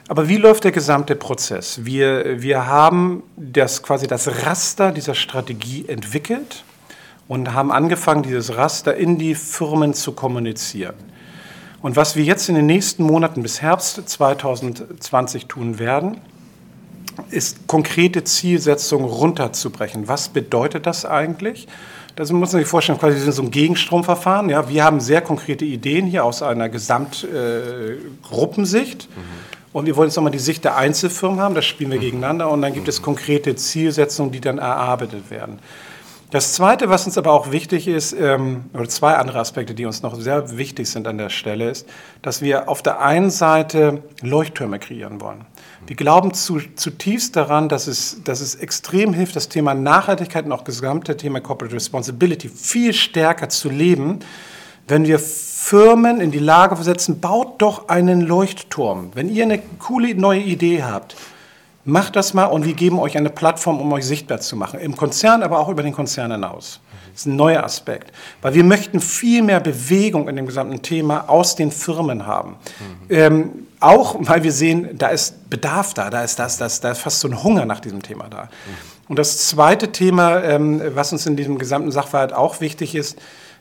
Aber 0.08 0.28
wie 0.28 0.36
läuft 0.36 0.64
der 0.64 0.72
gesamte 0.72 1.16
Prozess? 1.16 1.84
Wir, 1.84 2.40
wir 2.40 2.66
haben 2.66 3.22
das, 3.36 3.82
quasi 3.82 4.06
das 4.06 4.44
Raster 4.46 4.90
dieser 4.90 5.14
Strategie 5.14 5.84
entwickelt 5.86 6.64
und 7.28 7.52
haben 7.52 7.70
angefangen, 7.70 8.22
dieses 8.22 8.56
Raster 8.56 8.96
in 8.96 9.18
die 9.18 9.34
Firmen 9.34 9.92
zu 9.94 10.12
kommunizieren. 10.12 10.94
Und 11.80 11.94
was 11.94 12.16
wir 12.16 12.24
jetzt 12.24 12.48
in 12.48 12.56
den 12.56 12.66
nächsten 12.66 13.04
Monaten 13.04 13.42
bis 13.42 13.62
Herbst 13.62 14.08
2020 14.08 15.46
tun 15.46 15.78
werden, 15.78 16.16
ist 17.30 17.68
konkrete 17.68 18.24
Zielsetzungen 18.24 19.06
runterzubrechen. 19.06 20.08
Was 20.08 20.30
bedeutet 20.30 20.86
das 20.86 21.04
eigentlich? 21.04 21.68
Das 22.16 22.32
muss 22.32 22.52
man 22.52 22.62
sich 22.62 22.68
vorstellen, 22.68 22.98
quasi 22.98 23.30
so 23.30 23.42
ein 23.42 23.52
Gegenstromverfahren. 23.52 24.48
Ja, 24.48 24.68
wir 24.68 24.82
haben 24.82 24.98
sehr 24.98 25.20
konkrete 25.20 25.64
Ideen 25.64 26.06
hier 26.06 26.24
aus 26.24 26.42
einer 26.42 26.68
Gesamtgruppensicht. 26.68 29.04
Äh, 29.04 29.06
mhm. 29.06 29.22
Und 29.72 29.86
wir 29.86 29.94
wollen 29.96 30.08
jetzt 30.08 30.16
nochmal 30.16 30.32
die 30.32 30.40
Sicht 30.40 30.64
der 30.64 30.76
Einzelfirmen 30.76 31.38
haben, 31.38 31.54
das 31.54 31.64
spielen 31.64 31.92
wir 31.92 31.98
mhm. 31.98 32.02
gegeneinander. 32.02 32.50
Und 32.50 32.62
dann 32.62 32.72
gibt 32.72 32.88
es 32.88 33.02
konkrete 33.02 33.54
Zielsetzungen, 33.54 34.32
die 34.32 34.40
dann 34.40 34.58
erarbeitet 34.58 35.30
werden. 35.30 35.60
Das 36.30 36.52
Zweite, 36.52 36.90
was 36.90 37.06
uns 37.06 37.16
aber 37.16 37.32
auch 37.32 37.52
wichtig 37.52 37.88
ist, 37.88 38.12
ähm, 38.12 38.66
oder 38.74 38.86
zwei 38.88 39.14
andere 39.14 39.38
Aspekte, 39.38 39.74
die 39.74 39.86
uns 39.86 40.02
noch 40.02 40.14
sehr 40.14 40.58
wichtig 40.58 40.90
sind 40.90 41.06
an 41.08 41.16
der 41.16 41.30
Stelle, 41.30 41.70
ist, 41.70 41.88
dass 42.20 42.42
wir 42.42 42.68
auf 42.68 42.82
der 42.82 43.00
einen 43.00 43.30
Seite 43.30 44.02
Leuchttürme 44.20 44.78
kreieren 44.78 45.22
wollen. 45.22 45.46
Wir 45.86 45.96
glauben 45.96 46.34
zu, 46.34 46.60
zutiefst 46.74 47.34
daran, 47.34 47.70
dass 47.70 47.86
es, 47.86 48.22
dass 48.24 48.42
es 48.42 48.56
extrem 48.56 49.14
hilft, 49.14 49.36
das 49.36 49.48
Thema 49.48 49.72
Nachhaltigkeit 49.72 50.44
und 50.44 50.52
auch 50.52 50.60
das 50.60 50.82
gesamte 50.82 51.16
Thema 51.16 51.40
Corporate 51.40 51.74
Responsibility 51.74 52.50
viel 52.50 52.92
stärker 52.92 53.48
zu 53.48 53.70
leben, 53.70 54.18
wenn 54.86 55.06
wir 55.06 55.18
Firmen 55.18 56.20
in 56.20 56.30
die 56.30 56.38
Lage 56.38 56.76
versetzen, 56.76 57.20
baut 57.20 57.62
doch 57.62 57.88
einen 57.88 58.20
Leuchtturm. 58.20 59.12
Wenn 59.14 59.30
ihr 59.30 59.44
eine 59.44 59.60
coole 59.78 60.14
neue 60.14 60.40
Idee 60.40 60.82
habt, 60.82 61.16
macht 61.88 62.16
das 62.16 62.34
mal 62.34 62.44
und 62.44 62.64
wir 62.64 62.74
geben 62.74 62.98
euch 62.98 63.16
eine 63.16 63.30
Plattform, 63.30 63.80
um 63.80 63.92
euch 63.92 64.06
sichtbar 64.06 64.40
zu 64.40 64.56
machen. 64.56 64.78
Im 64.78 64.96
Konzern, 64.96 65.42
aber 65.42 65.58
auch 65.58 65.68
über 65.68 65.82
den 65.82 65.92
Konzern 65.92 66.30
hinaus. 66.30 66.80
Das 67.12 67.22
ist 67.22 67.26
ein 67.26 67.36
neuer 67.36 67.64
Aspekt. 67.64 68.12
Weil 68.42 68.54
wir 68.54 68.62
möchten 68.62 69.00
viel 69.00 69.42
mehr 69.42 69.58
Bewegung 69.58 70.28
in 70.28 70.36
dem 70.36 70.46
gesamten 70.46 70.82
Thema 70.82 71.28
aus 71.28 71.56
den 71.56 71.72
Firmen 71.72 72.26
haben. 72.26 72.50
Mhm. 72.50 73.06
Ähm, 73.08 73.52
auch 73.80 74.16
weil 74.18 74.42
wir 74.44 74.52
sehen, 74.52 74.90
da 74.98 75.08
ist 75.08 75.48
Bedarf 75.48 75.94
da, 75.94 76.10
da 76.10 76.22
ist, 76.22 76.38
da, 76.38 76.46
ist, 76.46 76.60
da, 76.60 76.90
ist, 76.90 77.00
fast 77.00 77.20
so 77.20 77.28
ein 77.28 77.42
Hunger 77.42 77.64
nach 77.64 77.80
diesem 77.80 78.02
Thema 78.02 78.28
da. 78.28 78.44
Mhm. 78.44 79.08
Und 79.08 79.18
das 79.18 79.48
zweite 79.48 79.90
Thema, 79.90 80.42
ähm, 80.42 80.82
was 80.94 81.12
uns 81.12 81.24
in 81.26 81.36
diesem 81.36 81.58
gesamten 81.58 81.90
Sachverhalt 81.90 82.34
auch 82.34 82.60
wichtig 82.60 82.94
ist, 82.94 83.18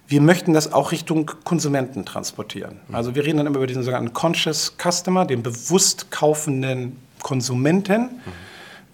wir 0.10 0.22
möchten 0.22 0.54
das 0.54 0.74
auch 0.74 0.92
Richtung 0.92 1.32
Konsumenten 1.44 2.06
transportieren. 2.06 2.80
Also 2.92 3.16
wir 3.16 3.26
reden 3.26 3.38
dann 3.38 3.48
immer 3.48 3.58
über 3.58 3.68
diesen 3.68 3.84
sogenannten 3.84 4.14
Conscious 4.14 4.76
Customer, 4.78 5.26
den 5.26 5.44
bewusst 5.44 6.12
kaufenden 6.12 6.98
Konsumenten. 7.22 8.02
Mhm. 8.02 8.20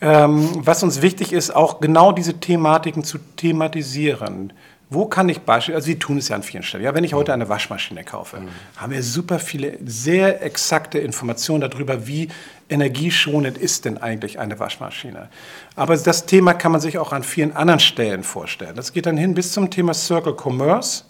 Ähm, 0.01 0.49
was 0.55 0.84
uns 0.84 1.01
wichtig 1.01 1.32
ist, 1.32 1.55
auch 1.55 1.80
genau 1.80 2.11
diese 2.11 2.34
Thematiken 2.39 3.03
zu 3.03 3.19
thematisieren. 3.38 4.51
Wo 4.89 5.05
kann 5.05 5.28
ich 5.30 5.41
beispielsweise, 5.41 5.76
also 5.76 5.88
wir 5.88 5.99
tun 5.99 6.17
es 6.17 6.28
ja 6.28 6.36
an 6.36 6.43
vielen 6.43 6.61
Stellen. 6.61 6.84
Ja, 6.84 6.93
wenn 6.93 7.03
ich 7.03 7.13
heute 7.13 7.34
eine 7.34 7.49
Waschmaschine 7.49 8.03
kaufe, 8.03 8.41
mhm. 8.41 8.49
haben 8.78 8.91
wir 8.91 9.01
super 9.01 9.39
viele 9.39 9.78
sehr 9.86 10.43
exakte 10.43 10.99
Informationen 10.99 11.61
darüber, 11.61 12.05
wie 12.05 12.28
energieschonend 12.69 13.57
ist 13.57 13.86
denn 13.86 13.97
eigentlich 13.97 14.39
eine 14.39 14.59
Waschmaschine. 14.59 15.30
Aber 15.76 15.95
das 15.95 16.26
Thema 16.26 16.53
kann 16.53 16.71
man 16.71 16.82
sich 16.82 16.97
auch 16.97 17.13
an 17.13 17.24
vielen 17.24 17.55
anderen 17.55 17.80
Stellen 17.80 18.24
vorstellen. 18.24 18.76
Das 18.76 18.93
geht 18.93 19.05
dann 19.05 19.17
hin 19.17 19.34
bis 19.34 19.51
zum 19.53 19.69
Thema 19.69 19.93
Circle 19.93 20.36
Commerce. 20.36 21.05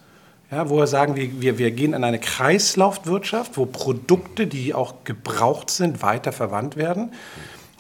Ja, 0.54 0.70
wo 0.70 0.78
wir 0.78 0.86
sagen, 0.86 1.16
wir, 1.16 1.58
wir, 1.58 1.72
gehen 1.72 1.94
in 1.94 2.04
eine 2.04 2.20
Kreislaufwirtschaft, 2.20 3.58
wo 3.58 3.66
Produkte, 3.66 4.46
die 4.46 4.76
auch 4.76 4.94
gebraucht 5.04 5.72
sind, 5.72 6.04
weiter 6.04 6.32
verwandt 6.32 6.76
werden. 6.76 7.12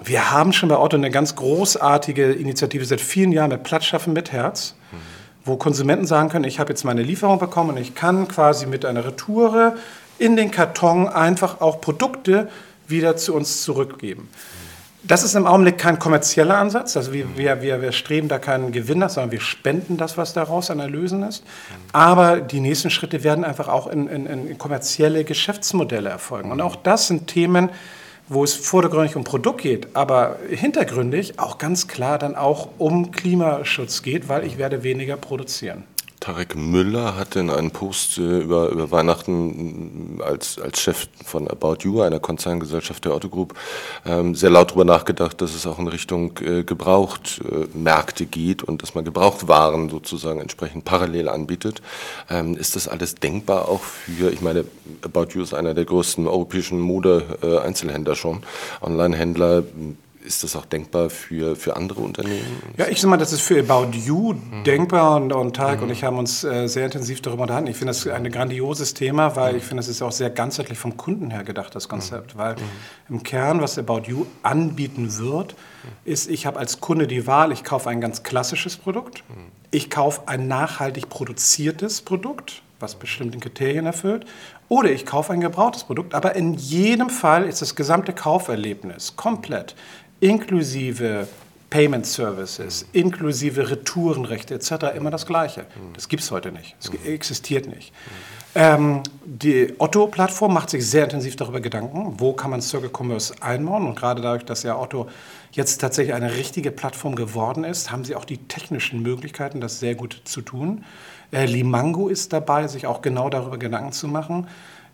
Wir 0.03 0.31
haben 0.31 0.53
schon 0.53 0.69
bei 0.69 0.79
Otto 0.79 0.97
eine 0.97 1.11
ganz 1.11 1.35
großartige 1.35 2.31
Initiative 2.31 2.83
seit 2.83 2.99
vielen 2.99 3.31
Jahren 3.31 3.51
mit 3.51 3.61
Platzschaffen 3.61 4.11
mit 4.11 4.31
Herz, 4.31 4.73
wo 5.45 5.55
Konsumenten 5.55 6.07
sagen 6.07 6.29
können, 6.29 6.45
ich 6.45 6.59
habe 6.59 6.69
jetzt 6.69 6.83
meine 6.83 7.03
Lieferung 7.03 7.37
bekommen 7.37 7.69
und 7.69 7.77
ich 7.77 7.93
kann 7.93 8.27
quasi 8.27 8.65
mit 8.65 8.85
einer 8.85 9.05
Retoure 9.05 9.75
in 10.17 10.35
den 10.35 10.49
Karton 10.49 11.07
einfach 11.07 11.61
auch 11.61 11.79
Produkte 11.79 12.49
wieder 12.87 13.17
zu 13.17 13.35
uns 13.35 13.61
zurückgeben. 13.61 14.29
Das 15.05 15.23
ist 15.23 15.35
im 15.35 15.45
Augenblick 15.45 15.77
kein 15.77 15.99
kommerzieller 15.99 16.57
Ansatz. 16.57 16.95
Also 16.95 17.11
wir, 17.11 17.37
wir, 17.37 17.61
wir, 17.61 17.81
wir 17.81 17.91
streben 17.91 18.29
da 18.29 18.39
keinen 18.39 18.71
Gewinn 18.71 18.99
nach, 18.99 19.09
sondern 19.09 19.31
wir 19.31 19.41
spenden 19.41 19.97
das, 19.97 20.17
was 20.17 20.31
daraus 20.31 20.71
an 20.71 20.79
Erlösen 20.79 21.23
ist. 21.23 21.43
Aber 21.91 22.39
die 22.39 22.61
nächsten 22.61 22.89
Schritte 22.89 23.21
werden 23.21 23.43
einfach 23.43 23.67
auch 23.67 23.87
in, 23.87 24.07
in, 24.07 24.25
in 24.25 24.57
kommerzielle 24.57 25.25
Geschäftsmodelle 25.25 26.09
erfolgen. 26.09 26.51
Und 26.51 26.61
auch 26.61 26.77
das 26.77 27.07
sind 27.07 27.27
Themen, 27.27 27.69
wo 28.29 28.45
es 28.45 28.53
vordergründig 28.53 29.17
um 29.17 29.25
Produkt 29.25 29.61
geht, 29.61 29.93
aber 29.93 30.37
hintergründig 30.49 31.37
auch 31.37 31.57
ganz 31.57 31.89
klar 31.89 32.17
dann 32.17 32.35
auch 32.35 32.69
um 32.77 33.11
Klimaschutz 33.11 34.03
geht, 34.03 34.29
weil 34.29 34.45
ich 34.45 34.57
werde 34.57 34.83
weniger 34.83 35.17
produzieren. 35.17 35.83
Tarek 36.23 36.55
Müller 36.55 37.17
hatte 37.17 37.41
in 37.41 37.49
einem 37.49 37.71
Post 37.71 38.17
äh, 38.17 38.39
über, 38.39 38.69
über 38.69 38.91
Weihnachten 38.91 40.19
äh, 40.19 40.23
als, 40.23 40.57
als 40.57 40.79
Chef 40.79 41.09
von 41.25 41.49
About 41.49 41.79
You, 41.81 41.99
einer 41.99 42.21
Konzerngesellschaft 42.21 43.03
der 43.03 43.13
Otto 43.13 43.27
Group, 43.27 43.55
ähm, 44.05 44.33
sehr 44.33 44.49
laut 44.49 44.69
darüber 44.69 44.85
nachgedacht, 44.85 45.41
dass 45.41 45.53
es 45.53 45.67
auch 45.67 45.79
in 45.79 45.89
Richtung 45.89 46.39
äh, 46.39 46.63
Gebrauchtmärkte 46.63 48.23
äh, 48.23 48.27
geht 48.27 48.63
und 48.63 48.81
dass 48.83 48.95
man 48.95 49.03
Gebrauchtwaren 49.03 49.89
sozusagen 49.89 50.39
entsprechend 50.39 50.85
parallel 50.85 51.27
anbietet. 51.27 51.81
Ähm, 52.29 52.55
ist 52.55 52.77
das 52.77 52.87
alles 52.87 53.15
denkbar 53.15 53.67
auch 53.67 53.81
für, 53.81 54.31
ich 54.31 54.39
meine, 54.39 54.63
About 55.01 55.27
You 55.33 55.43
ist 55.43 55.53
einer 55.53 55.73
der 55.73 55.83
größten 55.83 56.25
europäischen 56.25 56.79
Mode-Einzelhändler 56.79 58.15
schon, 58.15 58.43
Online-Händler 58.81 59.63
ist 60.23 60.43
das 60.43 60.55
auch 60.55 60.65
denkbar 60.65 61.09
für, 61.09 61.55
für 61.55 61.75
andere 61.75 62.01
Unternehmen? 62.01 62.61
Ja, 62.77 62.87
ich 62.87 62.99
sage 62.99 63.09
mal, 63.09 63.17
das 63.17 63.33
ist 63.33 63.41
für 63.41 63.59
About 63.59 63.95
You 63.97 64.33
mhm. 64.33 64.63
denkbar 64.63 65.17
und, 65.17 65.33
und 65.33 65.55
Tarek 65.55 65.77
mhm. 65.77 65.83
und 65.83 65.89
ich 65.91 66.03
haben 66.03 66.17
uns 66.17 66.43
äh, 66.43 66.67
sehr 66.67 66.85
intensiv 66.85 67.21
darüber 67.21 67.43
unterhalten. 67.43 67.67
Ich 67.67 67.77
finde 67.77 67.93
das 67.93 68.07
ein 68.07 68.29
grandioses 68.31 68.93
Thema, 68.93 69.35
weil 69.35 69.53
mhm. 69.53 69.57
ich 69.59 69.63
finde, 69.65 69.81
es 69.81 69.87
ist 69.87 70.01
auch 70.01 70.11
sehr 70.11 70.29
ganzheitlich 70.29 70.77
vom 70.77 70.97
Kunden 70.97 71.29
her 71.31 71.43
gedacht, 71.43 71.75
das 71.75 71.89
Konzept. 71.89 72.35
Mhm. 72.35 72.39
Weil 72.39 72.55
mhm. 72.55 72.59
im 73.09 73.23
Kern, 73.23 73.61
was 73.61 73.77
About 73.77 74.03
You 74.07 74.25
anbieten 74.41 75.17
wird, 75.17 75.55
ist, 76.05 76.29
ich 76.29 76.45
habe 76.45 76.59
als 76.59 76.79
Kunde 76.79 77.07
die 77.07 77.27
Wahl, 77.27 77.51
ich 77.51 77.63
kaufe 77.63 77.89
ein 77.89 77.99
ganz 77.99 78.23
klassisches 78.23 78.77
Produkt, 78.77 79.23
mhm. 79.29 79.51
ich 79.71 79.89
kaufe 79.89 80.21
ein 80.27 80.47
nachhaltig 80.47 81.09
produziertes 81.09 82.01
Produkt, 82.01 82.61
was 82.79 82.95
bestimmte 82.95 83.39
Kriterien 83.39 83.85
erfüllt, 83.85 84.25
oder 84.69 84.91
ich 84.91 85.05
kaufe 85.05 85.33
ein 85.33 85.41
gebrauchtes 85.41 85.83
Produkt. 85.83 86.13
Aber 86.15 86.35
in 86.35 86.53
jedem 86.53 87.09
Fall 87.09 87.47
ist 87.47 87.61
das 87.61 87.75
gesamte 87.75 88.13
Kauferlebnis 88.13 89.15
komplett 89.15 89.75
inklusive 90.23 91.27
Payment 91.69 92.05
Services, 92.05 92.85
inklusive 92.93 93.69
Retourenrechte 93.69 94.53
etc. 94.55 94.95
immer 94.95 95.11
das 95.11 95.25
Gleiche. 95.25 95.65
Das 95.93 96.07
gibt 96.07 96.23
es 96.23 96.31
heute 96.31 96.51
nicht. 96.51 96.75
Es 96.79 96.89
existiert 97.05 97.67
nicht. 97.67 97.91
Ähm, 98.55 99.01
die 99.25 99.73
Otto-Plattform 99.79 100.53
macht 100.53 100.69
sich 100.69 100.87
sehr 100.87 101.03
intensiv 101.05 101.35
darüber 101.35 101.59
Gedanken, 101.59 102.13
wo 102.19 102.33
kann 102.33 102.51
man 102.51 102.61
Circle 102.61 102.91
Commerce 102.95 103.33
einbauen. 103.41 103.87
Und 103.87 103.95
gerade 103.95 104.21
dadurch, 104.21 104.45
dass 104.45 104.63
ja 104.63 104.79
Otto 104.79 105.09
jetzt 105.51 105.81
tatsächlich 105.81 106.13
eine 106.13 106.35
richtige 106.35 106.71
Plattform 106.71 107.15
geworden 107.15 107.63
ist, 107.63 107.91
haben 107.91 108.05
sie 108.05 108.15
auch 108.15 108.25
die 108.25 108.37
technischen 108.37 109.01
Möglichkeiten, 109.01 109.59
das 109.59 109.79
sehr 109.79 109.95
gut 109.95 110.21
zu 110.23 110.41
tun. 110.41 110.85
Äh, 111.31 111.47
Limango 111.47 112.07
ist 112.07 112.31
dabei, 112.31 112.67
sich 112.67 112.85
auch 112.85 113.01
genau 113.01 113.29
darüber 113.29 113.57
Gedanken 113.57 113.91
zu 113.91 114.07
machen. 114.07 114.47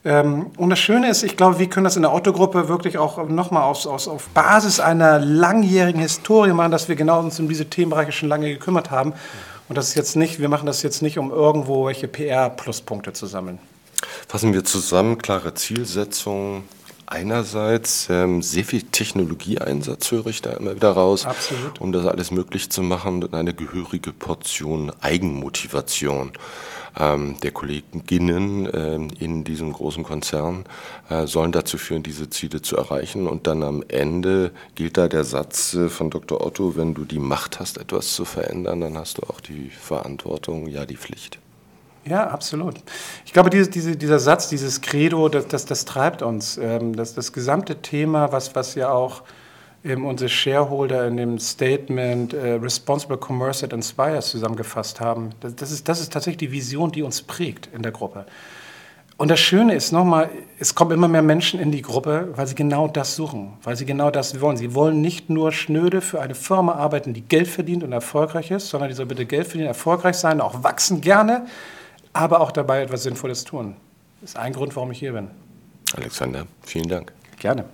Ähm, 0.06 0.48
und 0.58 0.70
das 0.70 0.80
Schöne 0.80 1.10
ist, 1.10 1.24
ich 1.24 1.36
glaube, 1.36 1.60
wir 1.60 1.68
können 1.68 1.84
das 1.84 1.96
in 1.96 2.04
der 2.04 2.14
Otto-Gruppe 2.14 2.70
wirklich 2.70 2.98
auch 2.98 3.28
nochmal 3.28 3.64
aus, 3.64 3.86
auf 3.86 4.30
Basis 4.30 4.80
einer 4.80 5.20
langjährigen 5.20 6.02
Historie 6.02 6.54
machen, 6.54 6.72
dass 6.72 6.88
wir 6.88 6.96
genau 6.96 7.20
uns 7.20 7.40
um 7.40 7.50
diese 7.50 7.66
Themenbereiche 7.66 8.12
schon 8.12 8.30
lange 8.30 8.48
gekümmert 8.48 8.92
haben. 8.92 9.14
Und 9.68 9.78
das 9.78 9.90
ist 9.90 9.96
jetzt 9.96 10.16
nicht, 10.16 10.40
wir 10.40 10.50
machen 10.50 10.66
das 10.66 10.82
jetzt 10.84 11.02
nicht, 11.02 11.18
um 11.20 11.32
irgendwo 11.32 11.86
welche 11.86 12.08
PR-Pluspunkte 12.08 13.14
zu 13.14 13.26
sammeln. 13.28 13.60
Fassen 14.28 14.54
wir 14.54 14.64
zusammen, 14.64 15.18
klare 15.18 15.54
Zielsetzungen, 15.54 16.64
einerseits 17.10 18.08
ähm, 18.10 18.42
sehr 18.42 18.64
viel 18.64 18.84
Technologieeinsatz 18.84 20.12
höre 20.12 20.28
ich 20.28 20.42
da 20.42 20.52
immer 20.52 20.76
wieder 20.76 20.92
raus, 20.92 21.26
Absolut. 21.26 21.82
um 21.82 21.92
das 21.92 22.06
alles 22.06 22.32
möglich 22.32 22.70
zu 22.70 22.84
machen 22.84 23.24
und 23.24 23.34
eine 23.34 23.54
gehörige 23.54 24.14
Portion 24.14 24.92
Eigenmotivation 25.02 26.32
ähm, 26.98 27.40
der 27.42 27.52
Kolleginnen 27.52 28.70
ähm, 28.74 29.10
in 29.20 29.44
diesem 29.44 29.74
großen 29.74 30.04
Konzern 30.04 30.66
äh, 31.10 31.26
sollen 31.26 31.52
dazu 31.52 31.78
führen, 31.78 32.04
diese 32.04 32.30
Ziele 32.30 32.62
zu 32.62 32.78
erreichen. 32.78 33.28
Und 33.28 33.48
dann 33.48 33.64
am 33.64 33.84
Ende 33.88 34.52
gilt 34.76 34.98
da 34.98 35.08
der 35.08 35.24
Satz 35.24 35.74
äh, 35.74 35.90
von 35.90 36.10
Dr. 36.10 36.46
Otto, 36.46 36.76
wenn 36.76 36.94
du 36.94 37.06
die 37.06 37.20
Macht 37.20 37.60
hast, 37.60 37.78
etwas 37.78 38.14
zu 38.14 38.26
verändern, 38.26 38.82
dann 38.82 38.98
hast 38.98 39.18
du 39.18 39.24
auch 39.24 39.40
die 39.40 39.70
Verantwortung, 39.70 40.68
ja 40.68 40.86
die 40.86 40.98
Pflicht. 40.98 41.40
Ja, 42.10 42.28
absolut. 42.28 42.76
Ich 43.24 43.34
glaube, 43.34 43.52
diese, 43.52 43.70
diese, 43.70 43.96
dieser 43.96 44.18
Satz, 44.18 44.50
dieses 44.50 44.82
Credo, 44.82 45.30
das, 45.30 45.48
das, 45.48 45.66
das 45.66 45.86
treibt 45.86 46.24
uns. 46.24 46.58
Ähm, 46.58 46.96
das, 46.96 47.14
das 47.14 47.32
gesamte 47.34 47.84
Thema, 47.84 48.32
was, 48.32 48.56
was 48.56 48.74
ja 48.74 48.92
auch 48.92 49.22
ähm, 49.84 50.06
unsere 50.06 50.28
Shareholder 50.28 51.08
in 51.08 51.18
dem 51.18 51.38
Statement 51.38 52.34
äh, 52.34 52.54
Responsible 52.54 53.18
Commerce 53.18 53.62
that 53.62 53.74
Inspires 53.74 54.30
zusammengefasst 54.30 55.00
haben, 55.00 55.30
das, 55.40 55.56
das, 55.56 55.72
ist, 55.72 55.88
das 55.88 56.02
ist 56.02 56.12
tatsächlich 56.12 56.50
die 56.50 56.52
Vision, 56.52 56.92
die 56.92 57.04
uns 57.04 57.22
prägt 57.22 57.70
in 57.76 57.84
der 57.84 57.92
Gruppe. 57.92 58.26
Und 59.18 59.30
das 59.30 59.42
Schöne 59.42 59.76
ist 59.76 59.92
nochmal, 59.92 60.30
es 60.60 60.74
kommen 60.74 60.92
immer 60.92 61.10
mehr 61.10 61.22
Menschen 61.22 61.60
in 61.60 61.72
die 61.72 61.82
Gruppe, 61.82 62.30
weil 62.36 62.48
sie 62.48 62.56
genau 62.56 62.88
das 62.88 63.16
suchen, 63.18 63.54
weil 63.64 63.76
sie 63.76 63.86
genau 63.86 64.10
das 64.10 64.40
wollen. 64.42 64.58
Sie 64.58 64.74
wollen 64.74 65.02
nicht 65.02 65.30
nur 65.30 65.52
schnöde 65.52 66.02
für 66.02 66.22
eine 66.22 66.34
Firma 66.36 66.74
arbeiten, 66.76 67.14
die 67.14 67.22
Geld 67.22 67.50
verdient 67.50 67.84
und 67.84 67.92
erfolgreich 67.92 68.50
ist, 68.50 68.70
sondern 68.70 68.90
die 68.90 68.96
soll 68.96 69.06
bitte 69.06 69.26
Geld 69.26 69.46
verdienen, 69.46 69.68
erfolgreich 69.68 70.16
sein, 70.16 70.42
auch 70.42 70.64
wachsen 70.64 71.02
gerne, 71.02 71.46
aber 72.14 72.42
auch 72.42 72.52
dabei 72.52 72.82
etwas 72.82 73.04
Sinnvolles 73.04 73.44
tun. 73.44 73.76
Das 74.22 74.32
ist 74.32 74.36
ein 74.38 74.54
Grund, 74.54 74.76
warum 74.76 74.92
ich 74.92 75.00
hier 75.00 75.14
bin. 75.14 75.30
Alexander, 75.96 76.46
vielen 76.62 76.88
Dank. 76.88 77.14
Gerne. 77.40 77.66